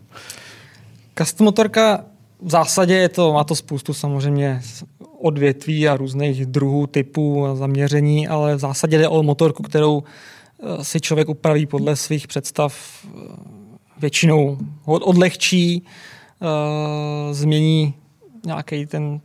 Custom 1.17 1.45
motorka 1.45 2.05
v 2.43 2.49
zásadě 2.49 2.93
je 2.93 3.09
to, 3.09 3.33
má 3.33 3.43
to 3.43 3.55
spoustu 3.55 3.93
samozřejmě 3.93 4.61
odvětví 5.19 5.87
a 5.87 5.97
různých 5.97 6.45
druhů, 6.45 6.87
typů 6.87 7.45
a 7.45 7.55
zaměření, 7.55 8.27
ale 8.27 8.55
v 8.55 8.59
zásadě 8.59 8.97
jde 8.97 9.07
o 9.07 9.23
motorku, 9.23 9.63
kterou 9.63 10.03
eh, 10.03 10.83
si 10.83 11.01
člověk 11.01 11.29
upraví 11.29 11.65
podle 11.65 11.95
svých 11.95 12.27
představ 12.27 12.75
eh, 13.05 13.09
většinou 13.99 14.57
odlehčí, 14.85 15.83
eh, 16.41 17.33
změní 17.33 17.93
nějaký 18.45 18.85
ten, 18.85 19.21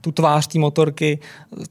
tu 0.00 0.12
tvář 0.12 0.46
té 0.46 0.58
motorky. 0.58 1.18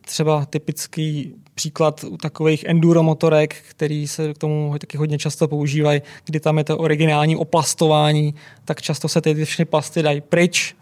Třeba 0.01 0.45
typický 0.45 1.33
příklad 1.53 2.03
u 2.03 2.17
takových 2.17 2.63
enduro 2.63 3.03
motorek, 3.03 3.55
který 3.69 4.07
se 4.07 4.33
k 4.33 4.37
tomu 4.37 4.75
taky 4.79 4.97
hodně 4.97 5.17
často 5.17 5.47
používají, 5.47 6.01
kdy 6.25 6.39
tam 6.39 6.57
je 6.57 6.63
to 6.63 6.77
originální 6.77 7.35
oplastování, 7.35 8.35
tak 8.65 8.81
často 8.81 9.07
se 9.07 9.21
ty 9.21 9.45
všechny 9.45 9.65
plasty 9.65 10.03
dají 10.03 10.21
pryč, 10.21 10.75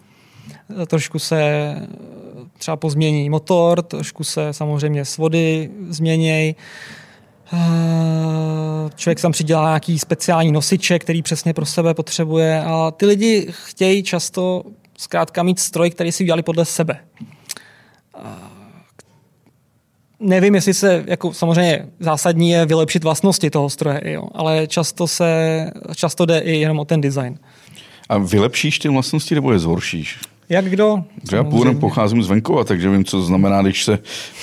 trošku 0.87 1.19
se 1.19 1.73
třeba 2.57 2.77
pozmění 2.77 3.29
motor, 3.29 3.81
trošku 3.81 4.23
se 4.23 4.53
samozřejmě 4.53 5.05
svody 5.05 5.69
změnějí. 5.89 6.55
Člověk 8.95 9.21
tam 9.21 9.31
přidělá 9.31 9.67
nějaký 9.67 9.99
speciální 9.99 10.51
nosiče, 10.51 10.99
který 10.99 11.21
přesně 11.21 11.53
pro 11.53 11.65
sebe 11.65 11.93
potřebuje 11.93 12.63
a 12.63 12.91
ty 12.91 13.05
lidi 13.05 13.47
chtějí 13.51 14.03
často 14.03 14.63
zkrátka 14.97 15.43
mít 15.43 15.59
stroj, 15.59 15.89
který 15.89 16.11
si 16.11 16.23
udělali 16.23 16.43
podle 16.43 16.65
sebe. 16.65 16.99
Nevím, 20.19 20.55
jestli 20.55 20.73
se, 20.73 21.03
jako 21.07 21.33
samozřejmě 21.33 21.87
zásadní 21.99 22.49
je 22.49 22.65
vylepšit 22.65 23.03
vlastnosti 23.03 23.49
toho 23.49 23.69
stroje, 23.69 24.01
jo, 24.05 24.27
ale 24.33 24.67
často, 24.67 25.07
se, 25.07 25.71
často 25.95 26.25
jde 26.25 26.39
i 26.39 26.59
jenom 26.59 26.79
o 26.79 26.85
ten 26.85 27.01
design. 27.01 27.39
A 28.09 28.17
vylepšíš 28.17 28.79
ty 28.79 28.89
vlastnosti 28.89 29.35
nebo 29.35 29.51
je 29.51 29.59
zhoršíš? 29.59 30.19
Jak 30.49 30.65
kdo? 30.65 31.03
Já 31.31 31.43
původem 31.43 31.79
pocházím 31.79 32.23
z 32.23 32.27
venkova, 32.27 32.63
takže 32.63 32.89
vím, 32.89 33.05
co 33.05 33.21
znamená, 33.21 33.61
když 33.61 33.83
se 33.83 33.99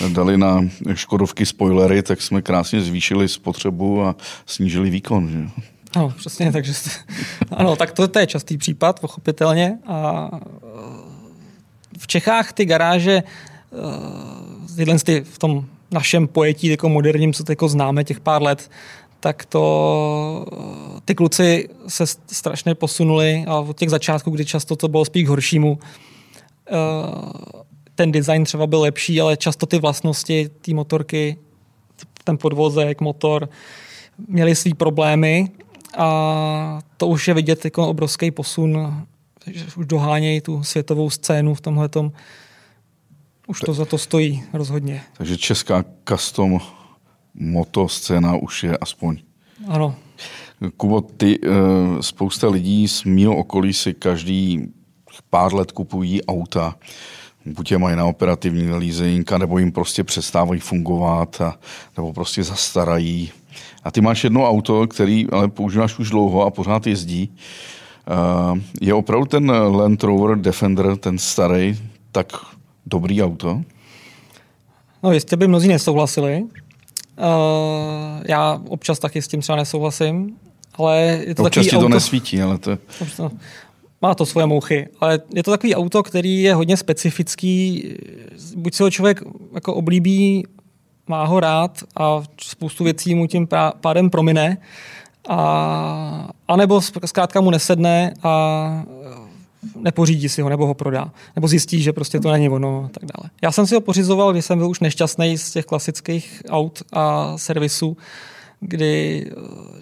dali 0.08 0.38
na 0.38 0.64
Škodovky 0.94 1.46
spoilery, 1.46 2.02
tak 2.02 2.22
jsme 2.22 2.42
krásně 2.42 2.80
zvýšili 2.80 3.28
spotřebu 3.28 4.02
a 4.02 4.16
snížili 4.46 4.90
výkon. 4.90 5.28
Že? 5.28 5.62
Ano, 5.96 6.14
přesně, 6.16 6.52
takže 6.52 6.72
ano, 7.50 7.76
tak 7.76 7.92
to, 7.92 8.08
to 8.08 8.18
je 8.18 8.26
častý 8.26 8.58
případ, 8.58 9.00
pochopitelně. 9.00 9.78
A 9.86 10.30
v 11.98 12.06
Čechách 12.06 12.52
ty 12.52 12.64
garáže 12.64 13.22
tyhle 14.76 14.98
ty 14.98 15.20
v 15.20 15.38
tom 15.38 15.64
našem 15.90 16.28
pojetí 16.28 16.66
jako 16.66 16.88
moderním, 16.88 17.32
co 17.32 17.44
jako 17.48 17.68
známe 17.68 18.04
těch 18.04 18.20
pár 18.20 18.42
let, 18.42 18.70
tak 19.22 19.44
to 19.44 20.46
ty 21.04 21.14
kluci 21.14 21.68
se 21.88 22.04
strašně 22.26 22.74
posunuli 22.74 23.44
a 23.46 23.58
od 23.58 23.78
těch 23.78 23.90
začátků, 23.90 24.30
kdy 24.30 24.44
často 24.44 24.76
to 24.76 24.88
bylo 24.88 25.04
spíš 25.04 25.28
horšímu, 25.28 25.78
eh, 25.78 26.72
ten 27.94 28.12
design 28.12 28.44
třeba 28.44 28.66
byl 28.66 28.80
lepší, 28.80 29.20
ale 29.20 29.36
často 29.36 29.66
ty 29.66 29.78
vlastnosti, 29.78 30.50
ty 30.60 30.74
motorky, 30.74 31.36
ten 32.24 32.38
podvozek, 32.38 33.00
motor, 33.00 33.48
měli 34.28 34.54
svý 34.54 34.74
problémy 34.74 35.50
a 35.96 36.78
to 36.96 37.06
už 37.06 37.28
je 37.28 37.34
vidět 37.34 37.64
jako 37.64 37.88
obrovský 37.88 38.30
posun, 38.30 39.04
že 39.46 39.64
už 39.76 39.86
dohánějí 39.86 40.40
tu 40.40 40.64
světovou 40.64 41.10
scénu 41.10 41.54
v 41.54 41.60
tomhle 41.60 41.88
už 43.46 43.60
to 43.60 43.74
za 43.74 43.84
to 43.84 43.98
stojí 43.98 44.42
rozhodně. 44.52 45.02
Takže 45.16 45.36
česká 45.36 45.84
custom 46.08 46.60
moto 47.34 47.88
scéna 47.88 48.36
už 48.36 48.64
je 48.64 48.76
aspoň. 48.76 49.18
Ano. 49.68 49.94
Kubo, 50.76 51.00
ty, 51.00 51.38
eh, 51.42 51.48
spousta 52.02 52.48
lidí 52.48 52.88
z 52.88 53.04
mého 53.04 53.36
okolí 53.36 53.72
si 53.72 53.94
každý 53.94 54.68
pár 55.30 55.54
let 55.54 55.72
kupují 55.72 56.24
auta, 56.24 56.74
buď 57.46 57.72
je 57.72 57.78
mají 57.78 57.96
na 57.96 58.04
operativní 58.04 58.70
leasing, 58.70 59.32
nebo 59.32 59.58
jim 59.58 59.72
prostě 59.72 60.04
přestávají 60.04 60.60
fungovat, 60.60 61.40
a, 61.40 61.58
nebo 61.96 62.12
prostě 62.12 62.44
zastarají. 62.44 63.30
A 63.84 63.90
ty 63.90 64.00
máš 64.00 64.24
jedno 64.24 64.48
auto, 64.48 64.86
který 64.86 65.26
ale 65.32 65.48
používáš 65.48 65.98
už 65.98 66.10
dlouho 66.10 66.42
a 66.42 66.50
pořád 66.50 66.86
jezdí. 66.86 67.34
Eh, 68.08 68.60
je 68.80 68.94
opravdu 68.94 69.26
ten 69.26 69.50
Land 69.50 70.02
Rover 70.02 70.38
Defender, 70.38 70.96
ten 70.96 71.18
starý, 71.18 71.78
tak 72.12 72.32
dobrý 72.86 73.22
auto? 73.22 73.62
No 75.02 75.12
jistě 75.12 75.36
by 75.36 75.48
mnozí 75.48 75.68
nesouhlasili. 75.68 76.44
Uh, 77.18 78.22
já 78.28 78.60
občas 78.68 78.98
taky 78.98 79.22
s 79.22 79.28
tím 79.28 79.40
třeba 79.40 79.56
nesouhlasím, 79.56 80.36
ale 80.74 81.00
je 81.26 81.34
to 81.34 81.42
Občas 81.42 81.44
takový 81.44 81.70
ti 81.70 81.76
auto... 81.76 81.84
to 81.84 81.94
nesvítí, 81.94 82.42
ale 82.42 82.58
to... 82.58 82.78
Má 84.02 84.14
to 84.14 84.26
svoje 84.26 84.46
mouchy, 84.46 84.88
ale 85.00 85.20
je 85.34 85.42
to 85.42 85.50
takový 85.50 85.74
auto, 85.74 86.02
který 86.02 86.42
je 86.42 86.54
hodně 86.54 86.76
specifický. 86.76 87.84
Buď 88.56 88.74
si 88.74 88.82
ho 88.82 88.90
člověk 88.90 89.22
jako 89.54 89.74
oblíbí, 89.74 90.46
má 91.08 91.24
ho 91.24 91.40
rád 91.40 91.82
a 91.96 92.22
spoustu 92.40 92.84
věcí 92.84 93.14
mu 93.14 93.26
tím 93.26 93.48
pádem 93.80 94.10
promine, 94.10 94.56
a, 95.28 96.28
a 96.48 96.56
nebo 96.56 96.80
zkrátka 97.04 97.40
mu 97.40 97.50
nesedne 97.50 98.14
a 98.22 98.84
nepořídí 99.76 100.28
si 100.28 100.42
ho 100.42 100.48
nebo 100.48 100.66
ho 100.66 100.74
prodá. 100.74 101.12
Nebo 101.36 101.48
zjistí, 101.48 101.82
že 101.82 101.92
prostě 101.92 102.20
to 102.20 102.32
není 102.32 102.48
ono 102.48 102.84
a 102.84 102.88
tak 102.88 103.02
dále. 103.02 103.30
Já 103.42 103.52
jsem 103.52 103.66
si 103.66 103.74
ho 103.74 103.80
pořizoval, 103.80 104.32
když 104.32 104.44
jsem 104.44 104.58
byl 104.58 104.70
už 104.70 104.80
nešťastný 104.80 105.38
z 105.38 105.52
těch 105.52 105.64
klasických 105.64 106.42
aut 106.48 106.82
a 106.92 107.38
servisů, 107.38 107.96
kdy 108.60 109.24
eh, 109.26 109.34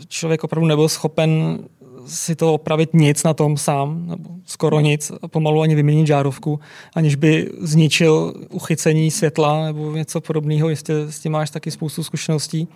člověk 0.09 0.45
opravdu 0.45 0.67
nebyl 0.67 0.89
schopen 0.89 1.59
si 2.07 2.37
to 2.37 2.55
opravit 2.55 2.95
nic 2.95 3.23
na 3.23 3.35
tom 3.35 3.57
sám, 3.57 4.07
nebo 4.07 4.31
skoro 4.47 4.81
nic, 4.81 5.13
a 5.23 5.29
pomalu 5.29 5.61
ani 5.61 5.75
vyměnit 5.75 6.07
žárovku, 6.07 6.61
aniž 6.95 7.15
by 7.15 7.51
zničil 7.61 8.35
uchycení 8.51 9.11
světla 9.11 9.65
nebo 9.65 9.93
něco 9.93 10.21
podobného. 10.21 10.69
Jistě 10.69 10.95
s 10.95 11.21
tím 11.21 11.33
máš 11.33 11.51
taky 11.51 11.71
spoustu 11.71 12.03
zkušeností. 12.03 12.69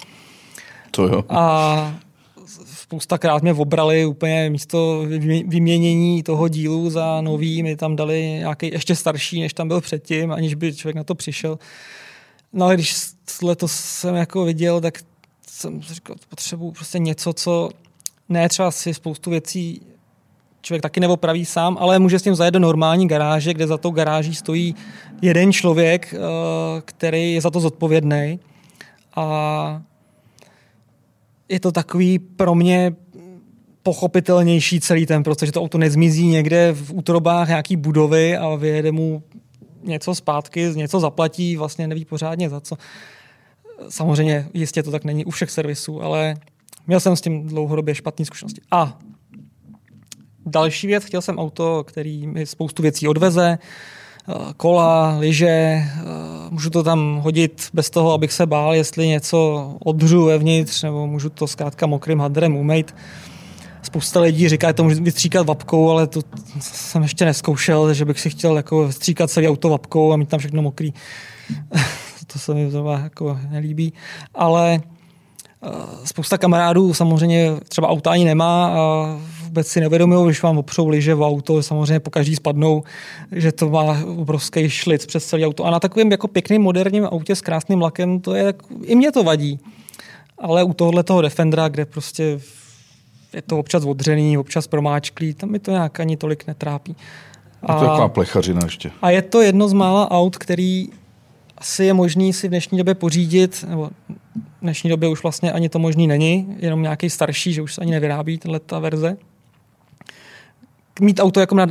To 0.91 1.07
jo. 1.07 1.25
A 1.29 1.95
spoustakrát 2.95 3.43
mě 3.43 3.53
obrali 3.53 4.07
úplně 4.07 4.51
místo 4.51 5.05
vyměnění 5.47 6.23
toho 6.23 6.49
dílu 6.49 6.91
za 6.91 7.21
nový, 7.21 7.63
mi 7.63 7.77
tam 7.77 7.97
dali 7.97 8.23
nějaký 8.23 8.71
ještě 8.73 8.95
starší, 8.95 9.41
než 9.41 9.55
tam 9.55 9.69
byl 9.69 9.81
předtím, 9.81 10.33
aniž 10.33 10.55
by 10.55 10.75
člověk 10.75 10.97
na 10.97 11.05
to 11.05 11.15
přišel. 11.15 11.59
No 12.53 12.65
ale 12.65 12.75
když 12.75 12.95
to 13.57 13.69
jsem 13.69 14.15
jako 14.15 14.45
viděl, 14.45 14.81
tak 14.81 14.99
jsem 15.49 15.83
říkal, 15.83 16.17
potřebuji 16.29 16.71
prostě 16.71 16.99
něco, 16.99 17.33
co 17.33 17.71
ne 18.29 18.49
třeba 18.49 18.71
si 18.71 18.95
spoustu 18.95 19.31
věcí 19.31 19.81
člověk 20.63 20.83
taky 20.83 21.01
neopraví 21.01 21.45
sám, 21.45 21.77
ale 21.81 21.99
může 21.99 22.19
s 22.19 22.23
tím 22.23 22.35
zajet 22.35 22.55
do 22.55 22.61
normální 22.61 23.09
garáže, 23.09 23.55
kde 23.55 23.67
za 23.67 23.79
tou 23.79 23.91
garáží 23.91 24.35
stojí 24.35 24.75
jeden 25.23 25.53
člověk, 25.53 26.15
eh, 26.15 26.19
který 26.85 27.35
je 27.35 27.41
za 27.41 27.51
to 27.51 27.61
zodpovědný. 27.61 28.41
A 29.17 29.83
je 31.49 31.61
to 31.61 31.73
takový 31.73 32.19
pro 32.19 32.55
mě 32.55 32.97
pochopitelnější 33.83 34.81
celý 34.81 35.07
ten 35.07 35.23
proces, 35.23 35.47
že 35.47 35.53
to 35.53 35.63
auto 35.63 35.79
nezmizí 35.79 36.27
někde 36.27 36.73
v 36.73 36.93
útrobách 36.95 37.49
nějaký 37.49 37.77
budovy 37.77 38.37
a 38.37 38.55
vyjede 38.55 38.93
mu 38.93 39.23
něco 39.83 40.15
zpátky, 40.15 40.71
něco 40.75 41.01
zaplatí, 41.01 41.57
vlastně 41.57 41.89
neví 41.89 42.05
pořádně 42.05 42.51
za 42.51 42.61
co. 42.61 42.77
Samozřejmě 43.89 44.49
jistě 44.55 44.83
to 44.83 44.91
tak 44.91 45.05
není 45.05 45.25
u 45.25 45.31
všech 45.31 45.51
servisů, 45.51 46.03
ale 46.03 46.35
měl 46.87 47.01
jsem 47.01 47.17
s 47.17 47.21
tím 47.21 47.47
dlouhodobě 47.47 47.95
špatné 47.95 48.25
zkušenosti. 48.25 48.61
A 48.71 48.99
další 50.47 50.87
věc, 50.87 51.05
chtěl 51.05 51.23
jsem 51.23 51.39
auto, 51.39 51.85
který 51.85 52.27
mi 52.27 52.47
spoustu 52.47 52.83
věcí 52.83 53.09
odveze, 53.09 53.59
eh, 53.59 53.59
kola, 54.57 55.17
lyže, 55.19 55.47
eh, 55.47 55.85
můžu 56.51 56.71
to 56.71 56.83
tam 56.83 57.17
hodit 57.17 57.69
bez 57.73 57.91
toho, 57.91 58.13
abych 58.13 58.33
se 58.33 58.47
bál, 58.47 58.75
jestli 58.75 59.09
něco 59.09 59.71
odhřu 59.85 60.25
vevnitř, 60.25 60.83
nebo 60.83 61.07
můžu 61.07 61.31
to 61.31 61.47
zkrátka 61.47 61.87
mokrým 61.87 62.21
hadrem 62.21 62.57
umýt. 62.57 62.95
Spousta 63.83 64.21
lidí 64.21 64.49
říká, 64.49 64.69
že 64.69 64.73
to 64.73 64.85
můžu 64.85 65.03
vystříkat 65.03 65.47
vapkou, 65.47 65.91
ale 65.91 66.07
to 66.07 66.21
jsem 66.61 67.03
ještě 67.03 67.25
neskoušel, 67.25 67.95
že 67.95 68.05
bych 68.05 68.21
si 68.21 68.31
chtěl 68.31 68.57
jako 68.57 68.87
vystříkat 68.87 69.31
celý 69.31 69.49
auto 69.49 69.69
vapkou 69.69 70.13
a 70.13 70.17
mít 70.17 70.29
tam 70.29 70.39
všechno 70.39 70.63
mokrý. 70.63 70.93
to 72.27 72.39
se 72.39 72.55
mi 72.55 72.71
zrovna 72.71 72.93
jako 72.93 73.39
nelíbí. 73.51 73.93
Ale 74.35 74.81
eh, 75.63 75.69
spousta 76.05 76.39
kamarádů 76.39 76.95
samozřejmě 76.95 77.53
třeba 77.69 77.89
auta 77.89 78.11
ani 78.11 78.25
nemá 78.25 78.67
a 78.67 79.19
vůbec 79.55 79.69
si 79.69 79.81
nevědomují, 79.81 80.27
když 80.27 80.43
vám 80.43 80.59
opřou 80.59 80.89
liže 80.89 81.15
v 81.15 81.23
auto, 81.23 81.63
samozřejmě 81.63 82.01
po 82.01 82.11
každý 82.11 82.37
spadnou, 82.37 82.83
že 83.33 83.53
to 83.53 83.71
má 83.71 83.97
obrovský 84.17 84.71
šlic 84.71 85.07
přes 85.07 85.27
celé 85.27 85.47
auto. 85.47 85.65
A 85.65 85.71
na 85.71 85.81
takovém 85.81 86.11
jako 86.11 86.29
pěkným 86.29 86.63
moderním 86.63 87.05
autě 87.05 87.37
s 87.37 87.41
krásným 87.41 87.83
lakem, 87.83 88.21
to 88.21 88.35
je, 88.35 88.55
i 88.83 88.95
mě 88.95 89.13
to 89.13 89.25
vadí. 89.25 89.61
Ale 90.39 90.65
u 90.65 90.75
tohohle 90.75 91.03
toho 91.03 91.23
Defendera, 91.23 91.69
kde 91.69 91.85
prostě 91.85 92.41
je 93.33 93.43
to 93.43 93.59
občas 93.59 93.85
odřený, 93.85 94.39
občas 94.39 94.67
promáčklý, 94.67 95.35
tam 95.35 95.51
mi 95.51 95.59
to 95.59 95.71
nějak 95.71 96.01
ani 96.01 96.17
tolik 96.17 96.47
netrápí. 96.47 96.97
A, 97.63 97.75
je 97.75 97.81
to 97.81 97.87
taková 97.87 98.09
plechařina 98.09 98.61
ještě. 98.65 98.91
A 99.03 99.11
je 99.11 99.23
to 99.23 99.43
jedno 99.43 99.69
z 99.69 99.73
mála 99.73 100.11
aut, 100.11 100.39
který 100.39 100.89
asi 101.59 101.85
je 101.85 101.95
možný 101.95 102.33
si 102.33 102.47
v 102.47 102.51
dnešní 102.51 102.79
době 102.79 102.95
pořídit, 102.95 103.65
nebo 103.69 103.91
v 104.09 104.63
dnešní 104.63 104.91
době 104.91 105.09
už 105.09 105.23
vlastně 105.23 105.53
ani 105.53 105.69
to 105.69 105.79
možný 105.79 106.07
není, 106.07 106.57
jenom 106.59 106.83
nějaký 106.83 107.11
starší, 107.11 107.53
že 107.53 107.63
už 107.63 107.75
se 107.75 107.81
ani 107.81 107.91
nevyrábí 107.91 108.39
tahle 108.39 108.61
ta 108.61 108.79
verze. 108.79 109.17
Mít 111.01 111.21
auto 111.21 111.41
jako 111.41 111.55
na, 111.55 111.67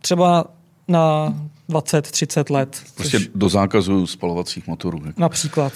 třeba 0.00 0.44
na 0.88 1.34
20-30 1.68 2.54
let. 2.54 2.82
Prostě 2.94 3.18
což... 3.18 3.28
do 3.34 3.48
zákazu 3.48 4.06
spalovacích 4.06 4.66
motorů. 4.66 5.02
Jako. 5.06 5.20
Například. 5.20 5.72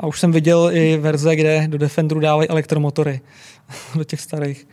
A 0.00 0.06
už 0.06 0.20
jsem 0.20 0.32
viděl 0.32 0.70
i 0.72 0.96
verze, 0.96 1.36
kde 1.36 1.68
do 1.68 1.78
Defenderu 1.78 2.20
dávají 2.20 2.48
elektromotory 2.48 3.20
do 3.94 4.04
těch 4.04 4.20
starých. 4.20 4.68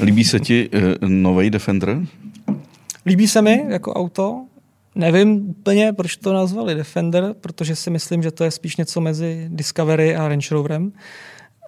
Líbí 0.00 0.24
se 0.24 0.40
ti 0.40 0.68
uh, 0.68 1.08
nový 1.08 1.50
Defender? 1.50 1.98
Líbí 3.06 3.28
se 3.28 3.42
mi 3.42 3.64
jako 3.68 3.94
auto. 3.94 4.44
Nevím 4.94 5.50
úplně, 5.50 5.92
proč 5.92 6.16
to 6.16 6.32
nazvali 6.32 6.74
Defender, 6.74 7.34
protože 7.40 7.76
si 7.76 7.90
myslím, 7.90 8.22
že 8.22 8.30
to 8.30 8.44
je 8.44 8.50
spíš 8.50 8.76
něco 8.76 9.00
mezi 9.00 9.46
Discovery 9.48 10.16
a 10.16 10.28
Range 10.28 10.48
Roverem. 10.50 10.92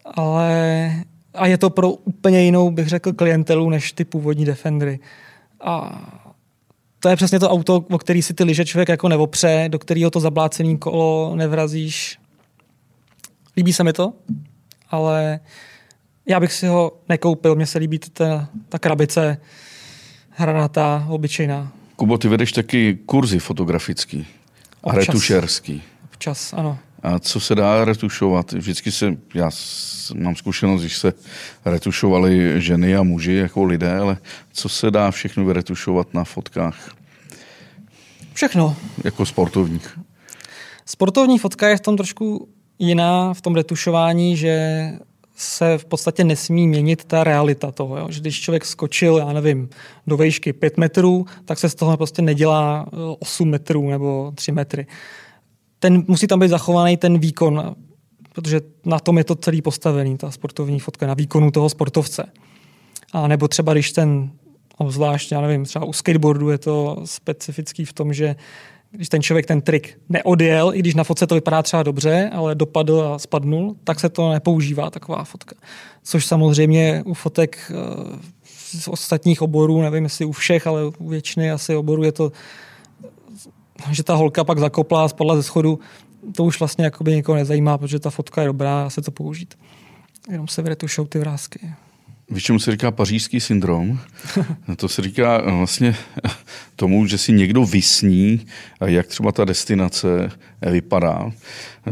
Ale 0.04 0.90
a 1.34 1.46
je 1.46 1.58
to 1.58 1.70
pro 1.70 1.90
úplně 1.90 2.42
jinou, 2.42 2.70
bych 2.70 2.88
řekl, 2.88 3.12
klientelu 3.12 3.70
než 3.70 3.92
ty 3.92 4.04
původní 4.04 4.44
Defendery. 4.44 5.00
A 5.60 6.02
to 7.00 7.08
je 7.08 7.16
přesně 7.16 7.40
to 7.40 7.50
auto, 7.50 7.84
o 7.90 7.98
který 7.98 8.22
si 8.22 8.34
ty 8.34 8.44
liže 8.44 8.64
člověk 8.64 8.88
jako 8.88 9.08
nevopře, 9.08 9.64
do 9.68 9.78
kterého 9.78 10.10
to 10.10 10.20
zablácený 10.20 10.78
kolo 10.78 11.36
nevrazíš. 11.36 12.18
Líbí 13.56 13.72
se 13.72 13.84
mi 13.84 13.92
to, 13.92 14.12
ale 14.90 15.40
já 16.26 16.40
bych 16.40 16.52
si 16.52 16.66
ho 16.66 16.92
nekoupil. 17.08 17.54
Mně 17.54 17.66
se 17.66 17.78
líbí 17.78 17.98
ta, 17.98 18.48
ta 18.68 18.78
krabice 18.78 19.36
hranatá, 20.30 21.06
obyčejná. 21.08 21.72
Kubo, 21.96 22.18
ty 22.18 22.28
vedeš 22.28 22.52
taky 22.52 22.98
kurzy 23.06 23.38
fotografický 23.38 24.26
a 24.84 24.92
retušerský. 24.92 25.82
Občas, 26.04 26.52
ano. 26.52 26.78
A 27.04 27.18
co 27.18 27.40
se 27.40 27.54
dá 27.54 27.84
retušovat? 27.84 28.52
Vždycky 28.52 28.92
se, 28.92 29.16
já 29.34 29.50
mám 30.14 30.36
zkušenost, 30.36 30.80
když 30.80 30.96
se 30.96 31.12
retušovali 31.64 32.60
ženy 32.60 32.96
a 32.96 33.02
muži 33.02 33.34
jako 33.34 33.64
lidé, 33.64 33.98
ale 33.98 34.16
co 34.52 34.68
se 34.68 34.90
dá 34.90 35.10
všechno 35.10 35.44
vyretušovat 35.44 36.14
na 36.14 36.24
fotkách? 36.24 36.94
Všechno. 38.32 38.76
Jako 39.04 39.26
sportovních. 39.26 39.98
Sportovní 40.86 41.38
fotka 41.38 41.68
je 41.68 41.76
v 41.76 41.80
tom 41.80 41.96
trošku 41.96 42.48
jiná, 42.78 43.34
v 43.34 43.40
tom 43.40 43.54
retušování, 43.54 44.36
že 44.36 44.88
se 45.36 45.78
v 45.78 45.84
podstatě 45.84 46.24
nesmí 46.24 46.68
měnit 46.68 47.04
ta 47.04 47.24
realita 47.24 47.72
toho. 47.72 47.98
Jo? 47.98 48.06
Že 48.10 48.20
když 48.20 48.40
člověk 48.40 48.64
skočil, 48.64 49.16
já 49.16 49.32
nevím, 49.32 49.68
do 50.06 50.16
výšky 50.16 50.52
5 50.52 50.78
metrů, 50.78 51.26
tak 51.44 51.58
se 51.58 51.68
z 51.68 51.74
toho 51.74 51.96
prostě 51.96 52.22
nedělá 52.22 52.86
8 53.18 53.50
metrů 53.50 53.90
nebo 53.90 54.32
3 54.34 54.52
metry 54.52 54.86
ten, 55.84 56.04
musí 56.08 56.26
tam 56.26 56.40
být 56.40 56.48
zachovaný 56.48 56.96
ten 56.96 57.18
výkon, 57.18 57.74
protože 58.32 58.60
na 58.84 58.98
tom 58.98 59.18
je 59.18 59.24
to 59.24 59.34
celý 59.34 59.62
postavený, 59.62 60.16
ta 60.16 60.30
sportovní 60.30 60.80
fotka, 60.80 61.06
na 61.06 61.14
výkonu 61.14 61.50
toho 61.50 61.68
sportovce. 61.68 62.26
A 63.12 63.28
nebo 63.28 63.48
třeba 63.48 63.72
když 63.72 63.92
ten, 63.92 64.30
obzvlášť, 64.76 65.32
já 65.32 65.40
nevím, 65.40 65.64
třeba 65.64 65.84
u 65.84 65.92
skateboardu 65.92 66.50
je 66.50 66.58
to 66.58 67.02
specifický 67.04 67.84
v 67.84 67.92
tom, 67.92 68.12
že 68.12 68.36
když 68.90 69.08
ten 69.08 69.22
člověk 69.22 69.46
ten 69.46 69.60
trik 69.60 69.98
neodjel, 70.08 70.74
i 70.74 70.78
když 70.78 70.94
na 70.94 71.04
fotce 71.04 71.26
to 71.26 71.34
vypadá 71.34 71.62
třeba 71.62 71.82
dobře, 71.82 72.30
ale 72.32 72.54
dopadl 72.54 73.02
a 73.02 73.18
spadnul, 73.18 73.76
tak 73.84 74.00
se 74.00 74.08
to 74.08 74.32
nepoužívá, 74.32 74.90
taková 74.90 75.24
fotka. 75.24 75.56
Což 76.02 76.26
samozřejmě 76.26 77.02
u 77.06 77.14
fotek 77.14 77.58
eh, 77.70 77.74
z 78.78 78.88
ostatních 78.88 79.42
oborů, 79.42 79.82
nevím 79.82 80.04
jestli 80.04 80.24
u 80.24 80.32
všech, 80.32 80.66
ale 80.66 80.84
u 80.98 81.08
většiny 81.08 81.50
asi 81.50 81.76
oborů 81.76 82.02
je 82.02 82.12
to 82.12 82.32
že 83.90 84.02
ta 84.02 84.14
holka 84.14 84.44
pak 84.44 84.58
zakopla 84.58 85.04
a 85.04 85.08
spadla 85.08 85.36
ze 85.36 85.42
schodu, 85.42 85.78
to 86.36 86.44
už 86.44 86.58
vlastně 86.58 86.84
jakoby 86.84 87.14
někoho 87.14 87.36
nezajímá, 87.36 87.78
protože 87.78 87.98
ta 87.98 88.10
fotka 88.10 88.40
je 88.40 88.46
dobrá 88.46 88.86
a 88.86 88.90
se 88.90 89.02
to 89.02 89.10
použít. 89.10 89.54
Jenom 90.30 90.48
se 90.48 90.62
vyretušou 90.62 91.06
ty 91.06 91.18
vrázky. 91.18 91.70
Víš, 92.30 92.42
čemu 92.42 92.58
se 92.58 92.70
říká 92.70 92.90
pařížský 92.90 93.40
syndrom? 93.40 93.98
to 94.76 94.88
se 94.88 95.02
říká 95.02 95.42
vlastně 95.50 95.96
tomu, 96.76 97.06
že 97.06 97.18
si 97.18 97.32
někdo 97.32 97.64
vysní, 97.64 98.46
jak 98.86 99.06
třeba 99.06 99.32
ta 99.32 99.44
destinace 99.44 100.30
vypadá. 100.62 101.32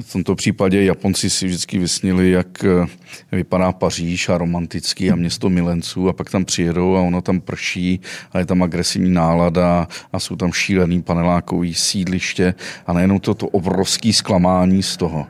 V 0.00 0.12
tomto 0.12 0.34
případě 0.34 0.84
Japonci 0.84 1.30
si 1.30 1.46
vždycky 1.46 1.78
vysnili, 1.78 2.30
jak 2.30 2.64
vypadá 3.32 3.72
Paříž 3.72 4.28
a 4.28 4.38
romantický 4.38 5.10
a 5.10 5.16
město 5.16 5.50
milenců 5.50 6.08
a 6.08 6.12
pak 6.12 6.30
tam 6.30 6.44
přijedou 6.44 6.96
a 6.96 7.00
ono 7.00 7.22
tam 7.22 7.40
prší 7.40 8.00
a 8.32 8.38
je 8.38 8.46
tam 8.46 8.62
agresivní 8.62 9.10
nálada 9.10 9.88
a 10.12 10.18
jsou 10.18 10.36
tam 10.36 10.52
šílený 10.52 11.02
panelákový 11.02 11.74
sídliště 11.74 12.54
a 12.86 12.92
nejenom 12.92 13.20
to, 13.20 13.34
to 13.34 13.46
obrovský 13.48 14.12
zklamání 14.12 14.82
z 14.82 14.96
toho. 14.96 15.26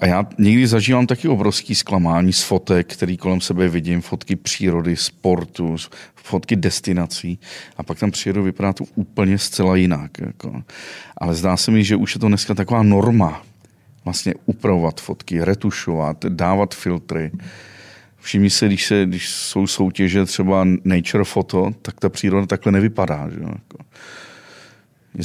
A 0.00 0.06
já 0.06 0.26
někdy 0.38 0.66
zažívám 0.66 1.06
taky 1.06 1.28
obrovský 1.28 1.74
zklamání 1.74 2.32
z 2.32 2.42
fotek, 2.42 2.92
který 2.92 3.16
kolem 3.16 3.40
sebe 3.40 3.68
vidím, 3.68 4.00
fotky 4.00 4.36
přírody, 4.36 4.96
sportu, 4.96 5.76
fotky 6.14 6.56
destinací 6.56 7.38
a 7.76 7.82
pak 7.82 7.98
tam 7.98 8.10
přijedu, 8.10 8.42
vypadá 8.42 8.72
to 8.72 8.84
úplně 8.94 9.38
zcela 9.38 9.76
jinak. 9.76 10.10
Jako. 10.18 10.62
Ale 11.16 11.34
zdá 11.34 11.56
se 11.56 11.70
mi, 11.70 11.84
že 11.84 11.96
už 11.96 12.14
je 12.14 12.20
to 12.20 12.28
dneska 12.28 12.54
taková 12.54 12.82
norma, 12.82 13.42
vlastně 14.04 14.34
upravovat 14.46 15.00
fotky, 15.00 15.44
retušovat, 15.44 16.24
dávat 16.24 16.74
filtry. 16.74 17.30
Všimni 18.18 18.50
se, 18.50 18.66
když, 18.66 18.86
se, 18.86 19.06
když 19.06 19.28
jsou 19.28 19.66
soutěže 19.66 20.24
třeba 20.24 20.66
nature 20.84 21.24
foto, 21.24 21.70
tak 21.82 22.00
ta 22.00 22.08
příroda 22.08 22.46
takhle 22.46 22.72
nevypadá. 22.72 23.28
Že? 23.30 23.40
Jako. 23.40 23.78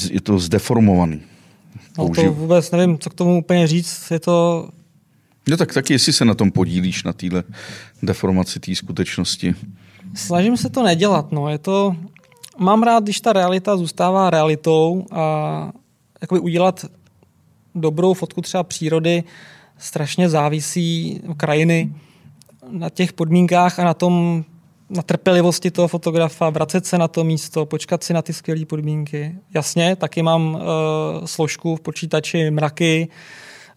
Je 0.09 0.22
to 0.22 0.39
zdeformovaný. 0.39 1.22
No 1.98 2.10
to 2.10 2.34
vůbec 2.34 2.72
nevím, 2.72 3.00
co 3.00 3.10
k 3.10 3.14
tomu 3.14 3.40
úplně 3.40 3.68
říct. 3.68 4.12
Je 4.12 4.20
to... 4.20 4.70
No 5.50 5.58
tak 5.58 5.74
taky, 5.74 5.94
jestli 5.94 6.14
se 6.14 6.26
na 6.26 6.34
tom 6.34 6.52
podílíš, 6.52 7.04
na 7.04 7.14
téhle 7.14 7.44
deformaci 8.04 8.60
té 8.60 8.76
skutečnosti. 8.76 9.56
Snažím 10.14 10.58
se 10.58 10.70
to 10.70 10.84
nedělat. 10.84 11.32
No. 11.32 11.50
Je 11.50 11.58
to... 11.58 11.96
Mám 12.58 12.84
rád, 12.84 13.04
když 13.04 13.22
ta 13.22 13.34
realita 13.34 13.78
zůstává 13.78 14.30
realitou 14.30 15.06
a 15.12 15.72
jakoby 16.22 16.40
udělat 16.40 16.86
dobrou 17.76 18.14
fotku 18.14 18.42
třeba 18.42 18.64
přírody 18.64 19.24
strašně 19.78 20.30
závisí 20.30 21.22
krajiny 21.38 21.94
na 22.70 22.90
těch 22.90 23.14
podmínkách 23.14 23.80
a 23.80 23.84
na 23.84 23.94
tom, 23.94 24.46
na 24.90 25.02
trpělivosti 25.02 25.72
toho 25.72 25.88
fotografa, 25.88 26.50
vracet 26.50 26.86
se 26.86 26.98
na 26.98 27.08
to 27.08 27.24
místo, 27.24 27.66
počkat 27.66 28.04
si 28.04 28.14
na 28.14 28.22
ty 28.22 28.34
skvělé 28.34 28.66
podmínky. 28.66 29.36
Jasně, 29.54 29.96
taky 29.96 30.22
mám 30.22 30.56
uh, 30.56 30.62
složku 31.26 31.76
v 31.76 31.82
počítači 31.82 32.52
mraky, 32.52 33.08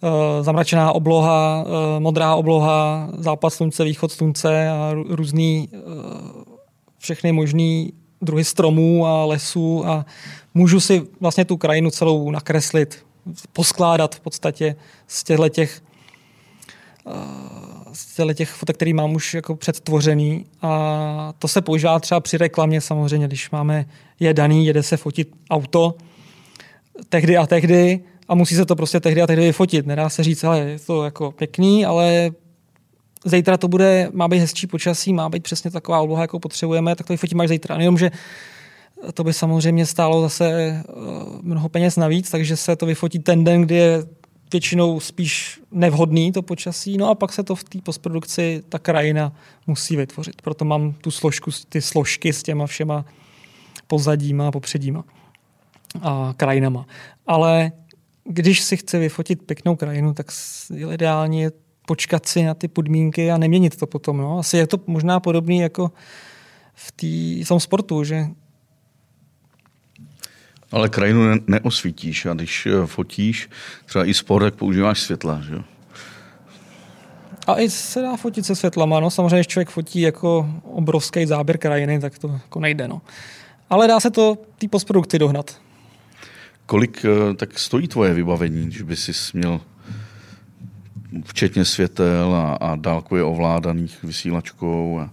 uh, 0.01 0.11
zamračená 0.45 0.93
obloha, 0.93 1.65
uh, 1.67 2.01
modrá 2.01 2.35
obloha, 2.35 3.09
západ 3.19 3.51
slunce, 3.51 3.85
východ 3.85 4.13
slunce 4.13 4.69
a 4.71 4.93
různý 5.09 5.69
uh, 5.73 6.43
všechny 6.99 7.33
možný 7.33 7.93
druhy 8.23 8.45
stromů 8.45 9.07
a 9.07 9.25
lesů 9.25 9.87
a 9.87 10.07
můžu 10.55 10.81
si 10.81 11.03
vlastně 11.21 11.45
tu 11.45 11.57
krajinu 11.57 11.91
celou 11.91 12.31
nakreslit, 12.31 13.07
poskládat 13.53 14.15
v 14.15 14.21
podstatě 14.21 14.77
z 15.07 15.25
těchto 15.25 15.49
těch 15.49 15.83
z 17.99 18.35
těch 18.35 18.51
fotek, 18.51 18.77
který 18.77 18.95
mám 18.95 19.15
už 19.15 19.35
jako 19.35 19.57
předtvořený 19.57 20.47
a 20.63 21.35
to 21.39 21.49
se 21.49 21.61
používá 21.61 22.01
třeba 22.01 22.21
při 22.21 22.39
reklamě 22.39 22.81
samozřejmě, 22.81 23.27
když 23.27 23.51
máme, 23.51 23.87
je 24.21 24.35
daný, 24.35 24.67
jede 24.67 24.83
se 24.83 24.97
fotit 24.97 25.29
auto 25.51 25.95
tehdy 27.09 27.37
a 27.37 27.47
tehdy 27.47 28.01
a 28.29 28.35
musí 28.35 28.55
se 28.55 28.67
to 28.67 28.77
prostě 28.77 29.01
tehdy 29.01 29.23
a 29.23 29.27
tehdy 29.27 29.43
vyfotit. 29.43 29.87
Nedá 29.87 30.09
se 30.09 30.23
říct, 30.23 30.45
ale 30.45 30.59
je 30.59 30.79
to 30.79 31.05
jako 31.05 31.33
pěkný, 31.33 31.87
ale 31.87 32.31
zítra 33.25 33.57
to 33.57 33.69
bude, 33.69 34.09
má 34.13 34.29
být 34.29 34.39
hezčí 34.39 34.67
počasí, 34.67 35.13
má 35.13 35.29
být 35.29 35.43
přesně 35.43 35.71
taková 35.71 36.01
obloha, 36.01 36.23
jako 36.23 36.39
potřebujeme, 36.39 36.97
tak 36.97 37.07
to 37.07 37.13
vyfotíme 37.13 37.45
až 37.45 37.49
zítra. 37.49 37.77
Jenomže 37.77 38.11
to 39.15 39.25
by 39.25 39.33
samozřejmě 39.33 39.87
stálo 39.87 40.21
zase 40.21 40.51
eh, 40.51 40.83
mnoho 41.43 41.69
peněz 41.69 41.97
navíc, 41.97 42.31
takže 42.31 42.57
se 42.57 42.77
to 42.77 42.87
vyfotí 42.87 43.19
ten 43.19 43.45
den, 43.45 43.63
kdy 43.63 43.75
je 43.75 44.05
většinou 44.53 45.01
spíš 45.01 45.61
nevhodný 45.71 46.33
to 46.33 46.43
počasí, 46.43 46.97
no 46.97 47.09
a 47.09 47.15
pak 47.15 47.33
se 47.33 47.43
to 47.43 47.55
v 47.55 47.65
té 47.65 47.79
postprodukci, 47.81 48.63
ta 48.69 48.79
krajina 48.79 49.33
musí 49.67 49.97
vytvořit. 49.97 50.43
Proto 50.43 50.65
mám 50.65 50.93
tu 50.93 51.11
složku, 51.11 51.51
ty 51.69 51.81
složky 51.81 52.33
s 52.33 52.43
těma 52.43 52.67
všema 52.67 53.05
pozadíma 53.87 54.49
a 54.49 54.51
popředíma 54.51 55.05
a 56.03 56.35
krajinama. 56.37 56.87
Ale 57.27 57.73
když 58.25 58.63
si 58.63 58.77
chce 58.77 58.99
vyfotit 58.99 59.43
pěknou 59.43 59.77
krajinu, 59.77 60.15
tak 60.15 60.27
je 60.75 60.95
ideálně 60.95 61.51
počkat 61.87 62.27
si 62.27 62.45
na 62.45 62.55
ty 62.55 62.69
podmínky 62.69 63.31
a 63.31 63.39
neměnit 63.39 63.77
to 63.77 63.87
potom. 63.87 64.17
No. 64.17 64.39
Asi 64.39 64.57
je 64.57 64.67
to 64.67 64.81
možná 64.87 65.21
podobný 65.21 65.59
jako 65.59 65.93
v, 66.75 66.93
tý, 66.93 67.45
v 67.45 67.49
tom 67.49 67.61
sportu, 67.61 68.05
že 68.05 68.27
ale 70.73 70.89
krajinu 70.89 71.29
ne- 71.29 71.41
neosvítíš 71.47 72.27
a 72.27 72.35
když 72.35 72.67
eh, 72.67 72.87
fotíš 72.87 73.51
třeba 73.87 74.05
i 74.05 74.15
sport, 74.15 74.43
tak 74.43 74.55
používáš 74.55 75.01
světla, 75.01 75.41
že 75.49 75.55
jo? 75.55 75.63
A 77.47 77.61
i 77.61 77.71
se 77.71 78.03
dá 78.03 78.17
fotit 78.17 78.47
se 78.47 78.57
světlama, 78.57 79.01
no. 79.01 79.11
Samozřejmě, 79.11 79.37
když 79.37 79.47
člověk 79.47 79.69
fotí 79.69 80.01
jako 80.01 80.51
obrovský 80.63 81.27
záběr 81.27 81.59
krajiny, 81.59 82.01
tak 82.01 82.19
to 82.19 82.29
jako 82.29 82.61
nejde, 82.61 82.89
no. 82.89 83.01
Ale 83.71 83.89
dá 83.89 84.01
se 84.01 84.11
to 84.11 84.39
ty 84.59 84.69
postprodukty 84.69 85.19
dohnat. 85.19 85.61
Kolik 86.67 87.05
eh, 87.05 87.35
tak 87.35 87.59
stojí 87.59 87.89
tvoje 87.89 88.15
vybavení, 88.15 88.67
když 88.67 88.83
by 88.83 88.97
si 88.97 89.13
měl 89.33 89.61
včetně 91.25 91.65
světel 91.65 92.35
a, 92.35 92.55
a 92.55 92.77
dálkově 92.77 93.25
ovládaných 93.25 94.03
vysílačkou? 94.03 95.01
A... 95.01 95.11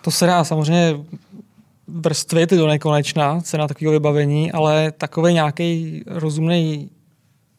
To 0.00 0.10
se 0.10 0.26
dá 0.26 0.44
samozřejmě 0.44 0.94
vrstvit 1.92 2.50
do 2.50 2.66
nekonečna 2.66 3.40
cena 3.40 3.68
takového 3.68 3.92
vybavení, 3.92 4.52
ale 4.52 4.92
takový 4.92 5.32
nějaký 5.32 6.02
rozumný 6.06 6.90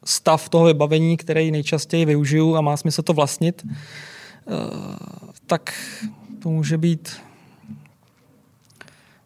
stav 0.05 0.49
toho 0.49 0.65
vybavení, 0.65 1.17
který 1.17 1.51
nejčastěji 1.51 2.05
využiju 2.05 2.55
a 2.55 2.61
má 2.61 2.77
smysl 2.77 3.01
to 3.01 3.13
vlastnit, 3.13 3.65
eh, 3.65 4.51
tak 5.47 5.73
to 6.39 6.49
může 6.49 6.77
být 6.77 7.09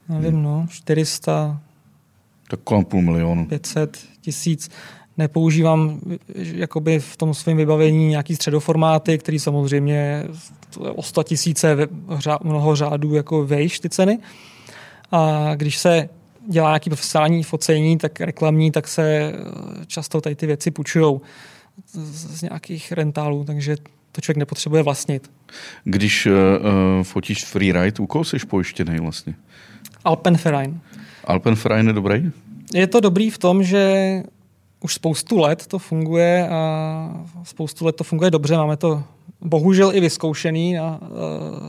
nevím, 0.10 0.44
no, 0.44 0.66
400, 0.70 1.62
tak 2.50 2.60
kolem 2.64 2.86
půl 2.86 3.02
milionu. 3.02 3.46
500 3.46 3.98
tisíc. 4.22 4.70
Nepoužívám 5.18 6.00
jakoby 6.36 7.00
v 7.00 7.18
tom 7.18 7.34
svém 7.34 7.58
vybavení 7.58 8.08
nějaký 8.08 8.36
středoformáty, 8.36 9.18
který 9.18 9.40
samozřejmě 9.40 10.24
o 10.80 11.04
100 11.04 11.24
tisíce 11.24 11.78
mnoho 12.44 12.76
řádů 12.76 13.14
jako 13.14 13.46
vejš 13.46 13.80
ty 13.80 13.90
ceny. 13.90 14.20
A 15.12 15.52
když 15.56 15.78
se 15.78 16.10
dělá 16.50 16.70
nějaký 16.70 16.90
profesionální 16.90 17.44
focení, 17.44 17.98
tak 17.98 18.22
reklamní, 18.22 18.72
tak 18.72 18.88
se 18.88 19.04
eh, 19.04 19.86
často 19.88 20.22
tady 20.22 20.36
ty 20.36 20.46
věci 20.46 20.72
půjčují 20.72 21.20
z, 21.86 22.38
z 22.38 22.42
nějakých 22.42 22.92
rentálů, 22.92 23.44
takže 23.44 23.76
to 24.12 24.22
člověk 24.22 24.38
nepotřebuje 24.38 24.84
vlastnit. 24.84 25.32
Když 25.84 26.26
uh, 26.26 26.34
fotíš 27.04 27.46
freeride, 27.46 28.00
u 28.00 28.08
koho 28.08 28.24
jsi 28.24 28.38
pojištěný 28.48 28.98
vlastně? 29.00 29.34
Alpenverein. 30.04 30.80
Alpenverein 31.24 31.88
je 31.88 31.94
dobrý? 31.94 32.32
Je 32.74 32.88
to 32.88 33.00
dobrý 33.00 33.30
v 33.30 33.38
tom, 33.38 33.64
že 33.64 34.24
už 34.80 34.94
spoustu 34.94 35.38
let 35.38 35.68
to 35.68 35.80
funguje 35.80 36.50
a 36.50 37.26
spoustu 37.44 37.86
let 37.86 37.96
to 37.96 38.04
funguje 38.04 38.32
dobře. 38.32 38.58
Máme 38.58 38.78
to 38.78 39.04
bohužel 39.42 39.96
i 39.96 40.00
vyzkoušený 40.00 40.74
na 40.74 41.00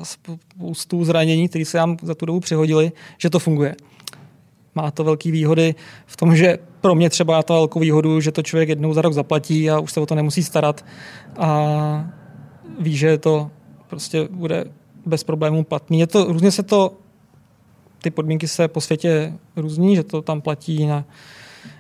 spoustu 0.03 1.05
zranění, 1.05 1.49
které 1.49 1.65
se 1.65 1.79
nám 1.79 1.97
za 2.03 2.15
tu 2.15 2.27
dobu 2.27 2.41
přihodili, 2.41 2.93
že 3.19 3.31
to 3.31 3.39
funguje. 3.39 3.77
Má 4.75 4.91
to 4.91 5.05
velké 5.05 5.31
výhody 5.31 5.75
v 6.07 6.17
tom, 6.17 6.37
že 6.37 6.59
pro 6.81 6.95
mě 6.95 7.11
třeba 7.11 7.37
já 7.37 7.43
to 7.43 7.55
velkou 7.55 7.81
výhodu, 7.81 8.21
že 8.21 8.33
to 8.33 8.43
člověk 8.43 8.69
jednou 8.69 8.95
za 8.95 9.03
rok 9.03 9.13
zaplatí 9.13 9.71
a 9.71 9.79
už 9.79 9.93
se 9.93 10.01
o 10.01 10.07
to 10.07 10.15
nemusí 10.15 10.43
starat 10.43 10.85
a 11.37 12.11
ví, 12.81 12.97
že 12.97 13.19
to 13.19 13.51
prostě 13.89 14.29
bude 14.31 14.65
bez 15.07 15.25
problémů 15.25 15.65
platný. 15.65 16.01
Je 16.01 16.07
to, 16.07 16.25
různě 16.25 16.51
se 16.51 16.63
to, 16.63 16.93
ty 18.03 18.11
podmínky 18.11 18.49
se 18.49 18.69
po 18.69 18.81
světě 18.81 19.33
různí, 19.57 19.97
že 19.97 20.03
to 20.03 20.23
tam 20.23 20.41
platí 20.41 20.87
na 20.87 21.05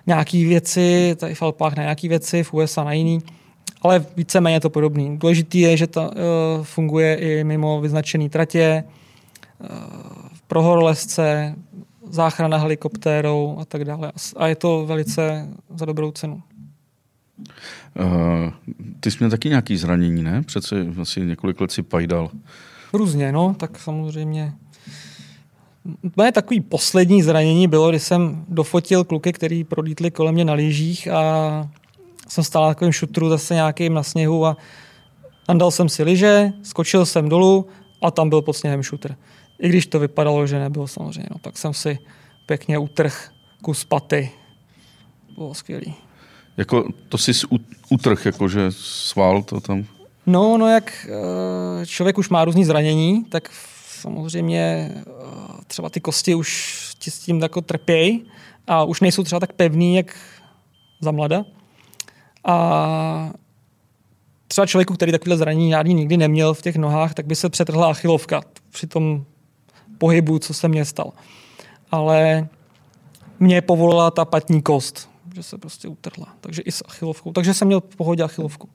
nějaké 0.07 0.39
věci, 0.39 1.17
tady 1.19 1.35
v 1.35 1.43
Alpách 1.43 1.77
na 1.77 1.83
nějaké 1.83 2.09
věci, 2.09 2.43
v 2.43 2.55
USA 2.55 2.85
na 2.85 2.93
jiný 2.93 3.21
ale 3.83 4.07
víceméně 4.17 4.61
to 4.61 4.71
podobný. 4.71 5.19
Důležitý 5.19 5.61
je, 5.61 5.77
že 5.77 5.87
to 5.87 6.03
uh, 6.03 6.11
funguje 6.63 7.15
i 7.15 7.45
mimo 7.45 7.81
vyznačené 7.81 8.29
tratě, 8.29 8.85
uh, 9.59 9.69
pro 10.47 10.63
horolezce, 10.63 11.55
záchrana 12.11 12.57
helikoptérou 12.57 13.59
a 13.61 13.65
tak 13.65 13.85
dále. 13.85 14.13
A 14.37 14.47
je 14.47 14.57
to 14.57 14.87
velice 14.87 15.49
za 15.75 15.85
dobrou 15.85 16.11
cenu. 16.11 16.43
Uh, 18.01 18.53
ty 19.01 19.11
jsi 19.11 19.17
měl 19.21 19.31
taky 19.31 19.49
nějaký 19.49 19.77
zranění, 19.77 20.23
ne? 20.23 20.43
Přece 20.43 20.87
asi 21.01 21.21
několik 21.21 21.61
let 21.61 21.73
si 21.73 21.83
pajdal. 21.83 22.31
Různě, 22.93 23.33
no, 23.33 23.55
tak 23.59 23.79
samozřejmě. 23.79 24.53
Moje 26.17 26.33
takový 26.33 26.61
poslední 26.61 27.23
zranění 27.23 27.69
bylo, 27.69 27.89
kdy 27.89 28.01
jsem 28.01 28.45
dofotil 28.49 29.05
kluky, 29.05 29.33
který 29.33 29.65
prolítli 29.65 30.11
kolem 30.11 30.35
mě 30.35 30.45
na 30.45 30.53
lyžích 30.53 31.09
a 31.09 31.71
stál 32.29 32.63
na 32.63 32.69
takovém 32.69 32.93
šutru 32.93 33.29
zase 33.29 33.55
nějakým 33.55 33.95
na 33.95 34.03
sněhu 34.03 34.47
a 34.47 34.57
nandal 35.49 35.71
jsem 35.71 35.89
si 35.89 36.03
liže, 36.03 36.53
skočil 36.63 37.07
jsem 37.07 37.29
dolů 37.29 37.67
a 38.03 38.11
tam 38.11 38.29
byl 38.29 38.43
pod 38.43 38.53
sněhem 38.53 38.83
šutr. 38.83 39.17
I 39.59 39.69
když 39.69 39.87
to 39.87 39.99
vypadalo, 39.99 40.47
že 40.47 40.59
nebyl 40.59 40.87
samozřejmě. 40.87 41.29
No, 41.31 41.39
pak 41.39 41.59
jsem 41.59 41.75
si 41.75 41.99
pěkně 42.47 42.79
utrh 42.79 43.31
kus 43.63 43.85
paty. 43.85 44.31
Bylo 45.35 45.55
skvělý. 45.55 45.95
Jako 46.57 46.89
to 47.09 47.19
jsi 47.19 47.33
utrh, 47.89 48.27
jakože 48.27 48.67
svál 48.71 49.43
to 49.43 49.61
tam? 49.61 49.85
No, 50.27 50.59
no 50.59 50.67
jak 50.69 51.07
eh, 51.09 51.87
člověk 51.87 52.19
už 52.19 52.29
má 52.29 52.45
různý 52.45 52.65
zranění, 52.65 53.25
tak 53.25 53.51
samozřejmě 54.01 54.93
eh, 54.97 55.03
třeba 55.67 55.89
ty 55.91 56.01
kosti 56.01 56.35
už 56.35 56.79
ti 56.99 57.11
s 57.11 57.19
tím 57.19 57.41
jako 57.43 57.61
trpějí 57.61 58.25
a 58.67 58.85
už 58.85 59.01
nejsou 59.01 59.25
třeba 59.25 59.41
tak 59.41 59.53
pevný, 59.53 59.97
jak 59.97 60.17
za 61.01 61.11
mlada. 61.11 61.45
A 62.45 63.31
třeba 64.49 64.67
člověku, 64.67 64.95
který 64.95 65.13
takovýhle 65.13 65.37
zranění 65.37 65.71
žádný 65.71 65.95
nikdy 65.95 66.17
neměl 66.17 66.55
v 66.55 66.63
těch 66.63 66.77
nohách, 66.77 67.15
tak 67.15 67.27
by 67.27 67.37
se 67.37 67.49
přetrhla 67.49 67.91
achilovka 67.91 68.43
při 68.71 68.87
tom 68.87 69.25
pohybu, 69.99 70.39
co 70.39 70.55
se 70.55 70.69
mě 70.69 70.85
stal. 70.85 71.13
Ale 71.91 72.49
mě 73.41 73.63
povolila 73.63 74.11
ta 74.11 74.25
patní 74.25 74.63
kost, 74.63 75.11
že 75.35 75.43
se 75.43 75.59
prostě 75.59 75.89
utrhla. 75.89 76.27
Takže 76.41 76.63
i 76.63 76.73
s 76.73 76.85
achilovkou. 76.89 77.33
Takže 77.33 77.55
jsem 77.55 77.69
měl 77.69 77.81
v 77.81 77.97
pohodě 77.97 78.23
achilovku. 78.23 78.69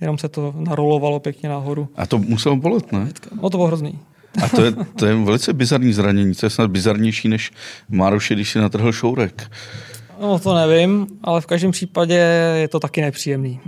Jenom 0.00 0.18
se 0.18 0.28
to 0.28 0.54
narolovalo 0.56 1.20
pěkně 1.20 1.48
nahoru. 1.48 1.88
A 1.96 2.06
to 2.06 2.18
muselo 2.18 2.56
bolet, 2.56 2.92
ne? 2.92 3.08
No 3.42 3.50
to 3.50 3.58
bylo 3.58 3.66
hrozný. 3.66 3.98
A 4.44 4.48
to 4.48 4.64
je, 4.64 4.72
to 4.72 5.06
je 5.06 5.14
velice 5.14 5.52
bizarní 5.52 5.92
zranění. 5.92 6.34
To 6.34 6.46
je 6.46 6.50
snad 6.50 6.70
bizarnější 6.70 7.28
než 7.28 7.52
Mároše, 7.88 8.34
když 8.34 8.50
si 8.50 8.58
natrhl 8.58 8.92
šourek. 8.92 9.50
No 10.22 10.38
to 10.38 10.54
nevím, 10.54 11.06
ale 11.22 11.40
v 11.40 11.46
každém 11.46 11.70
případě 11.70 12.14
je 12.56 12.68
to 12.68 12.80
taky 12.80 13.00
nepříjemný. 13.00 13.60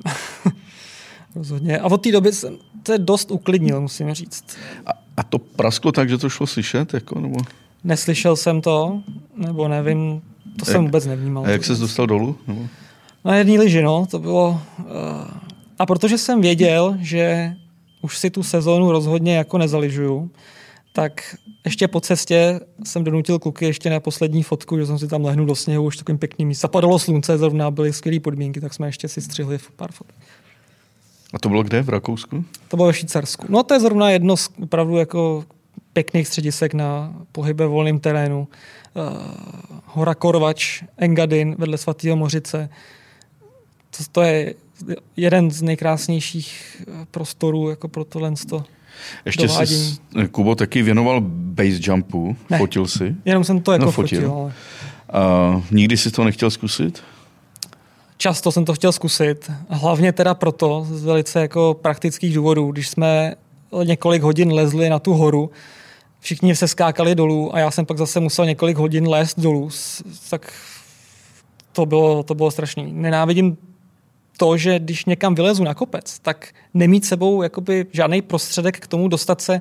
Rozhodně. 1.37 1.79
A 1.79 1.87
od 1.87 1.99
té 1.99 2.13
doby 2.13 2.33
jsem 2.33 2.57
to 2.83 2.99
dost 2.99 3.31
uklidnil, 3.31 3.81
musím 3.81 4.15
říct. 4.15 4.45
A, 4.87 4.91
a 5.17 5.23
to 5.23 5.39
prasklo 5.39 5.93
tak, 5.93 6.09
že 6.09 6.19
to 6.19 6.29
šlo 6.29 6.47
slyšet? 6.47 6.95
Jako, 6.95 7.21
nebo? 7.21 7.37
Neslyšel 7.85 8.37
jsem 8.37 8.61
to, 8.61 9.03
nebo 9.37 9.69
nevím, 9.69 10.23
to 10.59 10.65
jsem 10.65 10.75
jak, 10.75 10.83
vůbec 10.83 11.07
nevnímal. 11.07 11.45
A 11.45 11.51
jak 11.51 11.65
se 11.65 11.75
dostal 11.75 12.07
dolů? 12.07 12.37
Nebo? 12.47 12.67
Na 13.25 13.37
jedné 13.37 13.59
lyži, 13.59 13.83
no, 13.83 14.07
to 14.11 14.19
bylo... 14.19 14.61
Uh, 14.79 14.87
a 15.79 15.87
protože 15.87 16.19
jsem 16.19 16.41
věděl, 16.41 16.97
že 17.01 17.55
už 18.03 18.19
si 18.19 18.31
tu 18.31 18.43
sezónu 18.43 18.93
rozhodně 18.93 19.37
jako 19.37 19.59
nezaližuju, 19.59 20.31
tak 20.93 21.37
ještě 21.65 21.89
po 21.89 22.01
cestě 22.01 22.61
jsem 22.85 23.05
donutil 23.05 23.39
kluky 23.39 23.65
ještě 23.65 23.91
na 23.91 24.01
poslední 24.01 24.43
fotku, 24.43 24.79
že 24.79 24.87
jsem 24.87 24.99
si 24.99 25.09
tam 25.09 25.25
lehnul 25.25 25.47
do 25.47 25.55
sněhu, 25.55 25.85
už 25.85 25.97
takovým 25.97 26.19
pěkným 26.19 26.49
míst. 26.49 26.61
Zapadalo 26.61 26.99
slunce, 26.99 27.39
zrovna 27.39 27.71
byly 27.71 27.93
skvělé 27.93 28.21
podmínky, 28.21 28.61
tak 28.61 28.75
jsme 28.75 28.89
ještě 28.89 29.09
si 29.09 29.21
střihli 29.21 29.59
pár 29.77 29.93
fotek. 29.93 30.17
A 31.35 31.39
to 31.39 31.49
bylo 31.49 31.63
kde? 31.63 31.83
V 31.83 31.89
Rakousku? 31.89 32.45
To 32.69 32.77
bylo 32.77 32.87
ve 32.87 32.95
Švýcarsku. 32.95 33.47
No 33.49 33.63
to 33.63 33.75
je 33.75 33.81
zrovna 33.81 34.11
jedno 34.11 34.37
z 34.37 34.51
opravdu 34.63 34.97
jako 34.97 35.45
pěkných 35.93 36.29
středisek 36.29 36.75
na 36.75 37.15
pohybe 37.33 37.67
volném 37.67 37.99
terénu. 37.99 38.49
Uh, 38.95 39.05
hora 39.85 40.15
Korvač, 40.15 40.83
Engadin 40.97 41.55
vedle 41.59 41.79
svatého 41.79 42.17
Mořice. 42.17 42.69
To, 43.91 44.05
to 44.13 44.23
je 44.23 44.55
jeden 45.17 45.51
z 45.51 45.63
nejkrásnějších 45.63 46.83
eh, 46.89 47.07
prostorů 47.11 47.71
jako 47.71 47.89
pro 47.89 48.05
tohle 48.05 48.33
Ještě 49.25 49.49
jsi, 49.49 49.97
Kubo, 50.31 50.55
taky 50.55 50.83
věnoval 50.83 51.21
base 51.21 51.79
jumpu, 51.81 52.37
ne, 52.51 52.59
fotil 52.59 52.87
si? 52.87 53.15
Jenom 53.25 53.45
jsem 53.45 53.61
to 53.61 53.73
jako 53.73 53.85
no, 53.85 53.93
fotil. 53.93 54.21
fotil 54.21 54.33
ale... 54.33 54.53
A 55.13 55.63
nikdy 55.71 55.97
jsi 55.97 56.11
to 56.11 56.25
nechtěl 56.25 56.51
zkusit? 56.51 57.03
Často 58.17 58.53
jsem 58.53 58.65
to 58.65 58.75
chtěl 58.75 58.93
zkusit, 58.93 59.51
hlavně 59.69 60.13
teda 60.13 60.35
proto, 60.35 60.87
z 60.91 61.05
velice 61.05 61.41
jako 61.41 61.77
praktických 61.83 62.35
důvodů, 62.35 62.73
když 62.73 62.89
jsme 62.89 63.35
několik 63.85 64.23
hodin 64.23 64.53
lezli 64.53 64.89
na 64.89 64.99
tu 64.99 65.13
horu, 65.13 65.51
všichni 66.21 66.57
se 66.57 66.69
skákali 66.69 67.15
dolů 67.15 67.55
a 67.55 67.59
já 67.59 67.71
jsem 67.71 67.87
pak 67.87 67.99
zase 67.99 68.21
musel 68.21 68.47
několik 68.47 68.77
hodin 68.77 69.09
lézt 69.09 69.41
dolů, 69.41 69.71
tak 70.31 70.53
to 71.73 71.87
bylo, 71.87 72.23
to 72.23 72.35
bylo 72.35 72.51
strašný. 72.51 72.93
Nenávidím 72.93 73.57
to, 74.37 74.57
že 74.57 74.79
když 74.79 75.05
někam 75.05 75.35
vylezu 75.35 75.65
na 75.65 75.75
kopec, 75.75 76.19
tak 76.19 76.49
nemít 76.75 77.05
sebou 77.05 77.43
jakoby 77.43 77.87
žádný 77.93 78.23
prostředek 78.23 78.81
k 78.81 78.87
tomu 78.87 79.09
dostat 79.09 79.41
se 79.41 79.61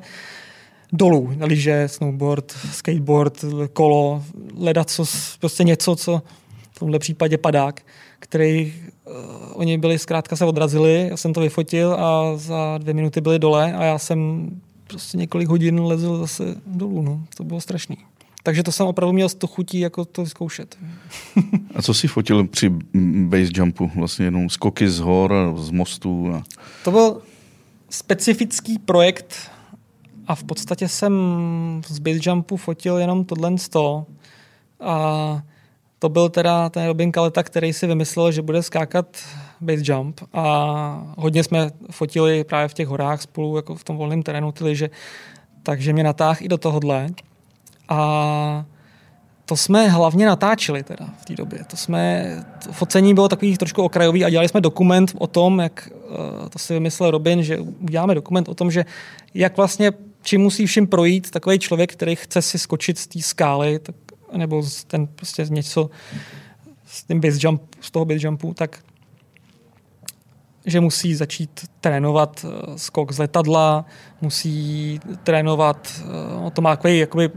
dolů. 0.94 1.34
Lyže, 1.40 1.88
snowboard, 1.88 2.52
skateboard, 2.72 3.46
kolo, 3.74 4.24
ledat 4.58 4.90
co, 4.90 5.06
prostě 5.40 5.64
něco, 5.64 5.96
co 5.96 6.22
v 6.72 6.80
tomhle 6.80 7.00
případě 7.00 7.38
padák, 7.38 7.82
který 8.20 8.74
uh, 9.06 9.14
oni 9.54 9.78
byli 9.78 10.00
zkrátka 10.00 10.36
se 10.36 10.46
odrazili, 10.46 11.08
já 11.10 11.18
jsem 11.18 11.34
to 11.34 11.42
vyfotil 11.42 11.94
a 11.94 12.38
za 12.38 12.78
dvě 12.78 12.94
minuty 12.94 13.22
byli 13.22 13.40
dole 13.40 13.74
a 13.74 13.84
já 13.84 13.98
jsem 13.98 14.50
prostě 14.88 15.18
několik 15.18 15.50
hodin 15.50 15.80
lezl 15.80 16.18
zase 16.18 16.56
dolů. 16.66 17.02
No. 17.02 17.24
To 17.38 17.44
bylo 17.44 17.62
strašný. 17.62 17.98
Takže 18.44 18.64
to 18.64 18.72
jsem 18.72 18.86
opravdu 18.86 19.14
měl 19.14 19.30
to 19.30 19.48
chutí 19.48 19.80
jako 19.80 20.06
to 20.06 20.26
zkoušet. 20.26 20.78
a 21.76 21.82
co 21.82 21.94
si 21.94 22.08
fotil 22.08 22.48
při 22.48 22.70
base 23.26 23.52
jumpu? 23.56 23.92
Vlastně 23.96 24.26
jenom 24.26 24.50
skoky 24.50 24.90
z 24.90 25.00
hor, 25.00 25.54
z 25.58 25.70
mostů? 25.70 26.34
A... 26.34 26.44
To 26.84 26.92
byl 26.92 27.22
specifický 27.90 28.80
projekt 28.80 29.36
a 30.28 30.36
v 30.36 30.44
podstatě 30.44 30.88
jsem 30.88 31.14
z 31.88 32.00
base 32.00 32.20
jumpu 32.22 32.58
fotil 32.58 32.98
jenom 32.98 33.26
tohle 33.26 33.58
z 33.58 33.70
toho. 33.70 34.06
A 34.80 35.42
to 36.00 36.10
byl 36.10 36.30
teda 36.30 36.70
ten 36.70 36.86
Robin 36.86 37.12
Kaleta, 37.12 37.44
který 37.44 37.74
si 37.74 37.88
vymyslel, 37.88 38.32
že 38.32 38.42
bude 38.42 38.64
skákat 38.64 39.18
base 39.62 39.84
jump 39.86 40.22
a 40.34 41.14
hodně 41.18 41.44
jsme 41.44 41.72
fotili 41.92 42.44
právě 42.44 42.68
v 42.68 42.74
těch 42.74 42.88
horách 42.88 43.22
spolu 43.22 43.56
jako 43.56 43.76
v 43.76 43.84
tom 43.84 43.98
volném 43.98 44.24
terénu 44.24 44.52
ty 44.52 44.64
lyže, 44.64 44.90
takže 45.64 45.94
mě 45.94 46.04
natáhl 46.04 46.38
i 46.40 46.48
do 46.48 46.58
tohohle. 46.58 47.10
A 47.90 48.66
to 49.46 49.58
jsme 49.58 49.88
hlavně 49.88 50.26
natáčeli 50.26 50.84
teda 50.84 51.06
v 51.22 51.26
té 51.26 51.36
době. 51.36 51.60
To 51.68 51.78
jsme, 51.78 52.36
to 52.64 52.72
focení 52.72 53.14
bylo 53.14 53.30
takový 53.30 53.58
trošku 53.58 53.84
okrajový 53.84 54.26
a 54.26 54.30
dělali 54.30 54.50
jsme 54.50 54.62
dokument 54.62 55.12
o 55.18 55.28
tom, 55.28 55.60
jak, 55.60 55.90
eh, 56.46 56.50
to 56.50 56.60
si 56.60 56.74
vymyslel 56.74 57.12
Robin, 57.12 57.44
že 57.44 57.60
uděláme 57.60 58.16
dokument 58.16 58.50
o 58.50 58.54
tom, 58.54 58.72
že 58.72 58.86
jak 59.34 59.58
vlastně, 59.58 59.92
čím 60.22 60.42
musí 60.42 60.66
všim 60.66 60.88
projít 60.88 61.32
takový 61.32 61.60
člověk, 61.60 61.94
který 61.94 62.16
chce 62.16 62.42
si 62.42 62.60
skočit 62.60 62.98
z 62.98 63.08
té 63.08 63.22
skály, 63.22 63.80
tak, 63.80 63.96
nebo 64.36 64.64
z 64.64 64.84
ten 64.84 65.08
prostě 65.08 65.46
něco 65.50 65.90
z, 66.86 67.04
tím 67.04 67.22
base 67.22 67.38
jump, 67.40 67.62
z 67.82 67.92
toho 67.92 68.06
base 68.06 68.26
jumpu, 68.26 68.54
tak 68.54 68.80
že 70.66 70.80
musí 70.80 71.16
začít 71.16 71.68
trénovat 71.82 72.46
eh, 72.46 72.78
skok 72.78 73.12
z 73.12 73.20
letadla, 73.20 73.86
musí 74.22 75.00
trénovat, 75.24 76.02
eh, 76.48 76.52
to 76.52 76.62
má 76.62 76.76
takový 76.76 77.00
jakoby 77.00 77.32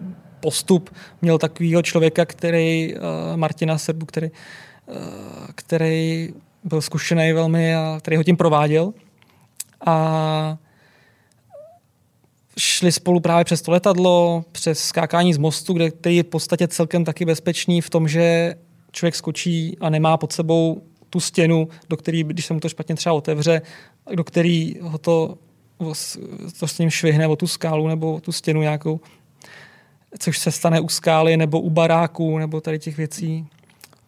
postup. 0.47 0.90
Měl 1.22 1.38
takového 1.38 1.82
člověka, 1.82 2.24
který, 2.24 2.94
uh, 2.94 3.01
Martina 3.36 3.78
Serbu, 3.78 4.07
který, 4.07 4.30
uh, 4.30 4.97
který 5.55 6.28
byl 6.64 6.80
zkušený 6.80 7.32
velmi 7.32 7.74
a 7.76 7.99
který 8.01 8.16
ho 8.16 8.22
tím 8.22 8.36
prováděl. 8.36 8.92
A 9.86 10.59
šli 12.59 12.92
spolu 12.92 13.20
právě 13.20 13.44
přes 13.44 13.62
to 13.62 13.70
letadlo, 13.72 14.44
přes 14.53 14.78
skákání 14.78 15.34
z 15.34 15.38
mostu, 15.38 15.72
kde 15.72 15.90
který 15.90 16.16
je 16.16 16.22
v 16.22 16.26
podstatě 16.26 16.68
celkem 16.68 17.05
taky 17.05 17.24
bezpečný 17.24 17.80
v 17.80 17.90
tom, 17.90 18.09
že 18.09 18.55
člověk 18.92 19.14
skočí 19.14 19.76
a 19.80 19.90
nemá 19.90 20.16
pod 20.16 20.32
sebou 20.32 20.82
tu 21.11 21.20
stěnu, 21.20 21.68
do 21.88 21.97
který, 21.97 22.24
když 22.24 22.47
se 22.47 22.55
mu 22.55 22.61
to 22.61 22.68
špatně 22.68 22.94
třeba 22.94 23.12
otevře, 23.12 23.62
do 24.14 24.24
který 24.24 24.74
ho 24.80 24.99
to, 24.99 25.38
to 26.61 26.66
s 26.68 26.78
ním 26.78 26.90
švihne 26.90 27.26
o 27.26 27.36
tu 27.36 27.47
skálu 27.47 27.88
nebo 27.88 28.20
tu 28.20 28.32
stěnu 28.32 28.62
nějakou, 28.62 29.01
což 30.18 30.38
se 30.38 30.50
stane 30.50 30.80
u 30.80 30.88
skály 30.88 31.36
nebo 31.36 31.60
u 31.60 31.70
baráků 31.70 32.38
nebo 32.38 32.60
tady 32.60 32.78
těch 32.78 32.96
věcí. 32.96 33.46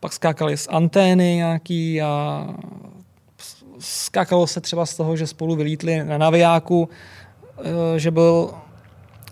Pak 0.00 0.12
skákali 0.12 0.56
z 0.56 0.68
antény 0.70 1.34
nějaký 1.36 2.02
a 2.02 2.46
skákalo 3.78 4.46
se 4.46 4.60
třeba 4.60 4.86
z 4.86 4.96
toho, 4.96 5.16
že 5.16 5.26
spolu 5.26 5.56
vylítli 5.56 6.04
na 6.04 6.18
navijáku, 6.18 6.88
eh, 7.58 7.98
že 7.98 8.10
byl 8.10 8.54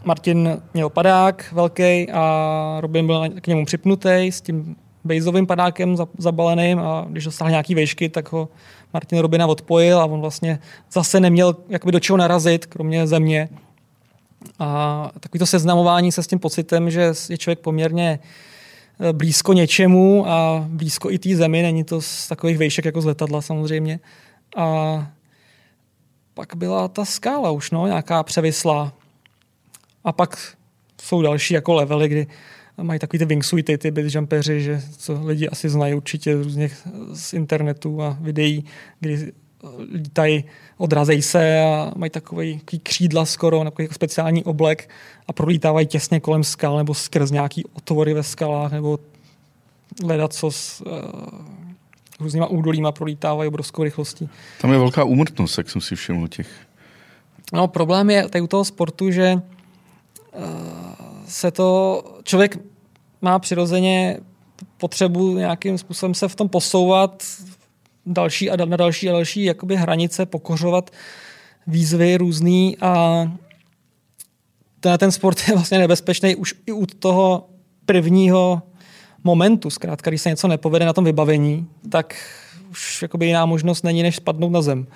Martin 0.05 0.63
měl 0.75 0.91
padák 0.91 1.53
velký 1.53 2.11
a 2.13 2.77
Robin 2.81 3.07
byl 3.07 3.29
k 3.41 3.47
němu 3.47 3.65
připnutý 3.65 4.33
s 4.33 4.41
tím 4.41 4.77
bejzovým 5.05 5.47
padákem 5.47 5.97
zabaleným 6.19 6.79
a 6.79 7.07
když 7.09 7.25
dostal 7.25 7.51
nějaký 7.51 7.75
vejšky, 7.75 8.09
tak 8.09 8.33
ho 8.33 8.49
Martin 8.93 9.19
Robina 9.19 9.47
odpojil 9.47 10.01
a 10.01 10.05
on 10.05 10.21
vlastně 10.21 10.59
zase 10.93 11.21
neměl 11.21 11.57
jakoby 11.69 11.93
do 11.93 12.01
čeho 12.01 12.17
narazit, 12.17 12.67
kromě 12.67 13.07
země. 13.07 13.49
A 14.59 15.11
takový 15.21 15.39
to 15.39 15.47
seznamování 15.47 16.13
se 16.13 16.23
s 16.23 16.27
tím 16.27 16.39
pocitem, 16.39 16.91
že 16.91 17.13
je 17.29 17.39
člověk 17.39 17.59
poměrně 17.59 18.19
eh, 19.01 19.13
blízko 19.13 19.53
něčemu 19.53 20.29
a 20.29 20.67
blízko 20.69 21.11
i 21.11 21.19
té 21.19 21.37
zemi, 21.37 21.63
není 21.63 21.85
to 21.85 22.01
z 22.01 22.29
takových 22.29 22.59
vejšek 22.59 22.85
jako 22.85 23.01
z 23.01 23.05
letadla 23.05 23.43
samozřejmě. 23.43 24.01
A 24.57 25.07
pak 26.35 26.57
byla 26.57 26.89
ta 26.89 27.05
skála 27.05 27.51
už, 27.51 27.71
no, 27.71 27.87
nějaká 27.87 28.23
převislá. 28.23 28.93
A 30.05 30.13
pak 30.13 30.57
jsou 31.03 31.23
další 31.23 31.55
jako 31.55 31.75
levely, 31.75 32.09
kdy 32.09 32.27
mají 32.83 33.01
takový 33.01 33.19
ty 33.19 33.25
wingsuity, 33.25 33.79
ty 33.79 33.91
base 33.91 34.19
jumpeři, 34.19 34.63
že 34.63 34.83
co 34.99 35.21
lidi 35.25 35.49
asi 35.49 35.69
znají 35.69 35.95
určitě 35.95 36.35
různě 36.35 36.71
z 37.13 37.33
internetu 37.33 38.03
a 38.03 38.17
videí, 38.21 38.65
kdy 39.01 39.33
lítají, 39.93 40.45
odrazejí 40.79 41.23
se 41.23 41.61
a 41.61 41.93
mají 41.97 42.11
takový, 42.11 42.59
takový 42.59 42.79
křídla 42.79 43.25
skoro, 43.25 43.65
takový 43.65 43.85
jako 43.85 43.95
speciální 43.95 44.45
oblek 44.45 44.91
a 45.29 45.33
prolítávají 45.33 45.87
těsně 45.87 46.21
kolem 46.21 46.45
skal 46.45 46.77
nebo 46.77 46.95
skrz 46.95 47.31
nějaký 47.31 47.65
otvory 47.73 48.15
ve 48.15 48.23
skalách 48.23 48.73
nebo 48.73 48.99
hledat 50.05 50.33
co 50.33 50.51
s 50.51 50.81
uh, 50.81 50.93
různýma 52.21 52.47
údolíma 52.47 52.93
prolítávají 52.93 53.49
obrovskou 53.49 53.83
rychlostí. 53.83 54.29
Tam 54.61 54.73
je 54.73 54.79
velká 54.79 55.05
úmrtnost, 55.05 55.59
jak 55.59 55.71
jsem 55.71 55.81
si 55.81 55.97
všiml 55.97 56.29
těch. 56.29 56.49
No 57.53 57.69
problém 57.69 58.11
je 58.11 58.29
tady 58.29 58.43
u 58.43 58.47
toho 58.47 58.65
sportu, 58.65 59.11
že 59.11 59.35
uh, 59.35 59.43
se 61.29 61.51
to, 61.51 62.03
člověk 62.23 62.59
má 63.23 63.39
přirozeně 63.39 64.19
potřebu 64.77 65.37
nějakým 65.37 65.79
způsobem 65.79 66.15
se 66.15 66.29
v 66.29 66.35
tom 66.35 66.49
posouvat 66.49 67.25
další 68.07 68.51
a 68.51 68.65
na 68.65 68.77
další 68.77 69.09
a 69.09 69.13
další 69.13 69.45
jakoby 69.45 69.77
hranice, 69.77 70.27
pokořovat 70.27 70.91
výzvy 71.67 72.17
různý 72.17 72.77
a 72.81 73.25
ten, 74.99 75.13
sport 75.13 75.39
je 75.49 75.55
vlastně 75.55 75.79
nebezpečný 75.79 76.37
už 76.37 76.55
i 76.67 76.73
u 76.73 76.87
toho 76.87 77.49
prvního 77.87 78.63
momentu. 79.25 79.71
Zkrátka, 79.71 80.11
když 80.11 80.23
se 80.23 80.29
něco 80.29 80.49
nepovede 80.49 80.87
na 80.87 80.93
tom 80.93 81.05
vybavení, 81.05 81.67
tak 81.91 82.17
už 82.71 83.03
jakoby 83.03 83.27
jiná 83.27 83.47
možnost 83.47 83.85
není, 83.85 84.03
než 84.03 84.17
spadnout 84.17 84.53
na 84.53 84.63
zem 84.63 84.87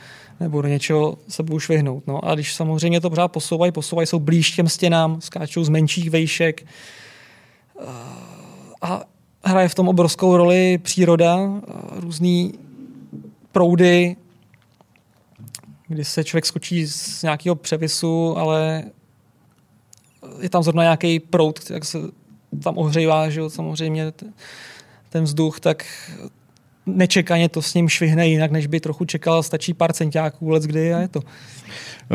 nebo 0.41 0.63
do 0.63 0.69
něčeho 0.69 1.19
se 1.29 1.43
budu 1.43 1.61
švihnout. 1.61 2.07
No. 2.07 2.25
A 2.25 2.35
když 2.35 2.55
samozřejmě 2.55 3.01
to 3.01 3.11
pořád 3.11 3.29
posouvají, 3.29 3.73
posouvají, 3.73 4.07
jsou 4.07 4.19
blíž 4.19 4.51
těm 4.51 4.69
stěnám, 4.69 5.21
skáčou 5.21 5.65
z 5.65 5.69
menších 5.69 6.11
vejšek 6.11 6.67
a 8.83 9.03
hraje 9.45 9.69
v 9.69 9.75
tom 9.75 9.89
obrovskou 9.89 10.37
roli 10.37 10.79
příroda, 10.79 11.61
různý 11.97 12.53
proudy, 13.53 14.17
kdy 15.89 16.05
se 16.05 16.25
člověk 16.25 16.47
skočí 16.47 16.87
z 16.87 17.23
nějakého 17.23 17.55
převisu, 17.55 18.39
ale 18.39 18.85
je 20.41 20.51
tam 20.51 20.63
zrovna 20.63 20.83
nějaký 20.83 21.21
proud, 21.21 21.71
jak 21.71 21.85
se 21.85 21.99
tam 22.63 22.79
ohřejvá, 22.79 23.31
že 23.31 23.41
jo, 23.41 23.51
samozřejmě 23.51 24.13
ten 25.09 25.25
vzduch, 25.25 25.61
tak 25.61 25.87
nečekaně 26.87 27.49
to 27.49 27.63
s 27.63 27.75
ním 27.75 27.89
švihne 27.89 28.29
jinak, 28.29 28.51
než 28.51 28.67
by 28.67 28.81
trochu 28.81 29.05
čekal, 29.05 29.43
stačí 29.43 29.75
pár 29.75 29.93
centiáků, 29.93 30.49
let 30.49 30.63
kdy 30.63 30.95
a 30.95 31.01
je 31.01 31.09
to. 31.09 31.21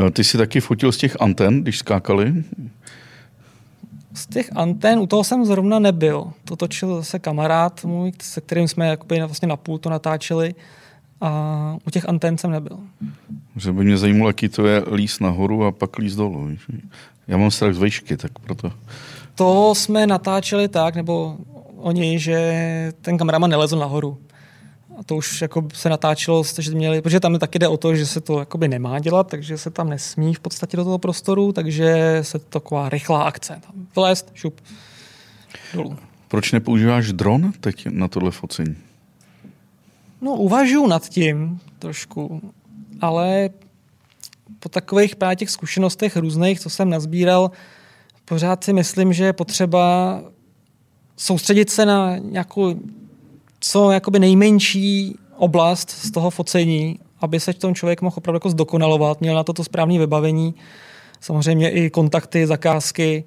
Eh, 0.07 0.11
ty 0.11 0.23
jsi 0.23 0.37
taky 0.37 0.59
fotil 0.59 0.91
z 0.91 0.97
těch 0.97 1.21
anten, 1.21 1.61
když 1.61 1.77
skákali? 1.77 2.33
Z 4.13 4.27
těch 4.27 4.49
antén, 4.55 4.99
u 4.99 5.07
toho 5.07 5.23
jsem 5.23 5.45
zrovna 5.45 5.79
nebyl. 5.79 6.31
To 6.45 6.55
točil 6.55 6.95
zase 6.95 7.19
kamarád 7.19 7.85
můj, 7.85 8.11
se 8.21 8.41
kterým 8.41 8.67
jsme 8.67 8.87
jakoby 8.87 9.19
vlastně 9.19 9.47
na 9.47 9.57
půl 9.57 9.77
to 9.77 9.89
natáčeli 9.89 10.55
a 11.25 11.77
u 11.87 11.89
těch 11.89 12.09
antén 12.09 12.37
jsem 12.37 12.51
nebyl. 12.51 12.77
Že 13.55 13.71
by 13.71 13.83
mě 13.83 13.97
zajímalo, 13.97 14.29
jaký 14.29 14.49
to 14.49 14.67
je 14.67 14.83
líst 14.91 15.21
nahoru 15.21 15.65
a 15.65 15.71
pak 15.71 15.97
líst 15.97 16.17
dolů. 16.17 16.49
Já 17.27 17.37
mám 17.37 17.51
strach 17.51 17.73
z 17.73 17.77
vejšky, 17.77 18.17
tak 18.17 18.39
proto. 18.39 18.71
To 19.35 19.75
jsme 19.75 20.07
natáčeli 20.07 20.67
tak, 20.67 20.95
nebo 20.95 21.37
oni, 21.77 22.19
že 22.19 22.93
ten 23.01 23.17
kameraman 23.17 23.49
nelezl 23.49 23.79
nahoru 23.79 24.17
a 24.99 25.03
to 25.03 25.15
už 25.15 25.41
jako 25.41 25.67
se 25.73 25.89
natáčelo, 25.89 26.43
že 26.59 26.71
měli, 26.71 27.01
protože 27.01 27.19
tam 27.19 27.39
taky 27.39 27.59
jde 27.59 27.67
o 27.67 27.77
to, 27.77 27.95
že 27.95 28.05
se 28.05 28.21
to 28.21 28.39
jakoby 28.39 28.67
nemá 28.67 28.99
dělat, 28.99 29.27
takže 29.27 29.57
se 29.57 29.69
tam 29.69 29.89
nesmí 29.89 30.33
v 30.33 30.39
podstatě 30.39 30.77
do 30.77 30.83
toho 30.83 30.97
prostoru, 30.97 31.51
takže 31.51 32.19
se 32.21 32.39
to 32.39 32.45
taková 32.59 32.89
rychlá 32.89 33.23
akce. 33.23 33.61
Tam 33.67 33.87
vylézt, 33.95 34.31
šup, 34.33 34.61
dolů. 35.73 35.97
Proč 36.27 36.51
nepoužíváš 36.51 37.13
dron 37.13 37.53
teď 37.59 37.87
na 37.89 38.07
tohle 38.07 38.31
focení? 38.31 38.75
No, 40.21 40.33
uvažuji 40.33 40.87
nad 40.87 41.09
tím 41.09 41.59
trošku, 41.79 42.41
ale 43.01 43.49
po 44.59 44.69
takových 44.69 45.15
právě 45.15 45.35
těch 45.35 45.49
zkušenostech 45.49 46.17
různých, 46.17 46.59
co 46.59 46.69
jsem 46.69 46.89
nazbíral, 46.89 47.51
pořád 48.25 48.63
si 48.63 48.73
myslím, 48.73 49.13
že 49.13 49.25
je 49.25 49.33
potřeba 49.33 50.21
soustředit 51.17 51.69
se 51.69 51.85
na 51.85 52.17
nějakou 52.17 52.75
co 53.59 53.91
jakoby 53.91 54.19
nejmenší 54.19 55.15
oblast 55.37 55.89
z 55.89 56.11
toho 56.11 56.29
focení, 56.29 56.99
aby 57.19 57.39
se 57.39 57.53
tom 57.53 57.75
člověk 57.75 58.01
mohl 58.01 58.15
opravdu 58.17 58.35
jako 58.35 58.49
zdokonalovat, 58.49 59.21
měl 59.21 59.35
na 59.35 59.43
to 59.43 59.53
to 59.53 59.63
správné 59.63 59.99
vybavení, 59.99 60.55
samozřejmě 61.21 61.69
i 61.69 61.89
kontakty, 61.89 62.47
zakázky. 62.47 63.23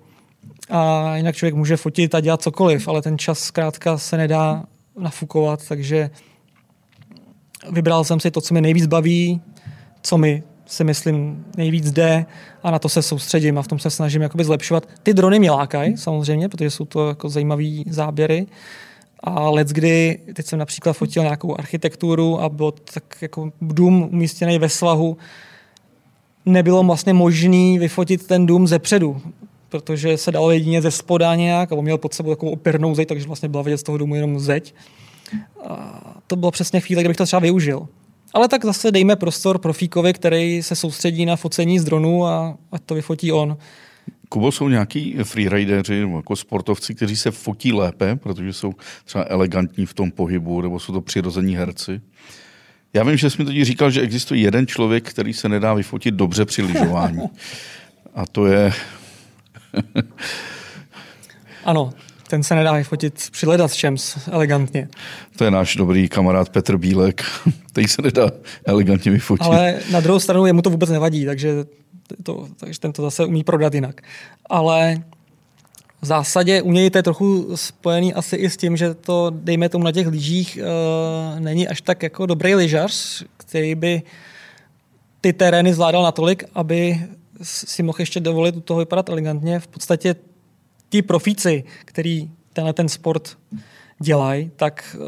A 0.71 1.17
jinak 1.17 1.37
člověk 1.37 1.55
může 1.55 1.77
fotit 1.77 2.15
a 2.15 2.21
dělat 2.21 2.43
cokoliv, 2.43 2.89
ale 2.89 3.03
ten 3.03 3.19
čas 3.19 3.39
zkrátka 3.39 3.99
se 3.99 4.17
nedá 4.17 4.65
nafukovat, 4.99 5.69
takže 5.69 6.11
vybral 7.71 8.05
jsem 8.05 8.21
si 8.21 8.31
to, 8.31 8.41
co 8.41 8.55
mi 8.55 8.61
nejvíc 8.61 8.87
baví, 8.87 9.41
co 10.03 10.19
mi 10.19 10.43
si 10.67 10.85
myslím 10.85 11.45
nejvíc 11.57 11.93
jde 11.93 12.27
a 12.63 12.71
na 12.71 12.79
to 12.79 12.89
se 12.89 13.03
soustředím 13.03 13.59
a 13.59 13.63
v 13.63 13.69
tom 13.69 13.79
se 13.79 13.91
snažím 13.91 14.23
jakoby 14.23 14.45
zlepšovat. 14.45 14.89
Ty 15.03 15.15
drony 15.15 15.39
mě 15.39 15.51
lákají 15.51 15.97
samozřejmě, 15.97 16.49
protože 16.49 16.71
jsou 16.71 16.85
to 16.85 17.09
jako 17.09 17.29
zajímavé 17.29 17.65
záběry, 17.91 18.47
a 19.21 19.51
let, 19.51 19.69
kdy, 19.69 20.19
teď 20.35 20.47
jsem 20.47 20.59
například 20.59 20.93
fotil 20.93 21.23
nějakou 21.23 21.59
architekturu 21.59 22.41
a 22.41 22.49
byl 22.49 22.75
tak 22.95 23.05
jako 23.21 23.53
dům 23.61 24.09
umístěný 24.13 24.59
ve 24.59 24.69
svahu, 24.69 25.17
nebylo 26.47 26.83
vlastně 26.83 27.13
možné 27.13 27.79
vyfotit 27.79 28.27
ten 28.27 28.47
dům 28.47 28.67
ze 28.67 28.79
předu, 28.79 29.23
protože 29.69 30.17
se 30.17 30.33
dalo 30.33 30.51
jedině 30.51 30.83
ze 30.83 30.91
spoda 30.91 31.35
nějak 31.35 31.73
a 31.73 31.75
on 31.75 31.85
měl 31.85 31.99
pod 31.99 32.15
sebou 32.15 32.31
takovou 32.31 32.53
opěrnou 32.53 32.95
zeď, 32.95 33.09
takže 33.09 33.27
vlastně 33.27 33.49
byla 33.49 33.63
vidět 33.63 33.79
z 33.79 33.83
toho 33.83 33.99
domu 33.99 34.15
jenom 34.15 34.41
zeď. 34.41 34.75
A 35.65 36.01
to 36.27 36.37
bylo 36.37 36.51
přesně 36.51 36.81
chvíle, 36.81 37.03
kdybych 37.03 37.17
to 37.17 37.27
třeba 37.27 37.41
využil. 37.41 37.89
Ale 38.35 38.49
tak 38.49 38.65
zase 38.65 38.91
dejme 38.91 39.17
prostor 39.17 39.59
profíkovi, 39.59 40.13
který 40.13 40.63
se 40.63 40.77
soustředí 40.77 41.27
na 41.27 41.37
focení 41.37 41.79
z 41.79 41.85
dronu 41.85 42.27
a 42.27 42.57
ať 42.73 42.83
to 42.83 42.95
vyfotí 42.95 43.33
on. 43.33 43.57
Kubo, 44.29 44.53
jsou 44.53 44.69
nějaký 44.69 45.17
freerideři 45.23 46.01
nebo 46.01 46.17
jako 46.17 46.37
sportovci, 46.37 46.95
kteří 46.95 47.17
se 47.17 47.31
fotí 47.31 47.73
lépe, 47.73 48.17
protože 48.17 48.53
jsou 48.53 48.73
třeba 49.05 49.25
elegantní 49.29 49.87
v 49.87 49.95
tom 49.95 50.11
pohybu, 50.11 50.61
nebo 50.61 50.81
jsou 50.81 50.93
to 50.93 51.01
přirození 51.01 51.57
herci? 51.57 52.01
Já 52.95 53.05
vím, 53.05 53.17
že 53.17 53.31
jsi 53.31 53.39
mi 53.39 53.45
totiž 53.45 53.67
říkal, 53.67 53.91
že 53.91 54.01
existuje 54.01 54.41
jeden 54.41 54.67
člověk, 54.67 55.11
který 55.11 55.33
se 55.33 55.49
nedá 55.49 55.75
vyfotit 55.75 56.15
dobře 56.15 56.45
při 56.45 56.63
lyžování. 56.63 57.23
A 58.15 58.27
to 58.27 58.47
je... 58.47 58.73
ano, 61.65 61.93
ten 62.29 62.43
se 62.43 62.55
nedá 62.55 62.73
vyfotit 62.73 63.29
při 63.31 63.47
čems 63.73 64.19
elegantně. 64.31 64.89
To 65.37 65.45
je 65.45 65.51
náš 65.51 65.77
dobrý 65.77 66.09
kamarád 66.09 66.49
Petr 66.49 66.77
Bílek, 66.77 67.23
který 67.73 67.89
se 67.89 68.03
nedá 68.03 68.31
elegantně 68.65 69.11
vyfotit. 69.11 69.47
Ale 69.47 69.75
na 69.91 70.01
druhou 70.01 70.21
stranu 70.21 70.47
jemu 70.47 70.63
to 70.63 70.71
vůbec 70.71 70.91
nevadí, 70.91 71.25
takže 71.25 71.65
to, 72.23 72.49
takže 72.57 72.81
ten 72.81 72.93
to 72.93 73.03
zase 73.03 73.25
umí 73.25 73.45
prodat 73.45 73.75
jinak. 73.75 74.01
Ale 74.51 75.03
v 76.03 76.07
zásadě 76.07 76.63
u 76.63 76.73
něj 76.73 76.91
to 76.91 76.99
je 76.99 77.03
trochu 77.03 77.57
spojený 77.57 78.15
asi 78.15 78.37
i 78.37 78.51
s 78.51 78.57
tím, 78.57 78.77
že 78.77 78.95
to, 78.95 79.31
dejme 79.35 79.69
tomu 79.69 79.85
na 79.85 79.93
těch 79.93 80.07
lyžích, 80.07 80.59
uh, 80.61 81.41
není 81.41 81.69
až 81.69 81.81
tak 81.81 82.03
jako 82.03 82.27
dobrý 82.27 82.55
lyžař, 82.55 83.25
který 83.37 83.75
by 83.75 84.03
ty 85.21 85.33
terény 85.33 85.75
zvládal 85.75 86.03
natolik, 86.03 86.45
aby 86.55 87.01
si 87.43 87.83
mohl 87.83 88.01
ještě 88.01 88.21
dovolit 88.21 88.57
u 88.57 88.61
toho 88.61 88.79
vypadat 88.79 89.09
elegantně. 89.09 89.61
V 89.61 89.67
podstatě 89.67 90.15
ti 90.89 91.03
profíci, 91.03 91.65
který 91.85 92.31
tenhle 92.53 92.73
ten 92.73 92.89
sport 92.89 93.39
dělají, 94.03 94.51
tak 94.57 94.97
uh, 95.01 95.07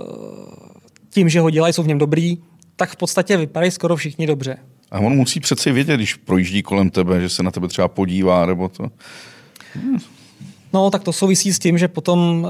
tím, 1.11 1.29
že 1.29 1.41
ho 1.41 1.51
dělají, 1.51 1.73
jsou 1.73 1.83
v 1.83 1.87
něm 1.87 1.99
dobrý, 1.99 2.39
tak 2.77 2.91
v 2.91 2.97
podstatě 2.97 3.37
vypadají 3.37 3.71
skoro 3.71 3.97
všichni 3.97 4.27
dobře. 4.27 4.57
A 4.91 4.99
on 4.99 5.17
musí 5.17 5.41
přeci 5.41 5.73
vědět, 5.73 5.97
když 5.97 6.15
projíždí 6.15 6.63
kolem 6.63 6.91
tebe, 6.91 7.21
že 7.21 7.29
se 7.29 7.43
na 7.43 7.51
tebe 7.51 7.69
třeba 7.69 7.89
podívá, 7.89 8.47
nebo 8.47 8.69
to. 8.69 8.91
Hmm. 9.75 9.99
No, 10.73 10.91
tak 10.91 11.05
to 11.05 11.13
souvisí 11.13 11.53
s 11.53 11.59
tím, 11.59 11.79
že 11.79 11.89
potom 11.89 12.43
uh, 12.43 12.49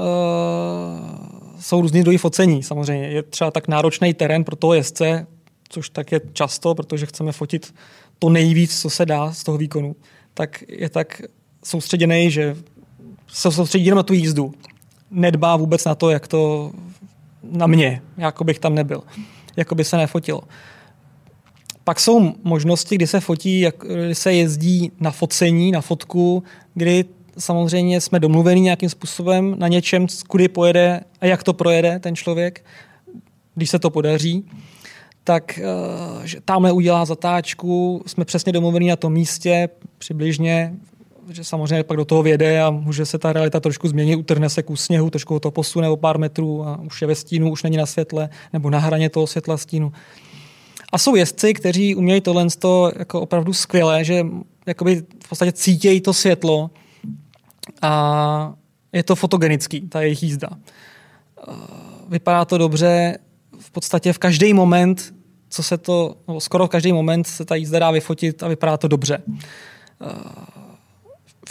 jsou 1.59 1.81
různý 1.81 2.01
druhy 2.01 2.17
focení. 2.17 2.63
Samozřejmě 2.63 3.07
je 3.07 3.23
třeba 3.23 3.51
tak 3.51 3.67
náročný 3.67 4.13
terén 4.13 4.43
pro 4.43 4.55
toho 4.55 4.73
jezdce, 4.73 5.27
což 5.69 5.89
tak 5.89 6.11
je 6.11 6.21
často, 6.33 6.75
protože 6.75 7.05
chceme 7.05 7.31
fotit 7.31 7.73
to 8.19 8.29
nejvíc, 8.29 8.81
co 8.81 8.89
se 8.89 9.05
dá 9.05 9.33
z 9.33 9.43
toho 9.43 9.57
výkonu, 9.57 9.95
tak 10.33 10.63
je 10.67 10.89
tak 10.89 11.21
soustředěný, 11.63 12.31
že 12.31 12.55
se 13.31 13.51
soustředí 13.51 13.85
jenom 13.85 13.97
na 13.97 14.03
tu 14.03 14.13
jízdu. 14.13 14.53
Nedbá 15.11 15.55
vůbec 15.55 15.85
na 15.85 15.95
to, 15.95 16.09
jak 16.09 16.27
to 16.27 16.71
na 17.43 17.67
mě, 17.67 18.01
jako 18.17 18.43
bych 18.43 18.59
tam 18.59 18.75
nebyl, 18.75 19.03
jako 19.55 19.75
by 19.75 19.83
se 19.83 19.97
nefotilo. 19.97 20.41
Pak 21.83 21.99
jsou 21.99 22.33
možnosti, 22.43 22.95
kdy 22.95 23.07
se 23.07 23.19
fotí, 23.19 23.59
jak, 23.59 23.75
kdy 23.77 24.15
se 24.15 24.33
jezdí 24.33 24.91
na 24.99 25.11
focení, 25.11 25.71
na 25.71 25.81
fotku, 25.81 26.43
kdy 26.73 27.05
samozřejmě 27.37 28.01
jsme 28.01 28.19
domluveni 28.19 28.61
nějakým 28.61 28.89
způsobem 28.89 29.55
na 29.59 29.67
něčem, 29.67 30.07
kudy 30.27 30.47
pojede 30.47 31.01
a 31.21 31.25
jak 31.25 31.43
to 31.43 31.53
projede 31.53 31.99
ten 31.99 32.15
člověk, 32.15 32.65
když 33.55 33.69
se 33.69 33.79
to 33.79 33.89
podaří 33.89 34.45
tak 35.23 35.59
eh, 35.59 36.27
že 36.27 36.41
tamhle 36.45 36.71
udělá 36.71 37.05
zatáčku, 37.05 38.03
jsme 38.05 38.25
přesně 38.25 38.53
domluveni 38.53 38.89
na 38.89 38.95
tom 38.95 39.13
místě, 39.13 39.69
přibližně, 39.97 40.73
že 41.29 41.43
samozřejmě 41.43 41.83
pak 41.83 41.97
do 41.97 42.05
toho 42.05 42.23
věde 42.23 42.61
a 42.61 42.69
může 42.69 43.05
se 43.05 43.17
ta 43.17 43.33
realita 43.33 43.59
trošku 43.59 43.87
změnit, 43.87 44.15
utrhne 44.15 44.49
se 44.49 44.63
kus 44.63 44.83
sněhu, 44.83 45.09
trošku 45.09 45.39
to 45.39 45.51
posune 45.51 45.89
o 45.89 45.97
pár 45.97 46.17
metrů 46.17 46.67
a 46.67 46.81
už 46.81 47.01
je 47.01 47.07
ve 47.07 47.15
stínu, 47.15 47.51
už 47.51 47.63
není 47.63 47.77
na 47.77 47.85
světle, 47.85 48.29
nebo 48.53 48.69
na 48.69 48.79
hraně 48.79 49.09
toho 49.09 49.27
světla 49.27 49.57
stínu. 49.57 49.93
A 50.91 50.97
jsou 50.97 51.15
jezdci, 51.15 51.53
kteří 51.53 51.95
umějí 51.95 52.21
tohle 52.21 52.47
jako 52.99 53.21
opravdu 53.21 53.53
skvěle, 53.53 54.03
že 54.03 54.25
jakoby 54.65 55.03
v 55.23 55.29
podstatě 55.29 55.51
cítějí 55.51 56.01
to 56.01 56.13
světlo 56.13 56.69
a 57.81 58.53
je 58.93 59.03
to 59.03 59.15
fotogenický, 59.15 59.81
ta 59.81 60.01
jejich 60.01 60.23
jízda. 60.23 60.49
Vypadá 62.09 62.45
to 62.45 62.57
dobře, 62.57 63.17
v 63.59 63.71
podstatě 63.71 64.13
v 64.13 64.17
každý 64.17 64.53
moment, 64.53 65.13
co 65.49 65.63
se 65.63 65.77
to, 65.77 66.15
skoro 66.39 66.67
v 66.67 66.69
každý 66.69 66.93
moment 66.93 67.27
se 67.27 67.45
ta 67.45 67.55
jízda 67.55 67.79
dá 67.79 67.91
vyfotit 67.91 68.43
a 68.43 68.47
vypadá 68.47 68.77
to 68.77 68.87
dobře. 68.87 69.21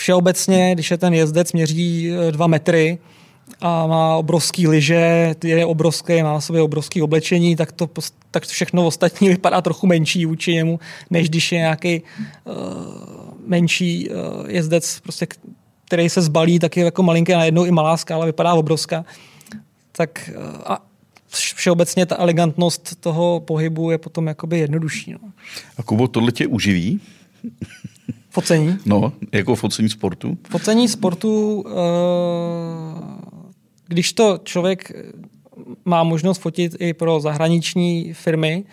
Všeobecně, 0.00 0.74
když 0.74 0.90
je 0.90 0.98
ten 0.98 1.14
jezdec 1.14 1.52
měří 1.52 2.10
dva 2.30 2.46
metry, 2.46 2.98
a 3.60 3.86
má 3.86 4.16
obrovský 4.16 4.68
lyže, 4.68 5.34
je 5.44 5.66
obrovský, 5.66 6.22
má 6.22 6.32
na 6.32 6.40
sobě 6.40 6.62
obrovský 6.62 7.02
oblečení, 7.02 7.56
tak 7.56 7.72
to, 7.72 7.88
tak 8.30 8.46
všechno 8.46 8.86
ostatní 8.86 9.28
vypadá 9.36 9.60
trochu 9.60 9.86
menší 9.86 10.26
vůči 10.26 10.52
němu, 10.54 10.80
než 11.10 11.28
když 11.28 11.52
je 11.52 11.58
nějaký 11.58 12.02
uh, 12.44 12.54
menší 13.46 14.08
uh, 14.08 14.16
jezdec, 14.50 15.00
prostě, 15.00 15.26
který 15.84 16.08
se 16.08 16.22
zbalí, 16.22 16.58
tak 16.58 16.76
je 16.76 16.84
jako 16.84 17.02
malinké 17.02 17.36
najednou 17.36 17.64
i 17.64 17.70
malá 17.70 17.96
skála, 17.96 18.26
vypadá 18.26 18.54
obrovská. 18.54 19.04
Tak 19.92 20.30
uh, 20.36 20.42
a 20.64 20.86
všeobecně 21.30 22.06
ta 22.06 22.16
elegantnost 22.18 23.00
toho 23.00 23.40
pohybu 23.40 23.90
je 23.90 23.98
potom 23.98 24.26
jakoby 24.26 24.58
jednodušší. 24.58 25.12
No. 25.12 25.18
A 25.76 25.82
Kubo, 25.82 26.08
tohle 26.08 26.32
tě 26.32 26.46
uživí? 26.46 27.00
Focení? 28.30 28.78
No, 28.86 29.12
jako 29.32 29.54
focení 29.54 29.88
sportu? 29.88 30.38
Focení 30.50 30.88
sportu 30.88 31.60
uh, 31.60 31.70
když 33.90 34.12
to 34.12 34.38
člověk 34.44 34.90
eh, 34.90 35.02
má 35.84 36.02
možnost 36.02 36.38
fotit 36.38 36.76
i 36.78 36.94
pro 36.94 37.20
zahraniční 37.20 38.12
firmy, 38.12 38.64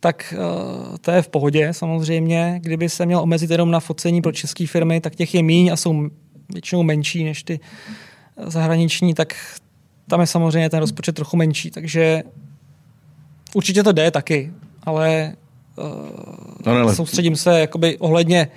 tak 0.00 0.34
uh, 0.36 0.96
to 0.96 1.10
je 1.10 1.22
v 1.22 1.28
pohodě 1.28 1.68
samozřejmě. 1.72 2.60
Kdyby 2.62 2.88
se 2.88 3.06
měl 3.06 3.20
omezit 3.20 3.50
jenom 3.50 3.70
na 3.70 3.80
focení 3.80 4.22
pro 4.22 4.32
české 4.32 4.66
firmy, 4.66 5.00
tak 5.00 5.14
těch 5.14 5.34
je 5.34 5.42
míň 5.42 5.72
a 5.72 5.76
jsou 5.76 6.08
většinou 6.52 6.82
menší 6.82 7.24
než 7.24 7.42
ty 7.42 7.60
zahraniční, 8.46 9.14
tak 9.14 9.36
tam 10.08 10.20
je 10.20 10.26
samozřejmě 10.26 10.70
ten 10.70 10.80
rozpočet 10.80 11.14
trochu 11.14 11.36
menší, 11.36 11.70
takže 11.70 12.22
určitě 13.54 13.82
to 13.82 13.92
jde 13.92 14.10
taky, 14.10 14.52
ale 14.82 15.34
uh, 16.66 16.74
no, 16.74 16.94
soustředím 16.94 17.36
se 17.36 17.60
jakoby 17.60 17.98
ohledně 17.98 18.48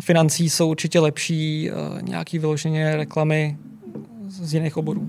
financí 0.00 0.50
jsou 0.50 0.70
určitě 0.70 1.00
lepší, 1.00 1.70
uh, 1.70 2.02
nějaký 2.02 2.38
vyloženě 2.38 2.96
reklamy 2.96 3.56
z 4.28 4.54
jiných 4.54 4.76
oborů. 4.76 5.08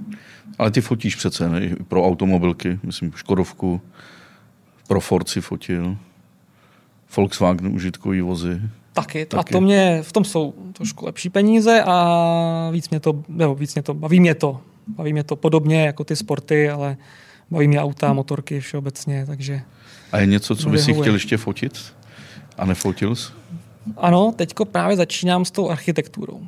Ale 0.57 0.71
ty 0.71 0.81
fotíš 0.81 1.15
přece, 1.15 1.49
ne? 1.49 1.75
Pro 1.87 2.07
automobilky, 2.07 2.79
myslím 2.83 3.11
Škodovku, 3.15 3.81
pro 4.87 4.99
Ford 4.99 5.29
si 5.29 5.41
fotil, 5.41 5.97
Volkswagen 7.15 7.67
užitkový 7.67 8.21
vozy. 8.21 8.61
Taky. 8.93 9.25
Taky. 9.25 9.39
A 9.49 9.57
to 9.57 9.61
mě, 9.61 9.99
v 10.01 10.11
tom 10.11 10.25
jsou 10.25 10.53
trošku 10.73 11.05
lepší 11.05 11.29
peníze 11.29 11.83
a 11.83 12.69
víc 12.71 12.89
mě 12.89 12.99
to, 12.99 13.23
nebo 13.27 13.55
víc 13.55 13.75
mě 13.75 13.83
to, 13.83 13.93
baví 13.93 14.19
mě 14.19 14.35
to. 14.35 14.61
Baví 14.87 15.13
mě 15.13 15.23
to 15.23 15.35
podobně 15.35 15.85
jako 15.85 16.03
ty 16.03 16.15
sporty, 16.15 16.69
ale 16.69 16.97
baví 17.51 17.67
mě 17.67 17.81
auta, 17.81 18.13
motorky 18.13 18.59
všeobecně, 18.59 19.25
takže... 19.25 19.61
A 20.11 20.19
je 20.19 20.25
něco, 20.25 20.55
co 20.55 20.69
bys 20.69 20.85
si 20.85 20.93
chtěl 20.93 21.13
ještě 21.13 21.37
fotit? 21.37 21.93
A 22.57 22.65
nefotil 22.65 23.15
jsi? 23.15 23.31
Ano, 23.97 24.33
teďko 24.35 24.65
právě 24.65 24.97
začínám 24.97 25.45
s 25.45 25.51
tou 25.51 25.69
architekturou. 25.69 26.41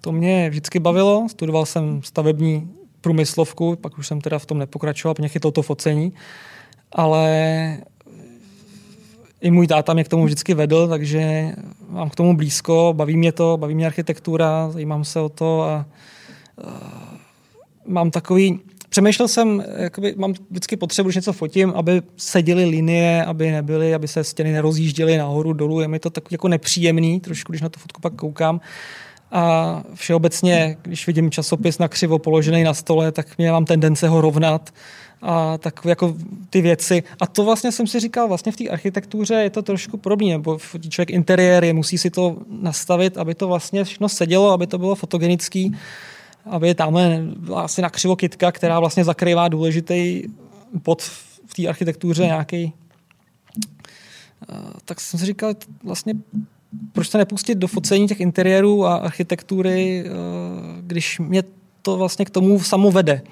To 0.00 0.12
mě 0.12 0.50
vždycky 0.50 0.78
bavilo, 0.78 1.28
studoval 1.28 1.66
jsem 1.66 2.02
stavební 2.02 2.70
průmyslovku, 3.00 3.76
pak 3.76 3.98
už 3.98 4.06
jsem 4.06 4.20
teda 4.20 4.38
v 4.38 4.46
tom 4.46 4.58
nepokračoval, 4.58 5.14
mě 5.18 5.28
chytlo 5.28 5.50
to 5.50 5.62
focení, 5.62 6.12
ale 6.92 7.78
i 9.40 9.50
můj 9.50 9.66
táta 9.66 9.94
mě 9.94 10.04
k 10.04 10.08
tomu 10.08 10.24
vždycky 10.24 10.54
vedl, 10.54 10.88
takže 10.88 11.52
mám 11.88 12.10
k 12.10 12.14
tomu 12.14 12.36
blízko, 12.36 12.92
baví 12.96 13.16
mě 13.16 13.32
to, 13.32 13.56
baví 13.56 13.74
mě 13.74 13.86
architektura, 13.86 14.70
zajímám 14.70 15.04
se 15.04 15.20
o 15.20 15.28
to 15.28 15.62
a 15.62 15.86
uh, 16.64 16.70
mám 17.86 18.10
takový, 18.10 18.60
přemýšlel 18.96 19.28
jsem, 19.28 19.64
jakoby, 19.76 20.14
mám 20.16 20.34
vždycky 20.50 20.76
potřebu, 20.76 21.08
když 21.08 21.16
něco 21.16 21.32
fotím, 21.32 21.72
aby 21.76 22.02
seděly 22.16 22.64
linie, 22.64 23.24
aby 23.24 23.50
nebyly, 23.50 23.94
aby 23.94 24.08
se 24.08 24.24
stěny 24.24 24.52
nerozjížděly 24.52 25.16
nahoru, 25.16 25.52
dolů, 25.52 25.80
je 25.80 25.88
mi 25.88 25.98
to 25.98 26.10
takový 26.10 26.34
jako 26.34 26.48
nepříjemný, 26.48 27.20
trošku, 27.20 27.52
když 27.52 27.62
na 27.62 27.68
tu 27.68 27.80
fotku 27.80 28.00
pak 28.00 28.14
koukám. 28.14 28.60
A 29.32 29.82
všeobecně, 29.94 30.76
když 30.82 31.06
vidím 31.06 31.30
časopis 31.30 31.78
na 31.78 31.88
křivo 31.88 32.18
položený 32.18 32.64
na 32.64 32.74
stole, 32.74 33.12
tak 33.12 33.38
mě 33.38 33.52
mám 33.52 33.64
tendence 33.64 34.08
ho 34.08 34.20
rovnat 34.20 34.74
a 35.22 35.58
tak 35.58 35.80
jako 35.84 36.16
ty 36.50 36.60
věci. 36.60 37.02
A 37.20 37.26
to 37.26 37.44
vlastně 37.44 37.72
jsem 37.72 37.86
si 37.86 38.00
říkal, 38.00 38.28
vlastně 38.28 38.52
v 38.52 38.56
té 38.56 38.68
architektuře 38.68 39.34
je 39.34 39.50
to 39.50 39.62
trošku 39.62 39.96
podobné, 39.96 40.28
nebo 40.28 40.58
člověk 40.88 41.10
interiér 41.10 41.64
je, 41.64 41.72
musí 41.72 41.98
si 41.98 42.10
to 42.10 42.36
nastavit, 42.60 43.18
aby 43.18 43.34
to 43.34 43.48
vlastně 43.48 43.84
všechno 43.84 44.08
sedělo, 44.08 44.50
aby 44.50 44.66
to 44.66 44.78
bylo 44.78 44.94
fotogenický, 44.94 45.76
aby 46.50 46.74
tamhle 46.74 47.22
asi 47.54 47.82
na 47.82 47.90
křivo 47.90 48.16
kytka, 48.16 48.52
která 48.52 48.80
vlastně 48.80 49.04
zakrývá 49.04 49.48
důležitý 49.48 50.22
bod 50.84 51.02
v 51.46 51.54
té 51.56 51.68
architektuře 51.68 52.22
nějaký. 52.26 52.72
Tak 54.84 55.00
jsem 55.00 55.20
si 55.20 55.26
říkal, 55.26 55.54
vlastně 55.84 56.14
proč 56.92 57.08
se 57.08 57.18
nepustit 57.18 57.58
do 57.58 57.66
focení 57.66 58.08
těch 58.08 58.20
interiérů 58.20 58.86
a 58.86 58.96
architektury, 58.96 60.04
když 60.80 61.18
mě 61.18 61.42
to 61.82 61.96
vlastně 61.96 62.24
k 62.24 62.30
tomu 62.30 62.60
samo 62.60 62.90
vede. 62.90 63.22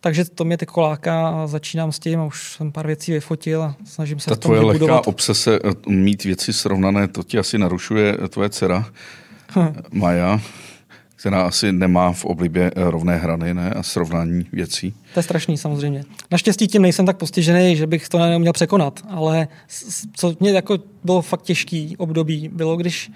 Takže 0.00 0.24
to 0.24 0.44
mě 0.44 0.58
teď 0.58 0.68
láká 0.76 1.28
a 1.28 1.46
začínám 1.46 1.92
s 1.92 1.98
tím 1.98 2.20
a 2.20 2.24
už 2.24 2.52
jsem 2.52 2.72
pár 2.72 2.86
věcí 2.86 3.12
vyfotil 3.12 3.62
a 3.62 3.76
snažím 3.84 4.20
se 4.20 4.30
Ta 4.30 4.34
v 4.34 4.38
tom 4.38 4.48
tvoje 4.48 4.60
vybudovat. 4.60 4.94
lehká 4.94 5.06
obsese 5.08 5.58
eh, 5.64 5.90
mít 5.90 6.24
věci 6.24 6.52
srovnané, 6.52 7.08
to 7.08 7.22
ti 7.22 7.38
asi 7.38 7.58
narušuje 7.58 8.18
tvoje 8.28 8.50
dcera 8.50 8.86
Hm. 9.56 9.74
Maja, 9.92 10.40
která 11.16 11.42
asi 11.42 11.72
nemá 11.72 12.12
v 12.12 12.24
oblibě 12.24 12.70
eh, 12.76 12.90
rovné 12.90 13.16
hrany 13.16 13.54
ne? 13.54 13.70
a 13.70 13.82
srovnání 13.82 14.46
věcí. 14.52 14.94
To 15.14 15.18
je 15.18 15.22
strašný 15.22 15.58
samozřejmě. 15.58 16.02
Naštěstí 16.30 16.68
tím 16.68 16.82
nejsem 16.82 17.06
tak 17.06 17.16
postižený, 17.16 17.76
že 17.76 17.86
bych 17.86 18.08
to 18.08 18.18
neuměl 18.18 18.52
překonat, 18.52 19.00
ale 19.08 19.48
co 20.12 20.34
mě 20.40 20.50
jako 20.50 20.78
bylo 21.04 21.22
fakt 21.22 21.42
těžký 21.42 21.96
období, 21.96 22.50
bylo, 22.52 22.76
když 22.76 23.10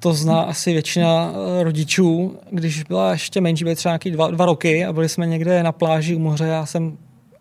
to 0.00 0.12
zná 0.12 0.40
asi 0.40 0.72
většina 0.72 1.32
eh, 1.32 1.62
rodičů, 1.62 2.38
když 2.50 2.82
byla 2.82 3.12
ještě 3.12 3.40
menší, 3.40 3.64
byly 3.64 3.76
třeba 3.76 3.90
nějaký 3.90 4.10
dva, 4.10 4.30
dva 4.30 4.46
roky 4.46 4.84
a 4.84 4.92
byli 4.92 5.08
jsme 5.08 5.26
někde 5.26 5.62
na 5.62 5.72
pláži 5.72 6.14
u 6.14 6.18
moře, 6.18 6.44
já 6.44 6.66
jsem 6.66 6.98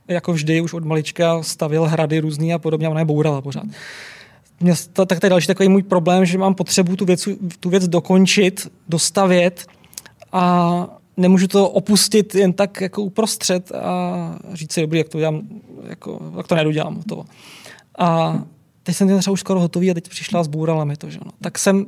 jako 0.08 0.34
vždy 0.34 0.62
už 0.62 0.74
od 0.74 0.86
malička 0.86 1.44
stavil 1.44 1.84
hrady 1.84 2.20
různý 2.20 2.54
a 2.54 2.60
podobně, 2.60 2.90
ona 2.90 3.00
je 3.00 3.06
bourala 3.06 3.42
pořád. 3.42 3.64
Mě, 4.64 4.74
to, 4.94 5.06
tak 5.06 5.20
to 5.20 5.26
je 5.26 5.30
další 5.30 5.48
takový 5.48 5.70
můj 5.70 5.84
problém, 5.84 6.26
že 6.26 6.38
mám 6.38 6.56
potřebu 6.56 6.96
tu 6.96 7.06
věc, 7.06 7.28
tu 7.60 7.70
věc 7.70 7.88
dokončit, 7.88 8.72
dostavět 8.88 9.66
a 10.32 10.88
nemůžu 11.18 11.48
to 11.48 11.70
opustit 11.70 12.36
jen 12.36 12.54
tak 12.54 12.82
jako 12.82 13.02
uprostřed 13.02 13.72
a 13.72 14.40
říct 14.54 14.74
si, 14.74 14.82
dobrý, 14.82 14.98
jak 14.98 15.10
to 15.10 15.18
udělám, 15.18 15.42
jako, 15.88 16.20
jak 16.38 16.48
to 16.48 16.56
nedodělám. 16.56 17.02
To. 17.02 17.26
A 17.98 18.40
teď 18.84 18.96
jsem 18.96 19.20
třeba 19.20 19.32
už 19.32 19.40
skoro 19.40 19.60
hotový 19.60 19.92
a 19.92 19.94
teď 19.94 20.10
přišla 20.10 20.44
zbůrala 20.44 20.86
mi 20.86 20.96
to. 20.96 21.10
Že 21.10 21.20
no. 21.26 21.32
Tak 21.42 21.60
jsem 21.60 21.86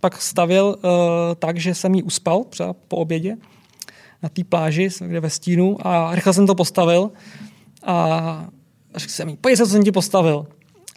pak 0.00 0.22
stavil 0.22 0.76
uh, 0.76 0.90
tak, 1.38 1.56
že 1.56 1.74
jsem 1.74 1.94
ji 1.94 2.02
uspal 2.02 2.44
třeba 2.44 2.74
po 2.88 2.96
obědě 2.96 3.36
na 4.22 4.28
té 4.28 4.44
pláži, 4.44 4.88
kde 5.00 5.20
ve 5.20 5.30
stínu 5.30 5.86
a 5.86 6.14
rychle 6.14 6.32
jsem 6.32 6.46
to 6.46 6.54
postavil 6.54 7.10
a 7.82 8.48
řekl 8.96 9.12
jsem 9.12 9.28
jí, 9.28 9.36
pojď 9.36 9.56
se, 9.56 9.66
co 9.66 9.72
jsem 9.72 9.84
ti 9.84 9.92
postavil. 9.92 10.46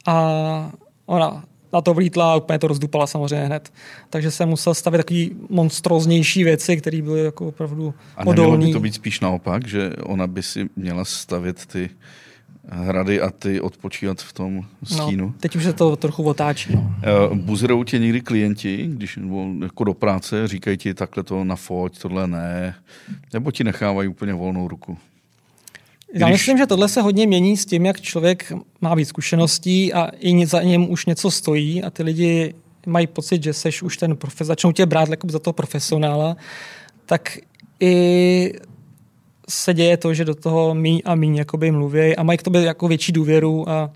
A 0.05 0.71
ona 1.05 1.43
na 1.73 1.81
to 1.81 1.93
vlítla 1.93 2.33
a 2.33 2.35
úplně 2.35 2.59
to 2.59 2.67
rozdupala 2.67 3.07
samozřejmě 3.07 3.45
hned. 3.45 3.73
Takže 4.09 4.31
jsem 4.31 4.49
musel 4.49 4.73
stavit 4.73 4.97
takový 4.97 5.35
monstroznější 5.49 6.43
věci, 6.43 6.77
které 6.77 7.01
byly 7.01 7.23
jako 7.23 7.47
opravdu 7.47 7.93
A 8.17 8.23
nemělo 8.23 8.57
by 8.57 8.73
to 8.73 8.79
být 8.79 8.95
spíš 8.95 9.19
naopak, 9.19 9.67
že 9.67 9.91
ona 10.03 10.27
by 10.27 10.43
si 10.43 10.69
měla 10.75 11.05
stavět 11.05 11.65
ty 11.65 11.89
hrady 12.69 13.21
a 13.21 13.29
ty 13.29 13.61
odpočívat 13.61 14.21
v 14.21 14.33
tom 14.33 14.61
stínu? 14.83 15.25
No, 15.27 15.33
teď 15.39 15.55
už 15.55 15.63
se 15.63 15.73
to 15.73 15.95
trochu 15.95 16.23
otáčí. 16.23 16.75
No. 16.75 16.95
No. 17.29 17.35
Buzerou 17.35 17.83
tě 17.83 17.99
někdy 17.99 18.21
klienti, 18.21 18.89
když 18.91 19.19
jako 19.63 19.83
do 19.83 19.93
práce, 19.93 20.47
říkají 20.47 20.77
ti 20.77 20.93
takhle 20.93 21.23
to 21.23 21.43
na 21.43 21.55
foť, 21.55 21.99
tohle 22.01 22.27
ne, 22.27 22.75
nebo 23.33 23.51
ti 23.51 23.63
nechávají 23.63 24.07
úplně 24.07 24.33
volnou 24.33 24.67
ruku? 24.67 24.97
Já 26.13 26.27
Když- 26.27 26.39
myslím, 26.39 26.57
že 26.57 26.67
tohle 26.67 26.89
se 26.89 27.01
hodně 27.01 27.27
mění 27.27 27.57
s 27.57 27.65
tím, 27.65 27.85
jak 27.85 28.01
člověk 28.01 28.53
má 28.81 28.95
víc 28.95 29.07
zkušeností 29.07 29.93
a 29.93 30.09
i 30.19 30.45
za 30.45 30.63
něm 30.63 30.89
už 30.89 31.05
něco 31.05 31.31
stojí 31.31 31.83
a 31.83 31.89
ty 31.89 32.03
lidi 32.03 32.53
mají 32.85 33.07
pocit, 33.07 33.43
že 33.43 33.53
seš 33.53 33.83
už 33.83 33.97
ten 33.97 34.15
profes, 34.15 34.47
začnou 34.47 34.71
tě 34.71 34.85
brát 34.85 35.09
jako 35.09 35.27
za 35.29 35.39
toho 35.39 35.53
profesionála, 35.53 36.37
tak 37.05 37.37
i 37.79 38.53
se 39.49 39.73
děje 39.73 39.97
to, 39.97 40.13
že 40.13 40.25
do 40.25 40.35
toho 40.35 40.75
míň 40.75 41.01
a 41.05 41.15
míň 41.15 41.35
jakoby 41.35 41.71
mluví 41.71 42.15
a 42.15 42.23
mají 42.23 42.37
k 42.37 42.43
tobě 42.43 42.61
jako 42.61 42.87
větší 42.87 43.11
důvěru 43.11 43.69
a 43.69 43.91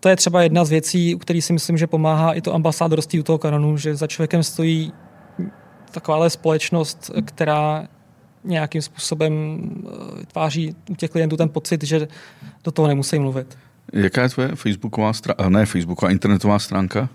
to 0.00 0.08
je 0.08 0.16
třeba 0.16 0.42
jedna 0.42 0.64
z 0.64 0.70
věcí, 0.70 1.14
u 1.14 1.18
který 1.18 1.42
si 1.42 1.52
myslím, 1.52 1.78
že 1.78 1.86
pomáhá 1.86 2.32
i 2.32 2.40
to 2.40 2.54
ambasádorství 2.54 3.20
u 3.20 3.22
toho 3.22 3.38
kanonu, 3.38 3.76
že 3.76 3.96
za 3.96 4.06
člověkem 4.06 4.42
stojí 4.42 4.92
takováhle 5.90 6.30
společnost, 6.30 7.10
která 7.24 7.88
nějakým 8.46 8.82
způsobem 8.82 9.32
eh, 9.62 10.20
vytváří 10.20 10.74
u 10.90 10.94
těch 10.94 11.10
klientů 11.10 11.36
ten 11.36 11.48
pocit, 11.48 11.84
že 11.84 12.08
do 12.64 12.70
toho 12.70 12.88
nemusí 12.88 13.18
mluvit. 13.18 13.58
Jaká 13.92 14.22
je 14.22 14.28
tvoje 14.28 14.48
facebooková 14.54 15.12
stránka, 15.12 15.48
ne 15.48 15.66
facebooková, 15.66 16.10
internetová 16.10 16.58
stránka? 16.58 17.08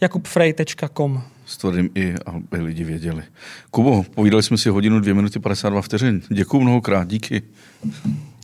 jakubfrey.com 0.00 1.22
S 1.46 1.56
tvrdým 1.56 1.90
i, 1.94 2.14
aby 2.26 2.62
lidi 2.62 2.84
věděli. 2.84 3.22
Kubo, 3.70 4.02
povídali 4.14 4.42
jsme 4.42 4.58
si 4.58 4.68
hodinu, 4.68 5.00
dvě 5.00 5.14
minuty, 5.14 5.38
52 5.38 5.82
vteřin. 5.82 6.22
Děkuji 6.28 6.60
mnohokrát, 6.60 7.08
díky. 7.08 7.42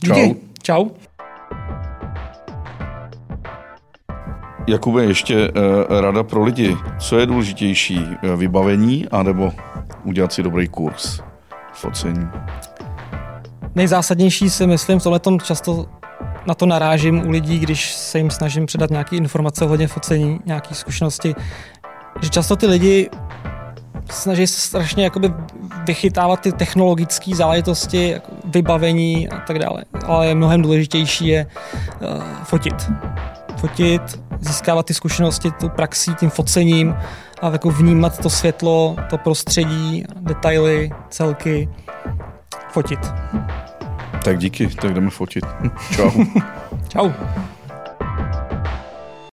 Čau. 0.05 0.15
Díky. 0.15 0.39
Čau. 0.63 0.89
Jakube, 4.67 5.05
ještě 5.05 5.49
uh, 5.49 6.01
rada 6.01 6.23
pro 6.23 6.43
lidi. 6.43 6.77
Co 6.99 7.19
je 7.19 7.25
důležitější, 7.25 7.99
eh, 8.23 8.35
vybavení 8.35 9.07
anebo 9.07 9.53
udělat 10.03 10.33
si 10.33 10.43
dobrý 10.43 10.67
kurz 10.67 11.30
focení? 11.81 12.27
Nejzásadnější 13.75 14.49
si 14.49 14.67
myslím, 14.67 14.99
v 14.99 15.03
tomhletom 15.03 15.39
často 15.39 15.85
na 16.45 16.53
to 16.55 16.65
narážím 16.65 17.27
u 17.27 17.29
lidí, 17.29 17.59
když 17.59 17.93
se 17.93 18.17
jim 18.17 18.31
snažím 18.31 18.65
předat 18.65 18.89
nějaké 18.89 19.15
informace 19.15 19.65
ohledně 19.65 19.87
focení, 19.87 20.39
nějaké 20.45 20.75
zkušenosti, 20.75 21.35
že 22.21 22.29
často 22.29 22.55
ty 22.55 22.65
lidi 22.65 23.09
snaží 24.11 24.47
se 24.47 24.61
strašně 24.61 25.03
jakoby 25.03 25.33
vychytávat 25.85 26.39
ty 26.39 26.51
technologické 26.51 27.35
záležitosti, 27.35 28.09
jako 28.09 28.31
vybavení 28.45 29.29
a 29.29 29.39
tak 29.39 29.59
dále. 29.59 29.85
Ale 30.05 30.35
mnohem 30.35 30.61
důležitější 30.61 31.27
je 31.27 31.47
uh, 32.01 32.23
fotit. 32.43 32.91
Fotit, 33.61 34.01
získávat 34.39 34.85
ty 34.85 34.93
zkušenosti 34.93 35.51
tu 35.51 35.69
praxí, 35.69 36.15
tím 36.15 36.29
focením 36.29 36.95
a 37.41 37.49
jako 37.49 37.69
vnímat 37.69 38.19
to 38.19 38.29
světlo, 38.29 38.95
to 39.09 39.17
prostředí, 39.17 40.03
detaily, 40.15 40.91
celky, 41.09 41.69
fotit. 42.69 42.99
Tak 44.23 44.37
díky, 44.37 44.67
tak 44.67 44.93
jdeme 44.93 45.09
fotit. 45.09 45.45
Čau. 45.95 46.11
Čau. 46.87 47.11